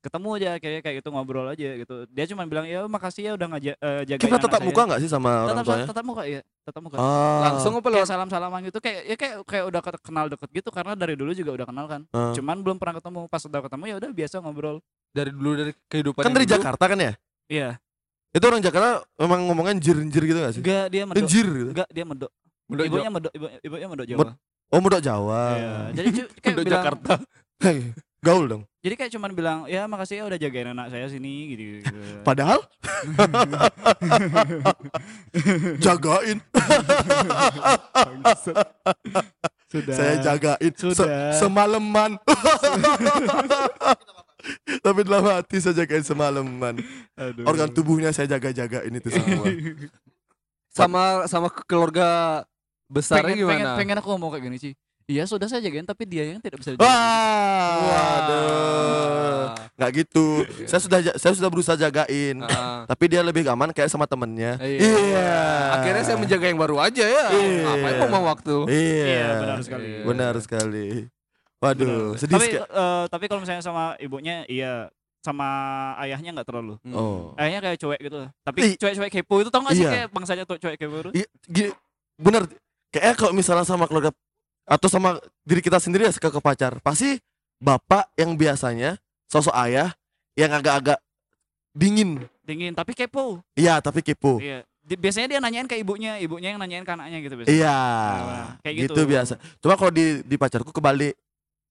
Ketemu 0.00 0.28
aja 0.38 0.48
akhirnya 0.54 0.80
kayak 0.86 0.96
gitu 1.02 1.08
ngobrol 1.10 1.50
aja 1.50 1.68
gitu. 1.76 2.06
Dia 2.14 2.24
cuma 2.30 2.46
bilang 2.46 2.62
ya 2.64 2.86
makasih 2.86 3.26
ya 3.26 3.32
udah 3.34 3.48
ngaja 3.52 3.72
eh, 3.74 4.02
jagain 4.06 4.22
Kita 4.22 4.38
tetap 4.38 4.60
saya." 4.62 4.68
muka 4.70 4.82
gak 4.86 5.00
sih 5.02 5.10
sama 5.10 5.30
orang 5.44 5.50
tetap, 5.50 5.66
tuanya? 5.66 5.86
tetap 5.90 6.04
muka 6.06 6.22
ya, 6.24 6.40
tetap 6.62 6.80
muka. 6.80 6.96
Ah. 6.96 7.40
Langsung 7.50 7.72
apa 7.74 7.82
kayak 7.82 7.96
lewat? 8.00 8.08
salam-salaman 8.08 8.60
gitu 8.70 8.78
kayak 8.78 9.00
ya 9.02 9.16
kayak 9.18 9.36
kayak 9.42 9.64
udah 9.66 9.80
kenal 10.00 10.26
deket 10.30 10.48
gitu 10.62 10.68
karena 10.70 10.92
dari 10.94 11.18
dulu 11.18 11.34
juga 11.34 11.50
udah 11.58 11.66
kenal 11.66 11.86
kan. 11.90 12.00
Ah. 12.14 12.30
Cuman 12.32 12.56
belum 12.62 12.76
pernah 12.78 12.94
ketemu. 13.02 13.20
Pas 13.26 13.42
udah 13.44 13.60
ketemu 13.66 13.82
ya 13.84 13.94
udah 13.98 14.10
biasa 14.14 14.34
ngobrol. 14.40 14.76
Dari 15.10 15.30
dulu 15.34 15.50
dari 15.58 15.72
kehidupan 15.90 16.22
Kan 16.22 16.32
dari 16.32 16.46
dulu. 16.46 16.54
Jakarta 16.54 16.84
kan 16.86 16.98
ya? 17.02 17.12
Iya. 17.50 17.68
Itu 18.30 18.44
orang 18.46 18.62
Jakarta 18.62 18.90
memang 19.18 19.40
ngomongnya 19.50 19.74
njir-njir 19.74 20.22
gitu 20.22 20.38
gak 20.38 20.54
sih? 20.54 20.62
Enggak 20.62 20.86
dia 20.86 21.02
medok. 21.02 21.22
Njir 21.26 21.46
gitu. 21.50 21.70
Enggak 21.74 21.88
dia 21.90 22.04
medok. 22.06 22.30
Udah 22.66 22.84
Ibunya 22.86 23.10
medok, 23.10 23.32
ibu, 23.34 23.46
ibunya 23.62 23.86
medok 23.90 24.06
Jawa. 24.06 24.18
Med- 24.22 24.38
Oh, 24.66 24.78
mudok 24.78 24.98
Jawa. 24.98 25.42
Iya. 25.54 25.74
Jadi 25.94 26.08
kayak 26.36 26.54
bilang 26.58 26.74
Jakarta. 26.74 27.12
Hei, 27.62 27.94
Gaul 28.18 28.44
dong. 28.46 28.62
Jadi 28.82 28.94
kayak 28.94 29.12
cuman 29.12 29.30
bilang 29.32 29.58
ya 29.66 29.84
makasih 29.84 30.20
ya 30.20 30.24
udah 30.24 30.36
jagain 30.36 30.68
anak 30.68 30.90
saya 30.90 31.06
sini 31.06 31.50
gitu. 31.50 31.62
gitu. 31.80 31.90
Padahal 32.22 32.60
jagain. 35.80 36.38
Sudah. 39.66 39.94
Saya 39.94 40.14
jagain 40.20 40.72
Se- 40.72 40.94
Sudah. 40.94 41.32
semalaman. 41.34 42.10
Tapi 44.78 45.00
dalam 45.02 45.24
hati 45.26 45.56
saya 45.58 45.74
jagain 45.76 46.02
semalaman. 46.02 46.80
Aduh. 47.14 47.44
Organ 47.44 47.70
tubuhnya 47.70 48.10
saya 48.10 48.28
jaga-jagain 48.28 48.92
itu 48.92 49.08
semua. 49.10 49.46
Sama 50.76 51.24
sama 51.24 51.48
keluarga 51.48 52.44
besarnya 52.86 53.34
pengen, 53.34 53.38
gimana? 53.38 53.52
pengen, 53.52 53.66
pengen 53.78 53.96
aku 53.98 54.08
ngomong 54.14 54.30
kayak 54.32 54.44
gini 54.44 54.58
sih. 54.58 54.72
Iya 55.06 55.22
sudah 55.22 55.46
saya 55.46 55.62
jagain 55.62 55.86
tapi 55.86 56.02
dia 56.02 56.26
yang 56.26 56.42
tidak 56.42 56.58
bisa 56.58 56.74
dijagain. 56.74 56.90
Wah, 56.90 57.78
waduh. 57.78 59.42
Nggak 59.78 59.90
gitu. 60.02 60.26
Saya 60.66 60.80
sudah 60.82 60.98
saya 61.14 61.32
sudah 61.36 61.46
berusaha 61.46 61.78
jagain. 61.78 62.42
Tapi 62.86 63.04
dia 63.06 63.22
lebih 63.22 63.46
aman 63.46 63.70
kayak 63.70 63.86
sama 63.86 64.10
temennya. 64.10 64.58
Iya. 64.58 65.30
Akhirnya 65.78 66.02
saya 66.02 66.18
menjaga 66.18 66.46
yang 66.50 66.58
baru 66.58 66.82
aja 66.82 67.04
ya. 67.06 67.24
Iya. 67.30 67.62
Ngapain 67.86 68.10
mau 68.10 68.26
waktu? 68.26 68.56
Iya. 68.66 69.04
Iya, 69.06 69.28
benar 69.38 69.58
sekali. 69.62 69.86
Iya. 69.86 70.02
Benar 70.02 70.34
sekali. 70.42 70.86
Waduh, 71.56 71.88
Benar. 72.12 72.18
sedih 72.20 72.34
tapi 72.36 72.46
sekali. 72.52 72.68
eh, 72.68 73.04
tapi 73.08 73.24
kalau 73.30 73.40
misalnya 73.40 73.64
sama 73.64 73.84
ibunya 73.96 74.44
iya 74.44 74.92
sama 75.24 75.48
ayahnya 75.98 76.36
nggak 76.36 76.48
terlalu. 76.50 76.76
Hmm. 76.84 76.92
Oh. 76.94 77.22
Ayahnya 77.40 77.60
kayak 77.62 77.78
cuek 77.80 78.00
gitu. 78.02 78.18
Tapi 78.44 78.60
cuek-cuek 78.76 79.10
kepo 79.10 79.34
itu 79.40 79.48
tau 79.48 79.64
gak 79.64 79.72
sih 79.72 79.86
Iya. 79.86 79.90
kayak 79.90 80.08
bangsanya 80.12 80.44
tuh 80.44 80.60
cuek 80.60 80.76
kepo 80.76 80.96
itu? 81.00 81.10
Iya, 81.16 81.26
gini, 81.48 81.70
bener. 82.20 82.42
Kayaknya 82.94 83.14
kalau 83.18 83.32
misalnya 83.34 83.66
sama 83.66 83.84
keluarga 83.90 84.10
atau 84.66 84.88
sama 84.90 85.22
diri 85.46 85.62
kita 85.62 85.78
sendiri 85.78 86.10
ya 86.10 86.12
suka 86.14 86.30
ke 86.30 86.40
pacar, 86.42 86.78
pasti 86.82 87.18
bapak 87.62 88.10
yang 88.18 88.34
biasanya 88.34 88.98
sosok 89.30 89.54
ayah 89.66 89.94
yang 90.38 90.52
agak-agak 90.52 90.98
dingin. 91.74 92.24
Dingin 92.46 92.72
tapi 92.72 92.94
kepo. 92.94 93.42
Iya, 93.58 93.82
tapi 93.82 94.00
kepo. 94.02 94.38
Iya. 94.38 94.62
Biasanya 94.86 95.26
dia 95.34 95.40
nanyain 95.42 95.66
ke 95.66 95.74
ibunya, 95.74 96.14
ibunya 96.22 96.54
yang 96.54 96.62
nanyain 96.62 96.86
ke 96.86 96.92
anaknya 96.94 97.18
gitu 97.18 97.34
biasanya. 97.42 97.58
Iya. 97.58 97.78
Nah, 97.82 98.48
kayak 98.62 98.74
gitu. 98.86 98.92
gitu. 98.94 99.00
biasa. 99.02 99.34
Cuma 99.58 99.74
kalau 99.74 99.90
di 99.90 100.22
di 100.22 100.36
pacarku 100.38 100.70
kebalik. 100.70 101.14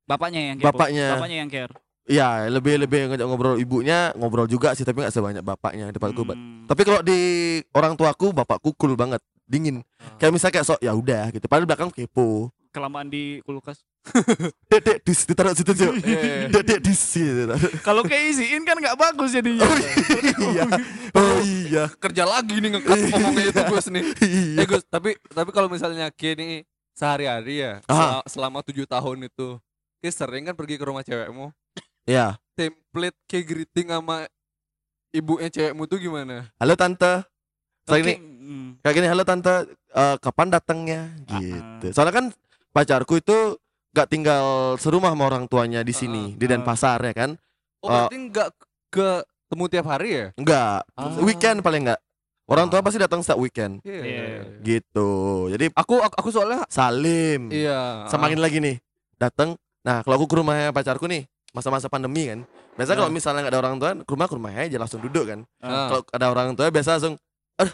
Bapaknya 0.06 0.51
yang 0.51 0.58
kepo. 0.60 0.67
Bapaknya. 0.75 1.08
Bapaknya 1.15 1.38
yang 1.41 1.49
care. 1.49 1.73
Iya, 2.06 2.54
lebih 2.54 2.86
lebih 2.86 3.10
ngajak 3.10 3.25
ngobrol 3.25 3.58
ibunya, 3.58 4.13
ngobrol 4.13 4.45
juga 4.45 4.78
sih 4.78 4.86
tapi 4.86 5.01
nggak 5.01 5.10
sebanyak 5.10 5.41
bapaknya 5.41 5.89
di. 5.89 5.97
Hmm. 5.97 6.69
Tapi 6.69 6.82
kalau 6.86 7.01
di 7.01 7.17
orang 7.73 7.97
tuaku, 7.97 8.30
bapakku 8.30 8.78
cool 8.78 8.93
banget, 8.93 9.17
dingin. 9.45 9.81
Ah. 9.97 10.17
Kayak 10.17 10.31
misalnya 10.34 10.53
kayak 10.53 10.67
sok 10.67 10.79
ya 10.81 10.91
udah 10.91 11.23
gitu. 11.31 11.45
Padahal 11.45 11.65
belakang 11.65 11.89
kepo. 11.89 12.49
Kelamaan 12.69 13.08
di 13.08 13.39
kulkas. 13.41 13.81
Dek, 14.69 14.81
dek, 14.84 14.97
dis, 15.01 15.23
ditaruh 15.23 15.55
situ, 15.55 15.71
Cuk. 15.71 15.97
Iya. 16.03 16.51
Dek, 16.51 16.63
dek, 16.63 16.79
dis 16.84 17.01
gitu. 17.10 17.55
Kalau 17.81 18.03
keisiin 18.03 18.62
kan 18.62 18.75
nggak 18.75 18.93
bagus 18.95 19.31
jadinya. 19.31 19.65
iya. 20.43 20.65
Oh 21.10 21.39
iya. 21.39 21.84
Kerja 21.95 22.21
lagi 22.21 22.60
nih 22.60 22.69
ngekat 22.75 22.97
ngomongnya 23.08 23.45
itu 23.49 23.62
Gus 23.65 23.88
nih. 23.88 24.03
Iya. 24.19 24.60
Eh 24.60 24.65
Gus, 24.67 24.84
tapi 24.86 25.15
tapi 25.25 25.49
kalau 25.49 25.65
misalnya 25.65 26.12
kini 26.12 26.67
sehari-hari 26.91 27.60
ya 27.60 27.79
Ah. 27.88 28.19
sel- 28.21 28.38
selama 28.38 28.60
tujuh 28.62 28.86
tahun 28.86 29.25
itu, 29.25 29.58
Ki 29.97 30.12
sering 30.12 30.43
kan 30.43 30.53
pergi 30.53 30.75
ke 30.75 30.84
rumah 30.84 31.01
cewekmu, 31.01 31.49
Iya. 32.03 32.36
template 32.53 33.17
kayak 33.25 33.45
greeting 33.47 33.88
sama 33.89 34.27
ibunya 35.10 35.47
cewekmu 35.47 35.88
tuh 35.88 35.97
gimana? 35.97 36.51
Halo 36.55 36.75
tante. 36.75 37.23
Kayak 37.86 37.95
Oke, 37.95 38.01
gini, 38.03 38.13
kayak 38.79 38.95
gini 38.95 39.08
halo 39.08 39.23
tante, 39.23 39.53
eh, 39.91 40.15
kapan 40.17 40.47
datangnya? 40.49 41.01
Gitu. 41.25 41.91
Soalnya 41.91 42.13
kan 42.13 42.25
pacarku 42.69 43.17
itu 43.17 43.58
gak 43.91 44.08
tinggal 44.08 44.75
serumah 44.75 45.15
sama 45.15 45.23
orang 45.25 45.47
tuanya 45.47 45.79
di 45.79 45.95
sini, 45.95 46.31
Ah, 46.31 46.38
di 46.38 46.45
Denpasar 46.45 46.99
ya 47.01 47.13
kan? 47.15 47.31
Oh, 47.79 47.88
Eh, 47.88 47.91
berarti 47.91 48.17
nggak 48.27 48.49
ke 48.89 49.08
temu 49.45 49.65
tiap 49.65 49.86
hari 49.88 50.10
ya? 50.12 50.25
Enggak, 50.36 50.84
Ah. 50.93 51.15
weekend 51.21 51.62
paling 51.62 51.88
enggak. 51.88 52.01
Orang 52.45 52.67
tua 52.67 52.79
Ah. 52.79 52.86
pasti 52.86 52.99
datang 52.99 53.23
setiap 53.23 53.39
weekend. 53.39 53.79
Iya. 53.81 54.01
Iya. 54.03 54.25
Gitu. 54.62 55.10
Jadi 55.49 55.65
Aku 55.73 55.97
aku, 55.97 56.13
aku 56.13 56.29
soalnya 56.29 56.62
salim. 56.67 57.49
iya. 57.49 58.05
Semakin 58.05 58.38
lagi 58.38 58.60
nih 58.60 58.77
datang. 59.15 59.55
Nah, 59.81 60.01
kalau 60.01 60.17
aku 60.17 60.27
ke 60.27 60.36
rumahnya 60.38 60.69
pacarku 60.69 61.05
nih, 61.05 61.25
masa-masa 61.53 61.88
pandemi 61.88 62.27
kan. 62.27 62.43
Biasa 62.75 62.93
kalau 62.93 63.08
Ah. 63.08 63.15
misalnya 63.15 63.47
nggak 63.47 63.53
ada 63.55 63.62
orang 63.63 63.75
tua, 63.79 63.91
ke 63.95 64.12
rumah 64.12 64.27
ke 64.27 64.36
rumahnya 64.36 64.62
aja 64.67 64.77
langsung 64.77 64.99
duduk 64.99 65.25
kan. 65.25 65.39
Ah. 65.58 65.88
Kalau 65.88 66.01
ada 66.12 66.25
orang 66.27 66.47
tua 66.53 66.67
biasa 66.67 66.99
langsung, 66.99 67.15
"Eh, 67.55 67.69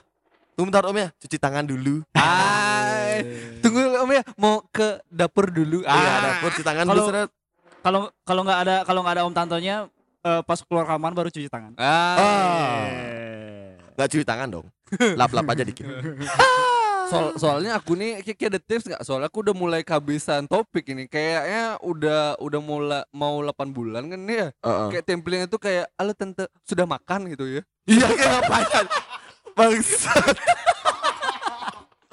tunggu 0.53 0.67
bentar 0.69 0.85
Om 0.85 0.97
ya, 0.97 1.07
cuci 1.15 1.37
tangan 1.37 1.63
dulu." 1.63 2.01
Hai. 2.13 3.23
Tunggu 3.59 3.81
Om 3.97 4.11
ya, 4.11 4.23
mau 4.35 4.61
ke 4.67 4.99
dapur 5.07 5.49
dulu. 5.49 5.81
Iya, 5.81 5.91
Ah. 5.91 6.19
dapur 6.21 6.49
cuci 6.51 6.63
tangan 6.63 6.85
Kalau- 6.85 7.07
dulu. 7.07 7.21
Kalau 7.81 8.01
kalau 8.21 8.41
nggak 8.45 8.59
ada 8.61 8.75
kalau 8.85 9.01
nggak 9.01 9.15
ada 9.17 9.23
om 9.25 9.33
tantonya 9.33 9.89
eh, 10.21 10.41
pas 10.45 10.61
keluar 10.61 10.85
kamar 10.85 11.11
baru 11.11 11.29
cuci 11.29 11.49
tangan. 11.49 11.73
Ah. 11.75 12.85
Nggak 13.97 14.07
cuci 14.07 14.25
tangan 14.25 14.47
dong. 14.49 14.67
Lap-lap 15.19 15.49
aja 15.49 15.65
dikit. 15.65 15.85
Soal, 17.11 17.35
soalnya 17.35 17.75
aku 17.75 17.99
nih 17.99 18.23
kayak 18.23 18.37
kayak 18.39 18.51
ada 18.55 18.61
tips 18.63 18.85
nggak? 18.87 19.03
Soalnya 19.03 19.27
aku 19.27 19.43
udah 19.43 19.51
mulai 19.51 19.83
kehabisan 19.83 20.47
topik 20.47 20.87
ini. 20.87 21.11
Kayaknya 21.11 21.75
udah 21.83 22.39
udah 22.39 22.61
mulai 22.63 23.03
mau 23.11 23.43
8 23.43 23.67
bulan 23.67 24.07
kan 24.07 24.15
nih 24.15 24.37
ya. 24.39 24.47
Heeh. 24.63 24.87
Kayak 24.95 25.05
template 25.11 25.43
itu 25.43 25.57
kayak 25.59 25.85
halo 25.99 26.15
tante 26.15 26.47
sudah 26.63 26.87
makan 26.87 27.27
gitu 27.27 27.51
ya. 27.51 27.61
Iya, 27.83 28.07
kayak 28.15 28.31
ngapain? 28.39 28.87
Bangsat. 29.53 30.35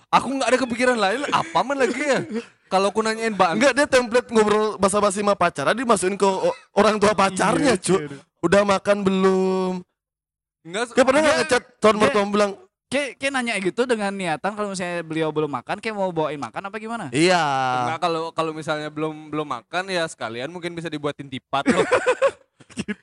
Aku 0.08 0.28
nggak 0.32 0.48
ada 0.48 0.58
kepikiran 0.58 0.96
lain 0.96 1.20
apa 1.28 1.58
man 1.60 1.76
lagi 1.76 2.00
ya. 2.00 2.20
Kalau 2.66 2.88
aku 2.88 3.00
nanyain 3.00 3.32
Mbak 3.32 3.50
Enggak, 3.54 3.72
dia 3.74 3.86
template 3.86 4.28
ngobrol 4.28 4.76
basa-basi 4.76 5.20
sama 5.20 5.32
pacar, 5.32 5.72
dimasukin 5.72 6.16
ke 6.16 6.24
o- 6.24 6.52
orang 6.72 6.96
tua 6.96 7.12
pacarnya, 7.12 7.72
Iya, 7.72 7.80
Cuk. 7.80 8.00
Udah 8.38 8.60
makan 8.62 9.00
belum? 9.02 9.72
enggak 10.62 10.92
Kayak 10.92 11.06
pernah 11.06 11.20
nggak 11.22 11.32
Dia- 11.34 11.42
ngechat 11.44 11.62
tahun 11.78 11.94
dia- 11.94 12.02
mertua 12.02 12.24
bilang, 12.26 12.52
Kayak 12.88 13.20
kayak 13.20 13.32
nanya 13.34 13.52
gitu 13.58 13.84
dengan 13.84 14.08
niatan 14.10 14.52
kalau 14.52 14.72
misalnya 14.72 15.04
beliau 15.04 15.28
belum 15.28 15.52
makan 15.52 15.76
kayak 15.76 15.92
mau 15.92 16.08
bawain 16.08 16.40
makan 16.40 16.72
apa 16.72 16.76
gimana? 16.78 17.12
"Iya." 17.12 17.44
Enggak 17.84 18.00
kalau 18.00 18.32
kalau 18.32 18.52
misalnya 18.52 18.88
belum 18.88 19.28
belum 19.28 19.44
makan 19.44 19.92
ya 19.92 20.08
sekalian 20.08 20.48
mungkin 20.48 20.72
bisa 20.72 20.88
dibuatin 20.88 21.28
tipat 21.28 21.68
loh. 21.68 21.84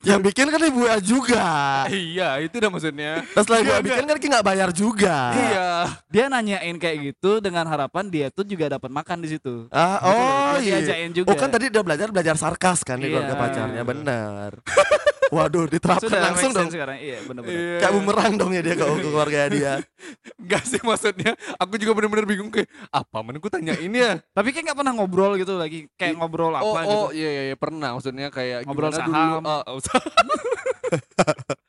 Yang 0.01 0.21
bikin 0.25 0.47
kan 0.47 0.61
ibu 0.61 0.81
A 0.85 0.97
juga. 0.99 1.45
iya 1.89 2.39
itu 2.39 2.55
dah 2.55 2.69
maksudnya 2.69 3.23
Terus 3.23 3.43
setelah 3.43 3.59
ibu 3.59 3.69
A 3.69 3.73
Enggak, 3.75 3.85
bikin 3.85 4.05
kan 4.05 4.29
nggak 4.31 4.45
bayar 4.45 4.69
juga. 4.71 5.17
iya 5.33 5.69
Dia 6.07 6.25
nanyain 6.27 6.75
kayak 6.75 6.97
gitu 7.05 7.39
dengan 7.39 7.65
harapan 7.65 8.07
dia 8.07 8.27
tuh 8.29 8.43
juga 8.43 8.71
dapat 8.71 8.89
makan 8.89 9.17
di 9.19 9.29
situ. 9.31 9.67
Ah, 9.69 9.97
Gitu 9.97 10.07
oh 10.07 10.53
Dia 10.55 10.61
iya. 10.61 10.75
diajakin 10.79 11.11
juga. 11.13 11.27
Oh 11.27 11.35
kan 11.35 11.49
tadi 11.49 11.65
udah 11.69 11.83
belajar 11.83 12.07
belajar 12.09 12.35
sarkas 12.35 12.79
kan 12.81 12.97
di 12.97 13.07
Iya. 13.07 13.21
keluarga 13.21 13.35
pacarnya 13.37 13.83
benar. 13.83 14.51
Waduh 15.25 15.65
diterapkan 15.65 16.05
Sudah 16.05 16.21
langsung 16.21 16.51
dong. 16.53 16.69
sekarang. 16.69 16.97
Iya, 16.97 17.17
benar-benar. 17.23 17.57
Iya. 17.57 17.77
Kayak 17.81 17.93
bumerang 17.93 18.33
dong 18.35 18.51
ya 18.51 18.61
dia 18.61 18.75
ke 18.75 18.85
ke 18.85 18.99
keluarga 19.01 19.39
dia. 19.49 19.73
Enggak 20.41 20.63
sih 20.63 20.77
maksudnya 20.79 21.33
Aku 21.57 21.75
juga 21.75 21.97
bener-bener 21.97 22.25
bingung 22.25 22.53
kayak 22.53 22.69
Apa 22.89 23.25
aku 23.25 23.49
tanya 23.49 23.73
ini 23.75 23.97
ya 23.97 24.21
Tapi 24.37 24.53
kayak 24.53 24.69
nggak 24.69 24.77
pernah 24.77 24.93
ngobrol 24.93 25.33
gitu 25.35 25.57
lagi, 25.57 25.89
kayak 25.95 26.13
ngobrol 26.15 26.53
apa 26.53 26.61
Oh, 26.61 26.73
gitu. 26.77 26.93
oh 26.95 27.09
iya, 27.09 27.29
iya 27.31 27.43
iya 27.49 27.55
pernah 27.57 27.97
maksudnya 27.97 28.29
kayak 28.29 28.69
Ngobrol 28.69 28.93
saham. 28.93 29.41
dulu, 29.41 29.61
oh, 29.65 29.79
saham. 29.81 30.05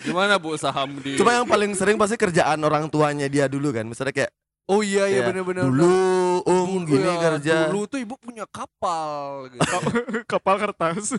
Gimana 0.00 0.38
Bu 0.38 0.54
saham 0.54 1.02
di 1.02 1.18
Cuma 1.18 1.34
yang 1.34 1.42
paling 1.44 1.74
sering 1.74 1.98
pasti 1.98 2.14
kerjaan 2.14 2.62
orang 2.62 2.86
tuanya 2.86 3.26
dia 3.26 3.50
dulu 3.50 3.74
kan. 3.74 3.82
Misalnya 3.82 4.14
kayak 4.14 4.30
Oh 4.66 4.82
iya 4.82 5.06
iya 5.06 5.22
Ya, 5.22 5.28
bener-bener 5.30 5.62
dulu 5.62 6.42
om 6.42 6.82
Dulu 6.82 6.90
gini 6.90 7.06
ya, 7.06 7.14
kerja. 7.22 7.56
Dulu 7.70 7.86
tuh 7.86 7.98
ibu 8.02 8.18
punya 8.18 8.42
kapal 8.50 9.46
gitu. 9.54 9.62
kapal 10.34 10.58
kertas. 10.58 11.14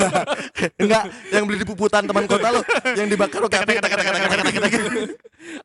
Enggak, 0.82 1.10
yang 1.34 1.42
beli 1.50 1.58
di 1.58 1.66
puputan 1.66 2.06
teman 2.06 2.30
kota 2.30 2.54
lo, 2.54 2.62
yang 2.94 3.10
dibakar 3.10 3.42
lo 3.42 3.50
tek, 3.50 3.66
tek, 3.66 3.82
tek. 3.82 3.92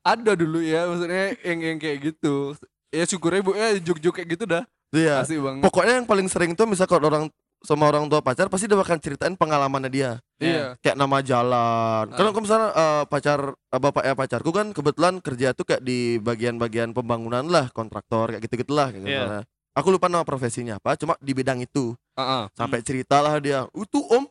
Ada 0.01 0.33
dulu 0.33 0.59
ya 0.65 0.89
maksudnya 0.89 1.37
yang 1.45 1.59
yang 1.61 1.77
kayak 1.77 1.97
gitu. 2.01 2.57
Ya 2.89 3.05
syukurnya 3.05 3.45
ibu 3.45 3.51
ya 3.53 3.77
juk-juk 3.77 4.13
kayak 4.17 4.29
gitu 4.33 4.45
dah. 4.49 4.65
Iya. 4.93 5.21
Asik 5.21 5.37
banget. 5.41 5.61
Pokoknya 5.65 5.93
yang 6.01 6.07
paling 6.09 6.27
sering 6.29 6.53
tuh 6.57 6.65
misal 6.65 6.85
kalau 6.89 7.09
orang 7.09 7.25
sama 7.63 7.87
orang 7.87 8.11
tua 8.11 8.19
pacar 8.19 8.51
pasti 8.51 8.67
dia 8.67 8.75
bakal 8.75 8.99
ceritain 8.99 9.39
pengalamannya 9.39 9.87
dia. 9.87 10.11
Iya. 10.37 10.75
Kayak 10.83 10.97
nama 10.99 11.23
jalan. 11.23 12.05
Ah. 12.11 12.15
Kalau 12.19 12.29
kalau 12.35 12.43
misalnya 12.43 12.69
eh, 12.75 13.03
pacar 13.07 13.39
eh, 13.55 13.79
bapak 13.79 14.03
ya 14.03 14.13
pacarku 14.13 14.51
kan 14.51 14.67
kebetulan 14.75 15.23
kerja 15.23 15.55
tuh 15.55 15.63
kayak 15.63 15.79
di 15.79 16.19
bagian-bagian 16.19 16.91
pembangunan 16.91 17.47
lah, 17.47 17.71
kontraktor 17.71 18.35
kayak 18.35 18.43
gitu-gitulah 18.43 18.91
kayak 18.91 19.01
Iya. 19.01 19.07
misalnya. 19.07 19.43
Aku 19.73 19.89
lupa 19.89 20.05
nama 20.05 20.21
profesinya 20.21 20.77
apa, 20.77 20.93
cuma 20.99 21.17
di 21.17 21.31
bidang 21.33 21.63
itu. 21.63 21.97
Heeh. 22.19 22.43
Sampai 22.53 22.85
cerita 22.85 23.23
lah 23.23 23.41
dia, 23.41 23.65
"Itu 23.73 24.05
Om 24.05 24.27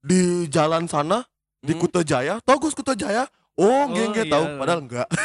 di 0.00 0.46
jalan 0.48 0.88
sana 0.88 1.26
di 1.60 1.76
Hmm. 1.76 1.82
Kuto 1.82 2.00
Jaya, 2.00 2.40
tau 2.40 2.56
Gus 2.56 2.72
Kuto 2.72 2.94
Jaya?" 2.96 3.26
Oh, 3.56 3.88
Oh, 3.88 3.88
geng 3.88 4.12
iya. 4.12 4.28
tahu, 4.28 4.44
padahal 4.60 4.80
enggak. 4.84 5.08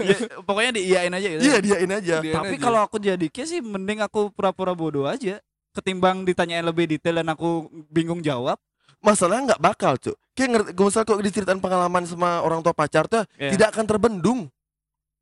Ya, 0.00 0.16
pokoknya 0.40 0.72
diiyain 0.80 1.12
aja 1.12 1.26
gitu. 1.36 1.42
Iya, 1.44 1.56
diain 1.60 1.90
aja. 1.92 2.16
Tapi 2.24 2.54
kalau 2.56 2.80
aku 2.80 2.96
jadi 2.96 3.28
sih 3.28 3.60
mending 3.60 4.00
aku 4.00 4.32
pura-pura 4.32 4.72
bodoh 4.72 5.04
aja 5.04 5.36
ketimbang 5.72 6.22
ditanyain 6.22 6.62
lebih 6.62 6.88
detail 6.88 7.18
dan 7.18 7.28
aku 7.28 7.66
bingung 7.86 8.20
jawab. 8.20 8.56
Masalahnya 8.98 9.54
nggak 9.54 9.62
bakal, 9.62 9.94
Cuk. 9.96 10.16
Kayak 10.34 10.48
ngerti, 10.50 10.70
misal 10.74 11.02
kok 11.02 11.20
diceritain 11.20 11.58
pengalaman 11.58 12.02
sama 12.02 12.40
orang 12.40 12.58
tua 12.60 12.72
pacar 12.72 13.06
tuh 13.06 13.22
Ya. 13.34 13.50
tidak 13.50 13.70
akan 13.70 13.84
terbendung. 13.86 14.40
Ya, 14.46 14.50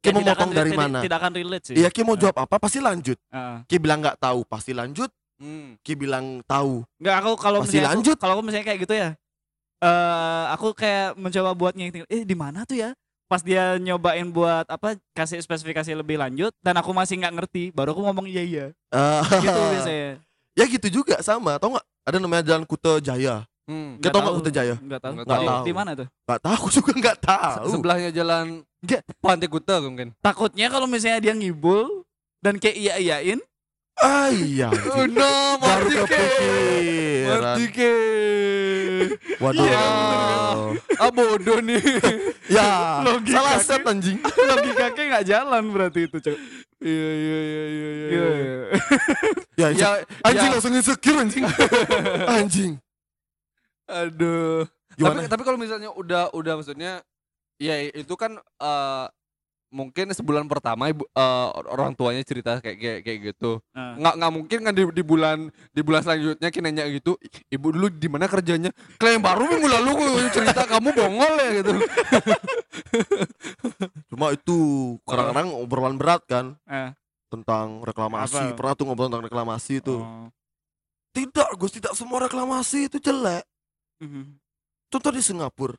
Kayak 0.03 0.15
mau 0.15 0.21
motong 0.23 0.33
akan- 0.37 0.51
dari 0.55 0.71
tidak- 0.71 0.81
mana? 0.83 0.99
Tidak 1.03 1.19
akan 1.19 1.33
relate 1.35 1.65
sih. 1.67 1.75
Iya, 1.75 1.89
Ki 1.91 2.01
mau 2.01 2.15
Ah. 2.15 2.21
jawab 2.21 2.37
apa 2.39 2.57
pasti 2.57 2.79
lanjut. 2.79 3.19
Heeh. 3.27 3.57
Ki 3.67 3.77
bilang 3.77 3.99
nggak 4.01 4.17
tahu 4.17 4.41
pasti 4.45 4.73
lanjut. 4.73 5.11
Hmm. 5.37 5.77
Ki 5.81 5.93
bilang 5.93 6.41
tahu. 6.43 6.87
Nggak 6.97 7.17
aku 7.19 7.31
kalau 7.37 7.61
Masih 7.61 7.69
misalnya 7.69 7.85
aku- 7.85 7.95
lanjut. 7.99 8.17
kalau 8.17 8.33
aku 8.33 8.43
misalnya 8.43 8.67
kayak 8.67 8.81
gitu 8.83 8.95
ya. 8.95 9.11
eh 9.77 10.45
aku 10.49 10.73
kayak 10.73 11.21
mencoba 11.21 11.53
buat 11.53 11.77
ngingetin, 11.77 12.09
eh 12.09 12.25
di 12.25 12.33
mana 12.33 12.65
tuh 12.65 12.79
ya? 12.79 12.97
Pas 13.27 13.45
dia 13.45 13.77
nyobain 13.77 14.25
buat 14.25 14.65
apa 14.65 14.97
kasih 15.13 15.37
spesifikasi 15.39 15.93
lebih 15.93 16.17
lanjut 16.17 16.49
dan 16.61 16.73
aku 16.77 16.95
masih 16.95 17.19
nggak 17.19 17.35
ngerti, 17.35 17.63
baru 17.73 17.93
aku 17.93 18.01
ngomong 18.01 18.25
iya 18.25 18.41
iya. 18.41 18.67
Eh, 18.89 19.23
Gitu 19.37 19.53
biasanya. 19.53 20.11
Ya 20.57 20.65
gitu 20.67 20.89
juga 20.91 21.21
sama. 21.21 21.61
Tahu 21.61 21.77
nggak? 21.77 21.87
Ada 22.03 22.17
namanya 22.17 22.43
Jalan 22.43 22.65
Kuto 22.65 22.99
Jaya. 22.99 23.45
Hmm. 23.67 23.99
Nggak 23.99 24.11
tahu 24.11 24.21
nggak 24.23 24.37
Kuto 24.39 24.51
Jaya? 24.51 24.75
Nggak 24.79 25.01
tahu. 25.01 25.13
Nggak 25.13 25.27
Di- 25.27 25.47
tahu. 25.47 25.63
Di 25.63 25.73
mana 25.75 25.91
tuh? 25.93 26.07
Nggak 26.25 26.41
tahu, 26.41 26.53
aku 26.55 26.69
juga 26.73 26.91
nggak 26.95 27.17
Se- 27.17 27.25
tahu. 27.25 27.69
Sebelahnya 27.71 28.11
jalan 28.11 28.45
Nggak. 28.81 29.01
Pantai 29.19 29.49
Kuta 29.51 29.75
mungkin. 29.79 30.09
Takutnya 30.19 30.67
kalau 30.69 30.87
misalnya 30.87 31.21
dia 31.21 31.35
ngibul 31.35 32.07
dan 32.39 32.57
kayak 32.57 32.77
iya 32.77 32.95
iyain, 32.97 33.41
Ah 33.97 34.29
iya. 34.29 34.69
Oh 34.69 35.03
anjing. 35.03 35.17
no, 35.17 35.33
Baru 35.57 35.89
mati 35.89 35.97
ke. 35.97 36.05
kepikiran. 36.05 37.41
Mati 37.41 37.65
ke. 37.71 37.93
Waduh. 39.37 39.63
Iya, 39.63 39.87
Ah 40.97 41.11
bodoh 41.11 41.59
nih. 41.61 41.81
ya, 42.47 43.01
Logika 43.01 43.37
salah 43.37 43.57
set 43.59 43.83
anjing. 43.83 44.21
logika 44.21 44.87
kayak 44.91 45.09
nggak 45.11 45.27
jalan 45.27 45.63
berarti 45.71 46.01
itu 46.05 46.17
cok. 46.19 46.37
Iya 46.77 47.09
iya 47.11 47.39
iya 47.41 47.65
iya 47.67 47.89
iya. 47.89 48.13
Iya. 48.13 48.27
Ya, 49.57 49.67
Ya, 49.73 49.89
anjing 50.23 50.45
ya. 50.45 50.53
langsung 50.53 50.73
insecure 50.73 51.19
anjing. 51.19 51.45
anjing. 52.29 52.73
Aduh. 53.87 54.69
Gimana? 54.93 55.25
Tapi 55.25 55.29
tapi 55.31 55.43
kalau 55.43 55.57
misalnya 55.57 55.89
udah 55.91 56.33
udah 56.33 56.53
maksudnya 56.55 57.01
ya 57.57 57.81
itu 57.81 58.13
kan 58.13 58.37
eh, 58.37 59.05
mungkin 59.77 60.09
sebulan 60.09 60.49
pertama 60.49 60.89
ibu 60.89 61.05
eh, 61.05 61.49
orang 61.68 61.93
tuanya 61.93 62.24
cerita 62.24 62.64
kayak 62.64 62.81
kayak 62.81 63.01
kayak 63.05 63.18
gitu. 63.29 63.61
Nah. 63.77 63.93
Nggak 64.01 64.14
nggak 64.16 64.33
mungkin 64.33 64.59
kan 64.64 64.72
di, 64.72 64.83
di 64.89 65.03
bulan 65.05 65.39
di 65.53 65.81
bulan 65.85 66.01
selanjutnya 66.01 66.49
kita 66.49 66.64
nanya 66.64 66.89
gitu, 66.89 67.20
ibu 67.53 67.66
dulu 67.68 67.93
di 67.93 68.09
mana 68.09 68.24
kerjanya? 68.24 68.72
Klaim 68.97 69.20
baru 69.20 69.45
minggu 69.45 69.68
lalu 69.68 69.91
kok 69.93 70.09
cerita 70.33 70.64
kamu 70.64 70.89
bongol 70.97 71.33
ya 71.37 71.51
gitu. 71.61 71.72
Cuma 74.09 74.33
itu 74.33 74.59
kadang-kadang 75.05 75.53
obrolan 75.53 76.01
berat 76.01 76.24
kan 76.24 76.57
Eh. 76.64 76.97
tentang 77.29 77.85
reklamasi. 77.85 78.41
Apa? 78.41 78.57
Pernah 78.57 78.72
tuh 78.72 78.85
ngobrol 78.89 79.12
tentang 79.12 79.29
reklamasi 79.29 79.85
itu. 79.85 80.01
Oh. 80.01 80.33
Tidak, 81.12 81.49
Gus, 81.57 81.72
tidak 81.77 81.93
semua 81.97 82.24
reklamasi 82.24 82.89
itu 82.89 82.97
jelek. 83.01 83.45
Mhm. 84.01 84.37
Contoh 84.93 85.12
di 85.12 85.20
Singapura. 85.20 85.77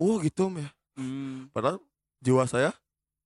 Oh 0.00 0.20
gitu 0.20 0.48
Om 0.48 0.60
ya. 0.60 0.68
Hmm. 0.98 1.48
Padahal 1.54 1.80
jiwa 2.22 2.46
saya 2.46 2.70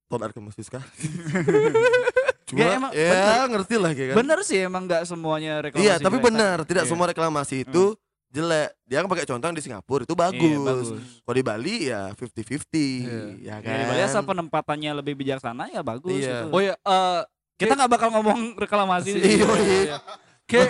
tahun 0.09 0.21
air 0.23 0.33
kembali 0.33 0.57
sekali. 0.59 0.87
Cuma 2.47 2.63
Ya, 2.63 2.67
ya, 2.67 2.75
emang 2.79 2.93
bener. 2.95 3.47
ngerti 3.53 3.75
lah 3.75 3.91
kayak 3.91 4.09
kan. 4.09 4.17
Bener 4.17 4.39
sih 4.41 4.59
emang 4.61 4.83
nggak 4.87 5.03
semuanya 5.05 5.53
reklamasi. 5.61 5.83
Iya, 5.85 5.95
tapi 5.99 6.17
benar, 6.17 6.57
tidak 6.63 6.85
Iya. 6.87 6.91
semua 6.91 7.07
reklamasi 7.07 7.67
itu 7.67 7.85
jelek. 8.29 8.71
Dia 8.85 9.03
kan 9.03 9.09
pakai 9.09 9.27
contoh 9.27 9.51
di 9.51 9.61
Singapura 9.61 10.03
itu 10.03 10.15
bagus. 10.15 10.47
Iya, 10.47 10.59
bagus. 10.63 10.89
Kalau 10.95 11.35
di 11.35 11.43
Bali 11.43 11.77
ya 11.87 12.15
50-50, 12.15 13.03
Iya. 13.03 13.19
ya 13.43 13.51
Ya, 13.51 13.55
kan. 13.61 13.77
di 13.77 13.85
Bali 13.85 14.01
asal 14.01 14.23
penempatannya 14.23 14.91
lebih 14.95 15.15
bijaksana 15.17 15.69
ya 15.69 15.83
bagus 15.83 16.15
Iya. 16.17 16.47
gitu. 16.47 16.55
Oh 16.55 16.63
ya, 16.63 16.75
eh 16.79 17.21
Kita 17.57 17.73
nggak 17.75 17.91
bakal 17.91 18.09
ngomong 18.13 18.55
reklamasi. 18.55 19.11
Iya, 19.17 19.49
iya. 19.59 19.99
Kayak 20.47 20.69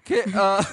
kayak 0.00 0.26
eh 0.32 0.60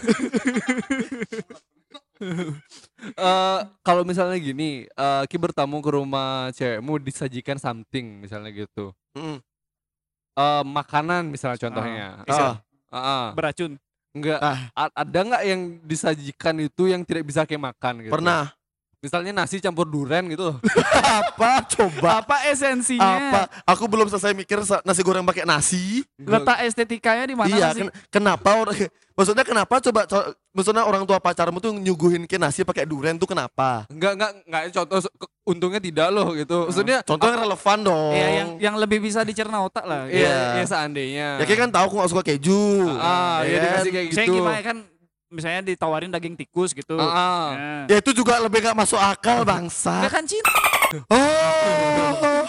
eh, 3.19 3.59
kalau 3.83 4.03
misalnya 4.07 4.37
gini, 4.39 4.87
eh 4.87 5.23
Ki 5.27 5.35
bertamu 5.35 5.83
ke 5.83 5.89
rumah 5.91 6.49
cewekmu 6.55 6.99
disajikan 7.03 7.59
something 7.59 8.23
misalnya 8.23 8.51
gitu. 8.51 8.95
Mm. 9.15 9.39
Eh 10.35 10.63
makanan 10.63 11.31
misalnya 11.31 11.59
contohnya. 11.59 12.07
Ah. 12.27 12.59
Ah, 12.91 12.97
ah. 12.97 13.25
Beracun. 13.35 13.75
Enggak 14.15 14.39
Ah. 14.39 14.71
a- 14.71 14.95
ada 14.95 15.19
nggak 15.27 15.43
yang 15.43 15.61
disajikan 15.83 16.55
itu 16.63 16.87
yang 16.87 17.03
tidak 17.03 17.27
bisa 17.27 17.43
kayak 17.43 17.75
makan 17.75 18.07
gitu? 18.07 18.13
Pernah. 18.15 18.55
Misalnya 19.05 19.31
nasi 19.37 19.61
campur 19.61 19.85
duren 19.85 20.25
gitu. 20.33 20.57
Apa 21.21 21.61
coba? 21.77 22.25
Apa 22.25 22.49
esensinya? 22.49 23.05
Apa? 23.05 23.41
Aku 23.69 23.85
belum 23.85 24.09
selesai 24.09 24.33
mikir 24.33 24.65
nasi 24.81 25.01
goreng 25.05 25.21
pakai 25.21 25.45
nasi. 25.45 26.01
Letak 26.17 26.65
estetikanya 26.65 27.29
di 27.29 27.37
mana 27.37 27.53
iya, 27.53 27.69
sih? 27.69 27.85
ken- 27.85 27.93
kenapa 28.09 28.57
orang 28.57 28.73
Maksudnya 29.15 29.47
kenapa 29.47 29.79
coba 29.79 30.03
co- 30.03 30.27
maksudnya 30.51 30.83
orang 30.83 31.07
tua 31.07 31.23
pacarmu 31.23 31.63
tuh 31.63 31.71
nyuguhin 31.71 32.27
ke 32.27 32.35
nasi 32.35 32.67
pakai 32.67 32.83
duren 32.83 33.15
tuh 33.15 33.31
kenapa? 33.31 33.87
Enggak 33.87 34.11
enggak 34.19 34.31
enggak 34.43 34.63
contoh 34.75 34.99
ke- 35.07 35.31
untungnya 35.47 35.79
tidak 35.79 36.11
loh 36.11 36.35
gitu. 36.35 36.67
Maksudnya 36.67 36.99
Contoh 36.99 37.31
yang 37.31 37.39
relevan 37.47 37.79
dong. 37.79 38.11
Iya, 38.11 38.27
yang 38.43 38.49
yang 38.59 38.75
lebih 38.75 38.99
bisa 38.99 39.23
dicerna 39.23 39.63
otak 39.63 39.87
lah. 39.87 40.11
Iya, 40.11 40.19
Iya. 40.19 40.43
ya 40.59 40.65
seandainya. 40.67 41.27
Ya 41.39 41.55
kan 41.55 41.71
tahu 41.71 41.83
aku 41.87 41.95
gak 42.03 42.11
suka 42.11 42.23
keju. 42.27 42.91
Ah, 42.99 43.39
ya 43.47 43.47
iya 43.47 43.55
kan? 43.55 43.63
dikasih 43.71 43.91
kayak 43.95 44.05
gitu. 44.11 44.15
Misalnya 44.19 44.35
gimana 44.35 44.59
kan 44.59 44.77
misalnya 45.27 45.61
ditawarin 45.65 46.09
daging 46.09 46.35
tikus 46.35 46.71
gitu. 46.71 46.95
Ah, 46.95 47.05
ah. 47.05 47.45
Nah. 47.51 47.83
Ya 47.89 47.97
itu 47.99 48.11
juga 48.11 48.37
lebih 48.37 48.61
gak 48.61 48.77
masuk 48.77 48.97
akal 48.97 49.41
bangsa. 49.41 50.05
kan 50.07 50.23
cinta. 50.23 50.51
Oh. 51.09 52.43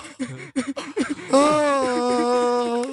Oh. 1.33 2.85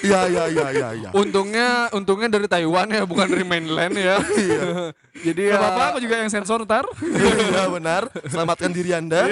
Ya 0.00 0.24
ya 0.32 0.48
ya 0.48 0.66
ya 0.72 0.88
ya. 0.96 1.10
Untungnya 1.12 1.92
untungnya 1.92 2.30
dari 2.30 2.48
Taiwan 2.48 2.88
ya, 2.88 3.04
bukan 3.04 3.26
dari 3.28 3.44
mainland 3.44 3.92
ya. 3.92 4.16
Iya. 4.22 4.94
Jadi 5.20 5.40
Gak 5.44 5.52
ya 5.52 5.58
apa-apa 5.60 5.82
aku 5.92 5.98
juga 6.00 6.16
yang 6.24 6.30
sensor 6.32 6.64
ntar. 6.64 6.88
Iya 7.04 7.68
benar. 7.68 8.08
Selamatkan 8.24 8.72
diri 8.72 8.96
Anda. 8.96 9.28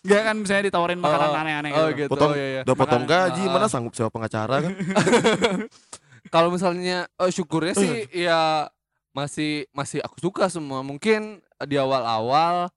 Gak 0.00 0.22
kan 0.22 0.36
misalnya 0.38 0.70
ditawarin 0.70 0.96
makanan 0.96 1.28
Oh, 1.28 1.40
aneh-aneh 1.42 1.70
Oh 1.74 1.88
gitu. 1.90 2.06
gitu. 2.06 2.10
Potong 2.14 2.32
oh, 2.32 2.38
iya, 2.38 2.46
iya. 2.46 2.62
udah 2.62 2.76
potong 2.78 3.04
gaji, 3.04 3.42
Ah. 3.44 3.50
mana 3.50 3.66
sanggup 3.66 3.92
sewa 3.92 4.08
pengacara 4.08 4.56
kan? 4.62 4.72
Kalau 6.30 6.54
misalnya 6.54 7.10
eh, 7.18 7.30
syukurnya 7.34 7.74
sih 7.74 8.06
ya 8.14 8.70
masih 9.10 9.66
masih 9.74 9.98
aku 10.06 10.22
suka 10.22 10.46
semua. 10.46 10.86
Mungkin 10.86 11.42
di 11.66 11.76
awal-awal 11.76 12.70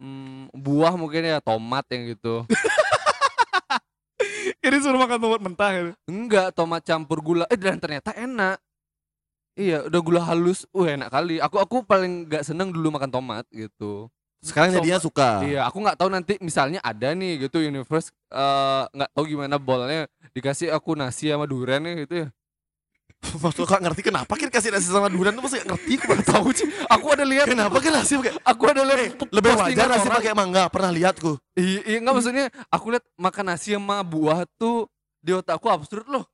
hmm, 0.00 0.48
buah 0.56 0.96
mungkin 0.96 1.28
ya 1.28 1.38
tomat 1.44 1.84
yang 1.92 2.16
gitu. 2.16 2.48
Jadi 4.64 4.76
suruh 4.82 4.98
makan 4.98 5.20
tomat 5.20 5.40
mentah 5.44 5.70
gitu. 5.76 5.92
Enggak, 6.08 6.56
tomat 6.56 6.82
campur 6.82 7.20
gula. 7.20 7.44
Eh 7.52 7.60
dan 7.60 7.78
ternyata 7.78 8.16
enak. 8.16 8.56
Iya, 9.58 9.90
udah 9.90 10.00
gula 10.00 10.22
halus. 10.24 10.64
Wah, 10.72 10.88
enak 10.88 11.10
kali. 11.10 11.42
Aku 11.42 11.60
aku 11.60 11.76
paling 11.84 12.30
nggak 12.30 12.46
seneng 12.46 12.72
dulu 12.72 12.94
makan 12.94 13.10
tomat 13.10 13.44
gitu. 13.52 14.08
Sekarang 14.38 14.70
jadinya 14.70 15.02
suka. 15.02 15.42
Iya, 15.42 15.66
aku 15.66 15.82
nggak 15.82 15.98
tahu 15.98 16.10
nanti 16.14 16.38
misalnya 16.38 16.78
ada 16.80 17.10
nih 17.10 17.50
gitu 17.50 17.58
universe 17.58 18.14
eh, 18.30 18.82
nggak 18.94 19.10
tahu 19.10 19.24
gimana 19.26 19.58
bolnya 19.58 20.06
dikasih 20.30 20.70
aku 20.70 20.94
nasi 20.94 21.34
sama 21.34 21.44
durian 21.44 21.82
nih 21.82 22.06
gitu 22.06 22.14
ya. 22.22 22.28
Maksud 23.42 23.66
kok 23.66 23.82
ngerti 23.82 24.02
kenapa 24.06 24.30
kan 24.38 24.48
kasih 24.48 24.70
nasi 24.70 24.86
sama 24.88 25.10
durian 25.10 25.34
tuh 25.34 25.42
masih 25.42 25.58
nggak 25.60 25.68
ngerti 25.74 25.92
aku 25.98 26.04
baru 26.06 26.22
tahu 26.22 26.48
sih. 26.54 26.66
Aku 26.86 27.06
ada 27.12 27.24
lihat 27.26 27.46
Kenapa 27.50 27.76
kan 27.82 27.92
nasi 27.92 28.12
pakai 28.14 28.32
aku 28.40 28.62
ada 28.70 28.82
lihat 28.86 28.98
lebih 29.28 29.50
postingan 29.52 29.68
wajar 29.74 29.86
nasi 29.90 30.08
pakai 30.08 30.32
mangga 30.38 30.62
pernah 30.70 30.90
lihat 30.94 31.14
ku. 31.18 31.34
Iya, 31.58 31.80
iya 31.84 31.96
nggak 31.98 32.14
maksudnya 32.14 32.46
aku 32.70 32.86
lihat 32.94 33.04
makan 33.18 33.44
nasi 33.50 33.74
sama 33.74 34.00
buah 34.06 34.46
tuh 34.54 34.86
di 35.18 35.34
otakku 35.34 35.66
absurd 35.66 36.06
loh. 36.06 36.24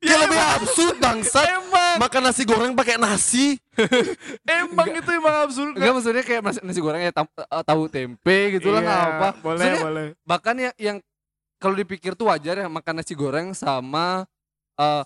Ya 0.00 0.16
lebih 0.16 0.40
absurd 0.40 0.96
bangsa. 0.96 1.44
Emang, 1.44 2.00
Makan 2.00 2.22
nasi 2.24 2.48
goreng 2.48 2.72
pakai 2.72 2.96
nasi. 2.96 3.60
Emang 4.48 4.88
itu 4.96 5.10
emang 5.12 5.44
absurd 5.44 5.76
enggak 5.76 5.92
maksudnya 5.92 6.24
kayak 6.24 6.40
nasi, 6.40 6.58
nasi 6.64 6.80
goreng 6.80 7.04
ya 7.04 7.12
eh, 7.12 7.62
tahu 7.68 7.84
tempe 7.92 8.56
gitu 8.56 8.72
lah 8.72 8.80
nggak 8.80 9.00
apa. 9.04 9.28
Iya, 9.28 9.40
Boleh, 9.44 9.60
Maksudnya, 9.60 9.84
boleh. 9.84 10.06
bahkan 10.24 10.56
yang 10.56 10.74
yang 10.80 10.96
kalau 11.60 11.76
dipikir 11.76 12.16
tuh 12.16 12.32
wajar 12.32 12.56
ya 12.56 12.68
makan 12.72 13.04
nasi 13.04 13.12
goreng 13.12 13.52
sama 13.52 14.24
eh 14.80 15.04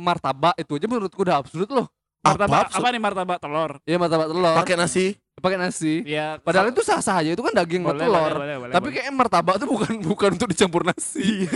martabak 0.00 0.54
itu 0.56 0.72
aja 0.74 0.86
menurutku 0.86 1.20
udah 1.20 1.36
absurd 1.36 1.68
loh. 1.68 1.86
Martabak 2.18 2.66
Apa? 2.68 2.76
apa 2.76 2.86
nih 2.90 3.00
martabak 3.00 3.38
telur? 3.38 3.70
Iya 3.82 3.96
martabak 3.96 4.26
telur 4.26 4.54
Pakai 4.56 4.74
nasi. 4.74 5.14
pakai 5.38 5.54
nasi. 5.54 6.02
Iya. 6.02 6.42
Padahal 6.42 6.74
itu 6.74 6.82
sah-sah 6.82 7.22
aja 7.22 7.30
itu 7.30 7.38
kan 7.38 7.54
daging 7.54 7.78
boleh, 7.80 7.94
telur. 8.00 8.10
boleh, 8.10 8.34
boleh, 8.34 8.56
boleh, 8.58 8.72
Tapi 8.74 8.84
boleh. 8.84 8.94
kayak 8.98 9.14
martabak 9.14 9.54
tuh 9.56 9.68
bukan 9.70 9.92
bukan 10.10 10.30
untuk 10.34 10.50
dicampur 10.50 10.82
nasi. 10.82 11.46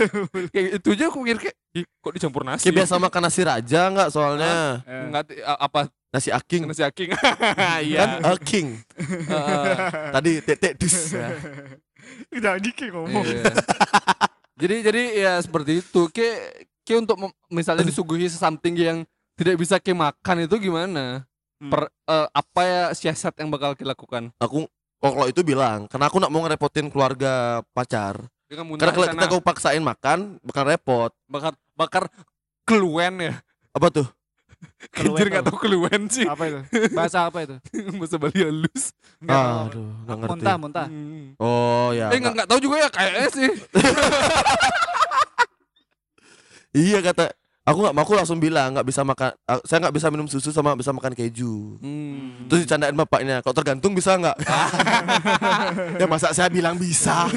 kayak 0.49 0.79
itu 0.79 0.87
aja 0.89 1.11
aku 1.11 1.19
mikir 1.19 1.37
kayak 1.41 1.55
"Ih, 1.73 1.83
kok 1.99 2.13
dicampur 2.15 2.41
nasi. 2.41 2.63
Kayak 2.63 2.75
biasa 2.79 2.93
makan 2.97 3.21
nasi 3.21 3.41
raja 3.43 3.81
nggak 3.91 4.09
soalnya. 4.09 4.53
Eh. 4.83 5.03
Nggak, 5.09 5.23
a- 5.43 5.61
apa 5.61 5.79
Nasi 6.09 6.29
aking. 6.29 6.63
nasi 6.63 6.79
aking. 6.81 7.09
Kan 7.59 7.81
Iya. 7.81 8.21
aking. 8.31 8.67
Heeh. 8.95 9.65
Tadi 10.13 10.31
tetek 10.39 10.73
dus. 10.77 11.11
Udah 12.31 12.55
dikit 12.55 12.87
ngomong. 12.87 13.25
Iya. 13.25 13.51
jadi 14.55 14.75
jadi 14.81 15.01
ya 15.17 15.33
seperti 15.39 15.81
itu. 15.81 16.01
Kayak 16.07 16.69
kayak 16.83 17.07
untuk 17.07 17.17
misalnya 17.49 17.83
disuguhi 17.87 18.27
something 18.29 18.75
yang 18.75 18.97
tidak 19.39 19.55
bisa 19.57 19.81
ke 19.81 19.91
makan 19.95 20.45
itu 20.45 20.55
gimana? 20.59 21.25
Hmm. 21.57 21.71
Per, 21.71 21.81
eh, 21.87 22.27
apa 22.29 22.61
ya 22.63 22.83
siasat 22.91 23.39
yang 23.39 23.49
bakal 23.49 23.73
dilakukan? 23.73 24.35
Aku 24.39 24.67
oh, 25.03 25.11
kalau 25.11 25.27
itu 25.27 25.41
bilang, 25.43 25.87
karena 25.87 26.11
aku 26.11 26.19
nggak 26.19 26.31
mau 26.31 26.41
ngerepotin 26.43 26.87
keluarga 26.91 27.63
pacar. 27.71 28.19
Karena 28.53 28.93
kalau 28.93 29.07
kita 29.09 29.25
kau 29.31 29.41
paksain 29.41 29.81
makan, 29.81 30.37
bakal 30.45 30.63
repot. 30.69 31.11
bakar 31.25 31.53
bakar 31.73 32.03
keluwen 32.67 33.31
ya. 33.31 33.33
Apa 33.73 33.89
tuh? 33.89 34.07
Keluwen 34.93 35.17
Anjir 35.17 35.27
nggak 35.33 35.45
tahu 35.49 35.57
keluwen 35.57 36.01
sih. 36.07 36.25
Apa 36.29 36.43
itu? 36.47 36.59
Bahasa 36.93 37.25
apa 37.27 37.43
itu? 37.43 37.55
Bahasa 37.99 38.15
Bali 38.21 38.39
halus. 38.39 38.93
Nggak 39.19 39.35
tahu. 39.35 39.57
Aduh, 39.67 39.89
nggak 40.05 40.17
ngerti. 40.17 40.31
Muntah, 40.31 40.55
muntah. 40.61 40.87
Hmm. 40.87 41.25
Oh 41.41 41.89
ya. 41.91 42.13
Eh 42.13 42.19
nggak 42.21 42.47
tahu 42.47 42.59
juga 42.61 42.75
ya 42.85 42.89
kayaknya 42.93 43.27
sih. 43.33 43.49
Iya 46.73 47.05
kata 47.05 47.29
aku 47.63 47.79
nggak 47.79 47.95
mau 47.95 48.03
aku 48.03 48.19
langsung 48.19 48.43
bilang 48.43 48.75
nggak 48.75 48.83
bisa 48.83 49.07
makan 49.07 49.31
saya 49.63 49.87
nggak 49.87 49.95
bisa 49.95 50.11
minum 50.11 50.27
susu 50.27 50.51
sama 50.51 50.75
bisa 50.75 50.91
makan 50.91 51.15
keju. 51.15 51.79
Hmm. 51.79 52.43
terus 52.51 52.67
dicandain 52.67 52.97
bapaknya 52.97 53.39
kok 53.39 53.55
tergantung 53.55 53.95
bisa 53.95 54.19
nggak? 54.19 54.35
Ya 56.01 56.05
masa 56.09 56.33
saya 56.35 56.49
bilang 56.51 56.75
bisa? 56.75 57.29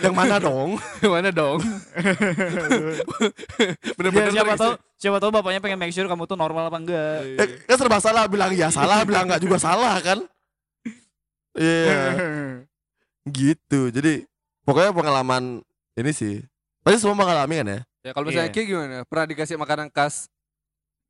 Yang 0.00 0.14
mana 0.14 0.40
dong? 0.40 0.78
Gimana 1.02 1.34
dong? 1.34 1.60
Biar 1.60 3.04
Bener-bener 3.98 4.30
siapa 4.32 4.54
lagi 4.56 4.62
tahu 4.62 4.72
siapa 4.96 5.18
tahu 5.20 5.30
bapaknya 5.34 5.60
pengen 5.60 5.78
make 5.82 5.92
sure 5.92 6.08
kamu 6.08 6.24
tuh 6.24 6.38
normal 6.38 6.72
apa 6.72 6.78
enggak. 6.80 7.20
eh, 7.36 7.48
kan 7.68 7.76
serba 7.76 8.00
salah 8.00 8.24
bilang 8.30 8.54
ya 8.56 8.72
salah 8.72 9.04
bilang 9.08 9.28
nggak 9.28 9.42
juga 9.42 9.60
salah 9.60 10.00
kan? 10.00 10.24
Iya. 11.52 12.16
Gitu 13.28 13.92
jadi 13.92 14.24
pokoknya 14.64 14.96
pengalaman 14.96 15.60
ini 15.98 16.12
sih. 16.14 16.40
Pasti 16.82 16.98
semua 17.04 17.18
mengalami 17.18 17.60
kan 17.60 17.68
ya 17.68 17.80
Ya 18.02 18.10
kalau 18.10 18.26
misalnya 18.26 18.48
Iya. 18.48 18.56
Ki 18.56 18.62
gimana? 18.64 19.06
Pernah 19.06 19.26
dikasih 19.26 19.56
makanan 19.56 19.86
khas 19.88 20.26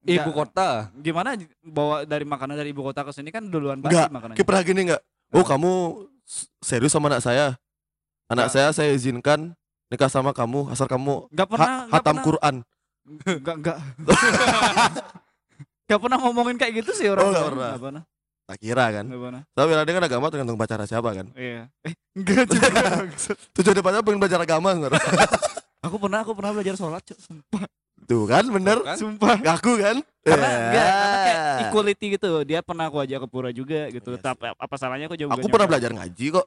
ibu 0.03 0.31
kota? 0.31 0.93
Gimana 0.95 1.35
bawa 1.63 2.05
dari 2.05 2.23
makanan 2.23 2.55
dari 2.55 2.71
ibu 2.71 2.83
kota 2.83 3.01
ke 3.01 3.13
sini 3.13 3.29
kan 3.29 3.43
duluan 3.43 3.81
Enggak, 3.81 4.09
banget 4.09 4.13
makanannya. 4.13 4.37
Kayak 4.37 4.49
pernah 4.49 4.63
gini 4.63 4.81
nggak 4.87 5.03
oh 5.33 5.45
kamu 5.45 5.73
serius 6.61 6.93
sama 6.93 7.09
anak 7.09 7.21
saya 7.21 7.57
anak 8.29 8.49
saya 8.49 8.69
saya 8.71 8.93
izinkan 8.93 9.57
nikah 9.89 10.09
sama 10.09 10.33
kamu 10.33 10.69
asal 10.69 10.85
kamu 10.85 11.29
Enggak 11.29 11.47
ha- 11.47 11.51
pernah 11.51 11.69
enggak 11.69 11.93
hatam 11.95 12.13
pernah 12.13 12.25
Quran 12.25 12.55
enggak 13.03 13.57
enggak. 13.57 13.77
Enggak 15.83 16.01
pernah 16.01 16.19
ngomongin 16.19 16.57
kayak 16.57 16.73
gitu 16.79 16.91
sih 16.95 17.09
orang. 17.09 17.25
Oh, 17.25 17.33
tua. 17.33 17.49
pernah. 17.49 17.71
Nggak 17.73 17.83
pernah. 17.83 18.03
tak 18.43 18.59
kira 18.59 18.85
kan 18.91 19.07
tapi 19.55 19.71
dia 19.71 19.95
kan 19.95 20.05
agama 20.05 20.27
tergantung 20.29 20.59
pacara 20.59 20.85
siapa 20.85 21.09
kan 21.15 21.27
Iya. 21.33 21.71
Eh, 21.87 21.95
enggak 22.13 22.45
juga. 22.45 22.69
tujuan 23.57 23.77
depannya 23.79 24.03
pengen 24.03 24.19
belajar 24.21 24.41
agama 24.43 24.75
sebenarnya 24.75 24.99
aku 25.83 25.97
pernah 25.99 26.19
aku 26.23 26.33
pernah 26.33 26.51
belajar 26.51 26.75
sholat, 26.75 27.03
Cuk. 27.03 27.19
Sumpah. 27.19 27.67
tuh 28.03 28.27
kan 28.27 28.43
bener 28.43 28.83
Kan? 28.83 28.99
Sumpah. 28.99 29.39
ngaku 29.39 29.73
kan 29.79 29.97
Karena 30.23 30.47
Ya. 30.47 30.59
enggak, 30.59 30.87
karena 30.87 31.17
kayak 31.23 31.39
equality 31.67 32.07
gitu. 32.15 32.31
Dia 32.43 32.59
pernah 32.63 32.87
aku 32.87 32.99
ajak 32.99 33.19
ke 33.23 33.29
pura 33.29 33.51
juga 33.51 33.91
gitu. 33.91 34.11
Iya 34.15 34.23
Tapi 34.23 34.51
apa 34.51 34.75
salahnya 34.75 35.07
aku 35.07 35.15
jauh 35.15 35.31
aku 35.31 35.47
pernah 35.47 35.67
belajar 35.67 35.91
ngaji 35.91 36.27
kok 36.33 36.47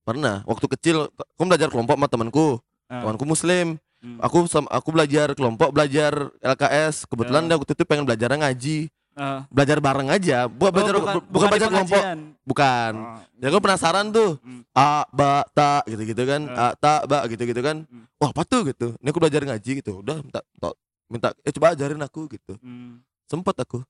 pernah 0.00 0.40
waktu 0.44 0.66
kecil 0.70 0.96
aku 1.10 1.42
belajar 1.42 1.68
kelompok 1.68 1.96
sama 1.96 2.06
temanku 2.06 2.48
Ah. 2.86 3.02
temanku 3.02 3.24
muslim 3.26 3.76
Hmm. 3.96 4.20
aku 4.20 4.44
aku 4.68 4.88
belajar 4.92 5.32
kelompok 5.32 5.72
belajar 5.72 6.30
LKS 6.38 7.08
kebetulan 7.08 7.42
Ah. 7.42 7.48
dia 7.50 7.56
waktu 7.58 7.72
itu 7.74 7.82
pengen 7.82 8.04
belajar 8.06 8.28
ngaji 8.30 8.78
Ah. 9.16 9.48
belajar 9.48 9.80
bareng 9.80 10.12
aja 10.12 10.44
bukan 10.44 10.68
Oh, 10.68 10.74
belajar 10.76 10.92
bukan, 10.92 11.14
bukan, 11.16 11.32
bukan 11.32 11.48
belajar 11.48 11.68
kelompok 11.72 12.02
bukan 12.44 12.92
Oh. 12.94 13.18
ya 13.40 13.46
aku 13.48 13.58
penasaran 13.64 14.06
tuh 14.12 14.30
Hmm. 14.44 14.60
a 14.70 15.08
ba 15.08 15.40
ta 15.50 15.80
gitu 15.88 16.02
gitu 16.04 16.22
kan 16.22 16.44
a 16.46 16.64
Ah. 16.68 16.72
ta 16.76 16.92
ba 17.08 17.24
gitu 17.24 17.42
gitu 17.42 17.60
kan 17.60 17.88
Hmm. 17.88 18.04
wah 18.20 18.28
apa 18.28 18.44
tuh 18.44 18.68
gitu 18.68 18.92
ini 19.00 19.08
aku 19.08 19.16
belajar 19.18 19.40
ngaji 19.40 19.70
gitu 19.80 20.04
udah 20.04 20.20
minta 20.20 20.40
minta, 20.52 20.68
minta 21.08 21.28
eh 21.42 21.50
coba 21.50 21.72
ajarin 21.72 21.96
aku 21.98 22.28
gitu 22.28 22.60
Hmm. 22.60 23.00
sempet 23.24 23.56
aku 23.56 23.80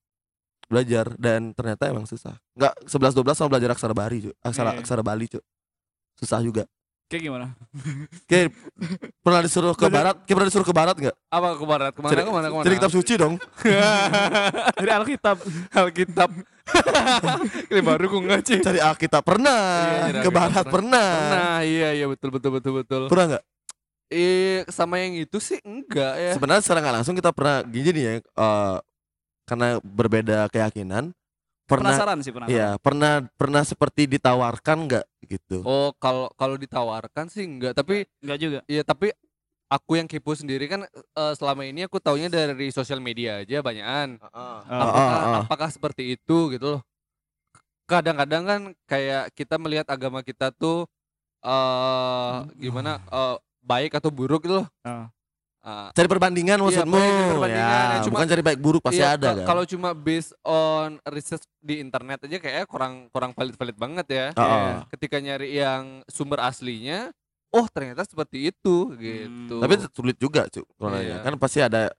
belajar 0.66 1.10
dan 1.18 1.50
ternyata 1.52 1.86
emang 1.86 2.06
susah 2.06 2.38
nggak 2.54 2.86
11 2.86 3.14
12 3.14 3.34
sama 3.34 3.50
belajar 3.50 3.74
aksara 3.74 3.94
Bali 3.94 4.18
cuy 4.22 4.34
aksara 4.40 4.70
Iya. 4.74 4.78
aksara 4.78 5.02
Bali 5.02 5.26
cuy 5.26 5.42
susah 6.14 6.38
juga 6.38 6.70
Kayak 7.06 7.22
gimana? 7.22 7.46
kayak 8.26 8.50
pernah 9.20 9.38
disuruh 9.38 9.72
ke 9.72 9.86
barat 9.86 10.18
kayak 10.20 10.34
pernah 10.34 10.50
disuruh 10.50 10.66
ke 10.66 10.74
barat 10.74 10.96
nggak 10.96 11.16
Apa 11.28 11.48
ke 11.54 11.64
barat? 11.64 11.90
Ke 11.90 12.00
mana 12.02 12.10
cari, 12.10 12.20
ke 12.20 12.32
mana 12.34 12.46
ke 12.46 12.54
mana? 12.54 12.64
cari 12.66 12.74
kitab 12.76 12.92
suci 12.92 13.14
dong 13.14 13.34
Dari 14.78 14.90
Alkitab. 14.90 15.36
Alkitab. 15.70 16.30
Ini 17.70 17.80
baru 17.80 18.04
ku 18.08 18.18
ngaji. 18.20 18.58
cari 18.58 18.80
Alkitab 18.80 19.22
pernah 19.22 19.62
Iya, 19.78 20.02
cari 20.10 20.18
ke 20.18 20.30
barat 20.30 20.64
pernah. 20.66 21.10
pernah 21.14 21.30
Nah, 21.30 21.58
iya 21.62 21.88
iya 21.92 22.06
betul 22.06 22.34
betul 22.34 22.50
betul 22.52 22.72
betul. 22.76 23.02
pernah 23.06 23.26
nggak 23.32 23.44
Eh 24.06 24.62
sama 24.66 24.98
yang 24.98 25.14
itu 25.16 25.38
sih 25.38 25.58
enggak 25.62 26.14
ya. 26.16 26.32
sebenarnya 26.34 26.62
secara 26.62 26.78
nggak 26.80 26.94
langsung 26.96 27.14
kita 27.14 27.30
pernah 27.30 27.62
gini 27.62 27.90
nih 27.90 28.02
ya 28.02 28.12
eh, 28.18 28.76
karena 29.42 29.78
berbeda 29.78 30.46
keyakinan 30.46 31.14
pernah 31.66 31.92
Penasaran 31.92 32.18
sih 32.22 32.32
penasaran. 32.32 32.54
Iya, 32.54 32.68
pernah 32.78 33.12
pernah 33.34 33.62
seperti 33.66 34.06
ditawarkan 34.06 34.76
nggak 34.86 35.04
gitu? 35.26 35.66
Oh, 35.66 35.90
kalau 35.98 36.30
kalau 36.38 36.54
ditawarkan 36.54 37.26
sih 37.26 37.42
enggak, 37.42 37.74
tapi 37.74 38.06
Enggak 38.22 38.38
juga. 38.38 38.58
ya 38.70 38.86
tapi 38.86 39.10
aku 39.66 39.98
yang 39.98 40.06
kepo 40.06 40.30
sendiri 40.32 40.70
kan 40.70 40.86
eh, 40.94 41.32
selama 41.34 41.66
ini 41.66 41.90
aku 41.90 41.98
taunya 41.98 42.30
dari 42.30 42.70
sosial 42.70 43.02
media 43.02 43.42
aja 43.42 43.58
banyakan. 43.66 44.22
Ah, 44.30 44.62
apakah, 44.62 45.02
ah, 45.02 45.26
ah. 45.26 45.42
apakah 45.42 45.68
seperti 45.74 46.14
itu 46.14 46.54
gitu 46.54 46.78
loh 46.78 46.82
kadang-kadang 47.86 48.42
kan 48.42 48.60
kayak 48.90 49.30
kita 49.38 49.54
melihat 49.62 49.86
agama 49.86 50.18
kita 50.20 50.50
tuh 50.50 50.90
eh 51.46 52.36
gimana 52.58 52.98
eh, 52.98 53.36
baik 53.62 53.94
atau 53.94 54.10
buruk 54.10 54.42
gitu 54.46 54.62
loh 54.62 54.66
Ah. 54.82 55.06
Ah, 55.66 55.90
Cari 55.90 56.06
perbandingan 56.06 56.56
Iya, 56.56 56.62
maksudmu? 56.62 56.94
baik, 56.94 57.10
cari 57.10 57.26
perbandingan, 57.28 57.66
ya, 57.66 57.90
ya, 57.90 57.98
cuma- 57.98 58.14
bukan 58.14 58.28
cari 58.30 58.42
baik 58.46 58.60
buruk 58.62 58.82
pasti 58.86 59.02
iya, 59.02 59.18
ada 59.18 59.26
ka- 59.26 59.36
kan. 59.36 59.46
kalau 59.50 59.64
cuma 59.66 59.90
based 59.92 60.30
on 60.40 60.88
research 61.10 61.42
di 61.58 61.82
internet 61.82 62.22
aja 62.22 62.38
kayaknya 62.38 62.64
kurang 62.64 63.10
kurang 63.10 63.34
valid 63.34 63.58
valid 63.58 63.74
banget 63.74 64.06
ya 64.06 64.26
ah. 64.32 64.86
ketika 64.88 65.18
nyari 65.18 65.58
yang 65.58 66.06
sumber 66.06 66.38
aslinya 66.38 67.10
oh 67.50 67.66
ternyata 67.66 68.06
seperti 68.06 68.54
itu 68.54 68.94
gitu 68.94 69.58
Tapi 69.58 69.74
sulit 69.90 70.14
juga, 70.16 70.46
kalau 70.46 71.02
Iya. 71.02 71.26
Kan 71.26 71.34
pasti 71.34 71.58
ada 71.58 71.90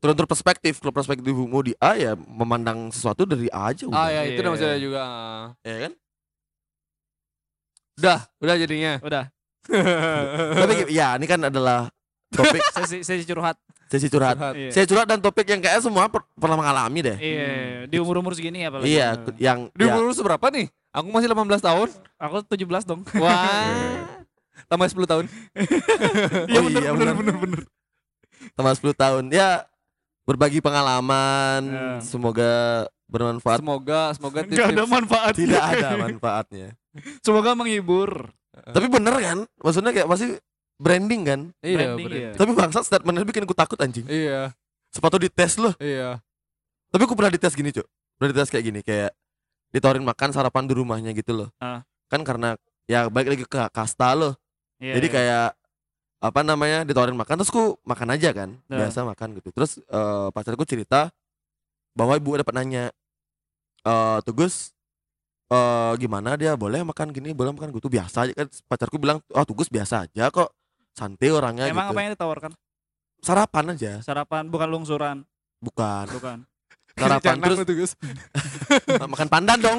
turun 0.00 0.16
perspektif. 0.16 0.80
Kalau 0.80 0.96
perspektifmu 0.96 1.60
di 1.60 1.76
A 1.76 1.92
ya 1.92 2.16
memandang 2.16 2.88
sesuatu 2.88 3.28
dari 3.28 3.52
A 3.52 3.68
aja 3.68 3.84
udah. 3.84 4.00
ah 4.00 4.08
ya 4.08 4.22
itu 4.24 4.40
Iya. 4.40 4.48
maksudnya 4.48 4.78
juga. 4.80 5.02
Ya 5.60 5.76
kan? 5.84 5.92
udah 8.00 8.18
udah 8.40 8.56
jadinya 8.56 8.92
Udah. 9.04 9.24
Tapi 10.64 10.88
ya 10.88 11.20
ini 11.20 11.26
kan 11.28 11.40
adalah 11.44 11.92
topik 12.30 12.62
Sesi 12.82 12.98
sesi 13.02 13.24
curhat. 13.26 13.56
sesi 13.90 14.06
curhat. 14.06 14.38
Curhat. 14.38 14.54
Iya. 14.54 14.70
Saya 14.70 14.84
curhat 14.86 15.06
dan 15.10 15.18
topik 15.18 15.46
yang 15.50 15.58
kayak 15.58 15.82
semua 15.82 16.06
per- 16.06 16.26
pernah 16.38 16.56
mengalami 16.56 16.98
deh. 17.02 17.16
Iya, 17.18 17.50
di 17.90 17.96
umur-umur 17.98 18.32
segini 18.38 18.62
apalagi. 18.62 18.86
Iya, 18.86 19.18
yang 19.36 19.66
di 19.74 19.82
ya, 19.82 19.90
umur 19.90 20.10
lu 20.10 20.14
seberapa 20.14 20.46
nih 20.50 20.70
aku 20.94 21.06
masih 21.10 21.30
18 21.30 21.62
tahun 21.62 21.88
Aku 22.20 22.34
17 22.44 22.84
dong. 22.86 23.00
Wah. 23.16 24.06
Tambah 24.68 24.86
10 24.86 25.10
tahun. 25.10 25.24
oh 26.54 26.68
iya 26.68 26.90
benar 26.92 27.14
benar 27.16 27.36
benar. 27.40 27.60
Tambah 28.54 28.72
10 28.76 28.92
tahun. 28.92 29.24
Ya 29.32 29.64
berbagi 30.28 30.60
pengalaman. 30.60 31.62
Ya. 31.66 31.98
Semoga 32.04 32.86
bermanfaat. 33.10 33.58
Semoga 33.64 34.00
semoga 34.14 34.38
Enggak 34.44 34.68
ada 34.70 34.84
manfaat. 34.86 35.32
Tidak 35.34 35.62
ada 35.62 35.88
manfaatnya. 35.96 36.68
Semoga 37.24 37.56
menghibur. 37.56 38.30
Tapi 38.52 38.86
bener 38.86 39.14
kan? 39.16 39.38
Maksudnya 39.64 39.90
kayak 39.96 40.08
masih 40.10 40.36
branding 40.80 41.22
kan? 41.28 41.40
Iya, 41.60 41.76
Branding, 41.76 42.06
bener. 42.08 42.16
iya. 42.16 42.30
Tapi 42.32 42.50
bangsat 42.56 42.84
statementnya 42.88 43.28
bikin 43.28 43.44
ku 43.44 43.52
takut 43.52 43.76
anjing. 43.76 44.08
Iya, 44.08 44.56
Sepatu 44.88 45.20
dites 45.20 45.60
loh. 45.60 45.76
iya. 45.76 46.16
Tapi 46.88 47.02
aku 47.04 47.12
pernah 47.12 47.30
dites 47.30 47.52
gini, 47.52 47.68
Cuk. 47.70 47.84
Pernah 48.16 48.28
dites 48.32 48.48
kayak 48.48 48.64
gini, 48.64 48.80
kayak 48.80 49.12
ditawarin 49.70 50.02
makan 50.02 50.32
sarapan 50.32 50.64
di 50.66 50.74
rumahnya 50.74 51.12
gitu 51.12 51.36
loh. 51.36 51.48
Ah. 51.60 51.84
Kan 52.08 52.24
karena 52.24 52.56
ya 52.88 53.06
balik 53.06 53.36
lagi 53.36 53.44
ke 53.44 53.60
kasta 53.70 54.16
loh. 54.16 54.34
Iya, 54.80 54.96
Jadi 54.98 55.06
iya. 55.06 55.14
kayak 55.14 55.48
apa 56.20 56.40
namanya 56.44 56.84
ditawarin 56.84 57.16
makan 57.16 57.40
terus 57.40 57.48
ku 57.48 57.80
makan 57.80 58.12
aja 58.12 58.28
kan 58.36 58.52
Nah. 58.68 58.84
biasa 58.84 59.08
makan 59.08 59.40
gitu 59.40 59.48
terus 59.56 59.80
eh, 59.80 60.28
pacarku 60.28 60.68
cerita 60.68 61.08
bahwa 61.96 62.12
ibu 62.12 62.36
dapat 62.36 62.60
nanya 62.60 62.92
eh 63.80 64.18
tugus 64.28 64.76
eh 65.48 65.92
gimana 65.96 66.36
dia 66.36 66.52
boleh 66.60 66.84
makan 66.84 67.08
gini 67.08 67.32
boleh 67.32 67.56
makan 67.56 67.72
gitu 67.72 67.88
biasa 67.88 68.28
aja 68.28 68.32
kan 68.36 68.52
pacarku 68.68 69.00
bilang 69.00 69.24
oh 69.32 69.44
tugus 69.48 69.72
biasa 69.72 70.04
aja 70.04 70.28
kok 70.28 70.52
santai 70.92 71.28
orangnya 71.28 71.64
Emang 71.66 71.86
gitu 71.86 71.94
apa 71.94 72.00
yang 72.00 72.12
ditawarkan? 72.12 72.52
sarapan 73.20 73.64
aja 73.70 73.92
Sarapan 74.00 74.48
bukan 74.48 74.68
lungsuran, 74.68 75.16
bukan 75.58 76.06
bukan. 76.10 76.38
sarapan 77.00 77.36
terus 77.38 77.58
tuh, 77.60 77.76
makan 79.12 79.28
pandan 79.28 79.58
dong 79.58 79.78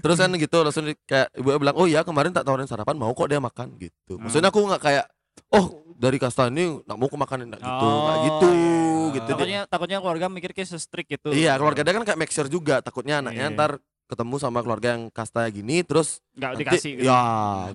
terus 0.00 0.16
kan 0.16 0.30
gitu 0.30 0.56
langsung 0.60 0.84
di- 0.84 0.98
kayak 1.00 1.30
ibu 1.32 1.56
bilang 1.56 1.72
oh 1.74 1.84
iya 1.84 2.02
kemarin 2.02 2.30
tak 2.30 2.42
tawarin 2.42 2.64
sarapan 2.64 2.94
mau 2.94 3.12
kok 3.12 3.26
dia 3.26 3.38
makan 3.38 3.76
gitu 3.76 4.16
maksudnya 4.16 4.48
aku 4.48 4.60
nggak 4.62 4.82
kayak 4.82 5.04
oh 5.50 5.64
dari 5.92 6.16
kasta 6.16 6.48
ini 6.48 6.82
nggak 6.82 6.96
mau 6.96 7.06
aku 7.06 7.16
makan 7.16 7.38
nggak 7.46 7.60
gitu 7.60 7.86
nggak 7.86 8.16
Oh, 8.16 8.24
gitu 8.24 8.48
iya. 8.48 8.84
gitu 9.08 9.24
dia. 9.24 9.32
Takutnya 9.32 9.60
takutnya 9.66 9.98
keluarga 9.98 10.26
mikir 10.26 10.50
kayak 10.52 10.68
se-strict 10.68 11.08
gitu. 11.10 11.28
iya 11.30 11.54
keluarga 11.54 11.80
dia 11.80 11.92
kan 11.92 12.04
kayak 12.04 12.18
make 12.18 12.30
sure 12.30 12.46
juga 12.46 12.80
takutnya 12.80 13.20
anaknya 13.20 13.46
Iya. 13.46 13.54
ntar 13.54 13.70
ketemu 14.06 14.34
sama 14.36 14.58
keluarga 14.60 14.88
yang 14.92 15.10
kasta 15.10 15.42
gini 15.46 15.82
terus 15.82 16.22
Enggak 16.32 16.50
nanti- 16.52 16.62
dikasih. 16.62 16.92
gitu. 16.96 17.04
ya 17.04 17.20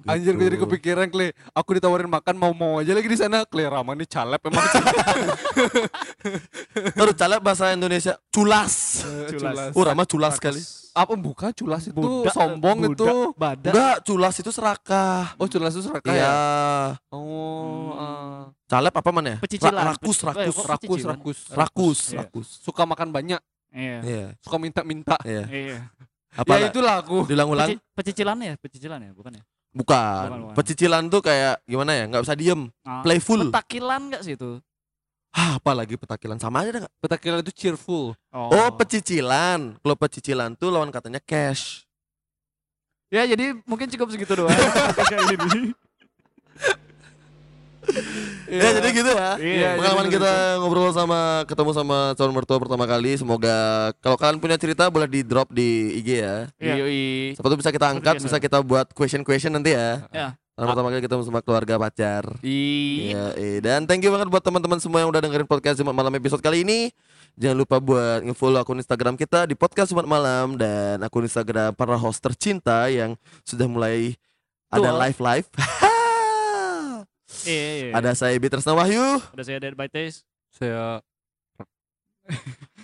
Anjir 0.05 0.33
gue 0.33 0.43
jadi 0.43 0.55
gitu. 0.55 0.63
kepikiran 0.65 1.07
Kle 1.07 1.27
Aku 1.51 1.69
ditawarin 1.71 2.07
makan 2.07 2.35
mau-mau 2.35 2.77
aja 2.77 2.91
lagi 2.91 3.05
di 3.05 3.15
sana 3.15 3.43
Kle 3.43 3.65
Rama 3.65 3.91
nih 3.93 4.05
calep 4.05 4.39
emang 4.41 4.63
terus 6.93 7.15
caleb 7.15 7.41
bahasa 7.41 7.71
Indonesia 7.71 8.15
culas 8.27 9.03
Culas. 9.29 9.71
oh 9.71 9.83
Rama 9.83 10.03
culas 10.05 10.33
sekali 10.35 10.61
Apa 10.91 11.15
bukan 11.15 11.51
culas 11.53 11.83
itu 11.85 11.95
Budak, 11.95 12.31
sombong 12.31 12.77
budak, 12.85 12.95
itu 12.97 13.11
Badak. 13.33 13.71
enggak 13.71 13.97
culas 14.03 14.35
itu 14.37 14.51
serakah 14.51 15.23
Oh 15.35 15.47
culas 15.47 15.71
itu 15.71 15.83
serakah 15.83 16.11
iya 16.11 16.21
ya 16.21 16.35
Oh 17.09 17.91
Hmm. 17.91 17.95
ah. 17.97 18.43
caleb 18.67 18.93
apa 18.93 19.09
mana 19.09 19.27
ya 19.29 19.37
Pecicilan. 19.39 19.71
Ra- 19.73 19.87
rakus 19.91 20.17
rakus 20.21 20.55
Rakus 20.57 20.79
pecicilan? 20.79 21.11
rakus 21.13 21.39
rakus 21.49 21.99
rakus 22.13 22.47
Suka 22.59 22.83
makan 22.83 23.09
banyak 23.09 23.39
Iya. 23.69 23.97
iya 24.01 24.27
Suka 24.37 24.55
minta-minta 24.57 25.15
iya 25.23 25.43
Iya. 25.45 25.79
Apa 26.31 26.47
Ya 26.47 26.57
lah? 26.63 26.69
itulah 26.71 26.95
aku. 27.03 27.17
Diulang-ulang? 27.27 27.67
Peci- 27.67 27.81
pecicilan 27.95 28.37
ya, 28.39 28.53
pecicilan 28.55 28.99
ya, 29.03 29.11
bukan 29.11 29.31
ya? 29.39 29.43
bukan. 29.71 30.25
Bukan, 30.27 30.39
bukan. 30.51 30.55
pecicilan 30.55 31.03
tuh 31.07 31.21
kayak 31.23 31.63
gimana 31.63 31.91
ya? 31.95 32.03
Nggak 32.07 32.23
bisa 32.27 32.35
diem. 32.35 32.61
Ah, 32.83 32.99
playful. 33.03 33.39
Petakilan 33.51 34.01
enggak 34.11 34.23
sih 34.23 34.35
itu? 34.35 34.59
ah, 35.31 35.55
apa 35.63 35.71
lagi 35.71 35.95
petakilan 35.95 36.35
sama 36.43 36.59
aja 36.67 36.75
nggak? 36.75 36.93
Petakilan 36.99 37.39
itu 37.39 37.51
cheerful. 37.55 38.11
Oh. 38.35 38.51
Pecicilan. 38.75 39.79
Kalau 39.79 39.95
pecicilan 39.95 40.51
tuh 40.59 40.67
lawan 40.75 40.91
katanya 40.91 41.23
cash. 41.23 41.87
Ya 43.07 43.23
jadi 43.27 43.55
mungkin 43.63 43.87
cukup 43.91 44.11
segitu 44.11 44.35
doang. 44.35 44.51
ya 48.51 48.69
jadi 48.77 48.89
gitu. 48.93 49.11
Ya 49.11 49.31
Iya, 49.37 49.69
pengalaman 49.79 50.05
jadi 50.07 50.15
kita 50.19 50.33
ngobrol 50.61 50.91
sama 50.93 51.43
ketemu 51.49 51.71
sama 51.73 51.97
calon 52.15 52.33
mertua 52.35 52.57
pertama 52.61 52.85
kali. 52.85 53.11
Semoga 53.17 53.55
kalau 53.99 54.17
kalian 54.17 54.39
punya 54.39 54.57
cerita 54.59 54.87
boleh 54.87 55.07
di 55.09 55.21
drop 55.25 55.49
di 55.49 55.99
IG 56.01 56.09
ya. 56.21 56.35
Iya. 56.61 56.73
Siapa 57.37 57.47
tuh 57.47 57.59
bisa 57.59 57.71
kita 57.73 57.87
angkat 57.89 58.15
bisa 58.21 58.37
kita 58.37 58.57
buat 58.61 58.91
question 58.93 59.25
question 59.25 59.53
nanti 59.55 59.73
ya. 59.73 60.05
Ya. 60.13 60.27
Calon 60.55 60.77
pertama 60.77 60.87
kali 60.93 61.01
ketemu 61.01 61.21
sama 61.25 61.39
keluarga 61.41 61.75
pacar. 61.79 62.23
Iya 62.43 63.01
Iya, 63.01 63.23
eh. 63.39 63.57
dan 63.63 63.89
thank 63.89 64.03
you 64.03 64.11
banget 64.13 64.29
buat 64.29 64.43
teman-teman 64.43 64.77
semua 64.77 65.01
yang 65.01 65.09
udah 65.09 65.23
dengerin 65.23 65.47
podcast 65.49 65.79
Jumat 65.79 65.95
Malam 65.95 66.13
episode 66.19 66.43
kali 66.43 66.61
ini. 66.67 66.93
Jangan 67.39 67.57
lupa 67.63 67.79
buat 67.79 68.21
nge-follow 68.27 68.59
akun 68.59 68.77
Instagram 68.77 69.15
kita 69.15 69.47
di 69.47 69.55
podcast 69.55 69.89
Jumat 69.95 70.05
Malam. 70.05 70.59
Dan 70.59 70.99
akun 71.01 71.23
Instagram 71.23 71.71
para 71.73 71.95
host 71.95 72.19
tercinta 72.19 72.91
yang 72.91 73.15
sudah 73.47 73.65
mulai 73.65 74.13
ada 74.69 74.91
live 75.07 75.19
live. 75.23 75.47
Iya, 77.45 77.63
iya. 77.89 77.91
ada 77.97 78.11
saya 78.13 78.37
Ibi 78.37 78.47
Tresna 78.49 78.77
Wahyu. 78.77 79.21
Ada 79.33 79.43
saya 79.43 79.57
Dead 79.61 79.75
by 79.75 79.89
Taste. 79.89 80.25
Saya 80.51 81.01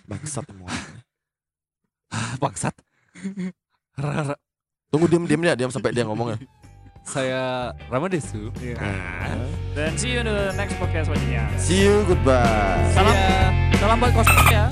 Bangsat 0.08 0.46
semua. 0.48 0.72
Bangsat 2.42 2.76
Rara 3.98 4.36
Tunggu 4.88 5.06
diam 5.12 5.28
diam 5.28 5.42
ya, 5.44 5.54
diam 5.54 5.72
sampai 5.72 5.92
dia 5.92 6.08
ngomong 6.08 6.36
ya. 6.36 6.38
Saya 7.08 7.72
Rama 7.88 8.12
Desu 8.12 8.52
Dan 9.72 9.96
see 9.96 10.12
you 10.12 10.20
in 10.20 10.28
the 10.28 10.52
next 10.60 10.76
podcast 10.76 11.08
selanjutnya. 11.08 11.48
See 11.56 11.88
you, 11.88 12.04
goodbye. 12.04 12.84
Salam 12.92 13.16
salam 13.80 13.96
buat 14.04 14.12
kos 14.12 14.28
ya. 14.52 14.68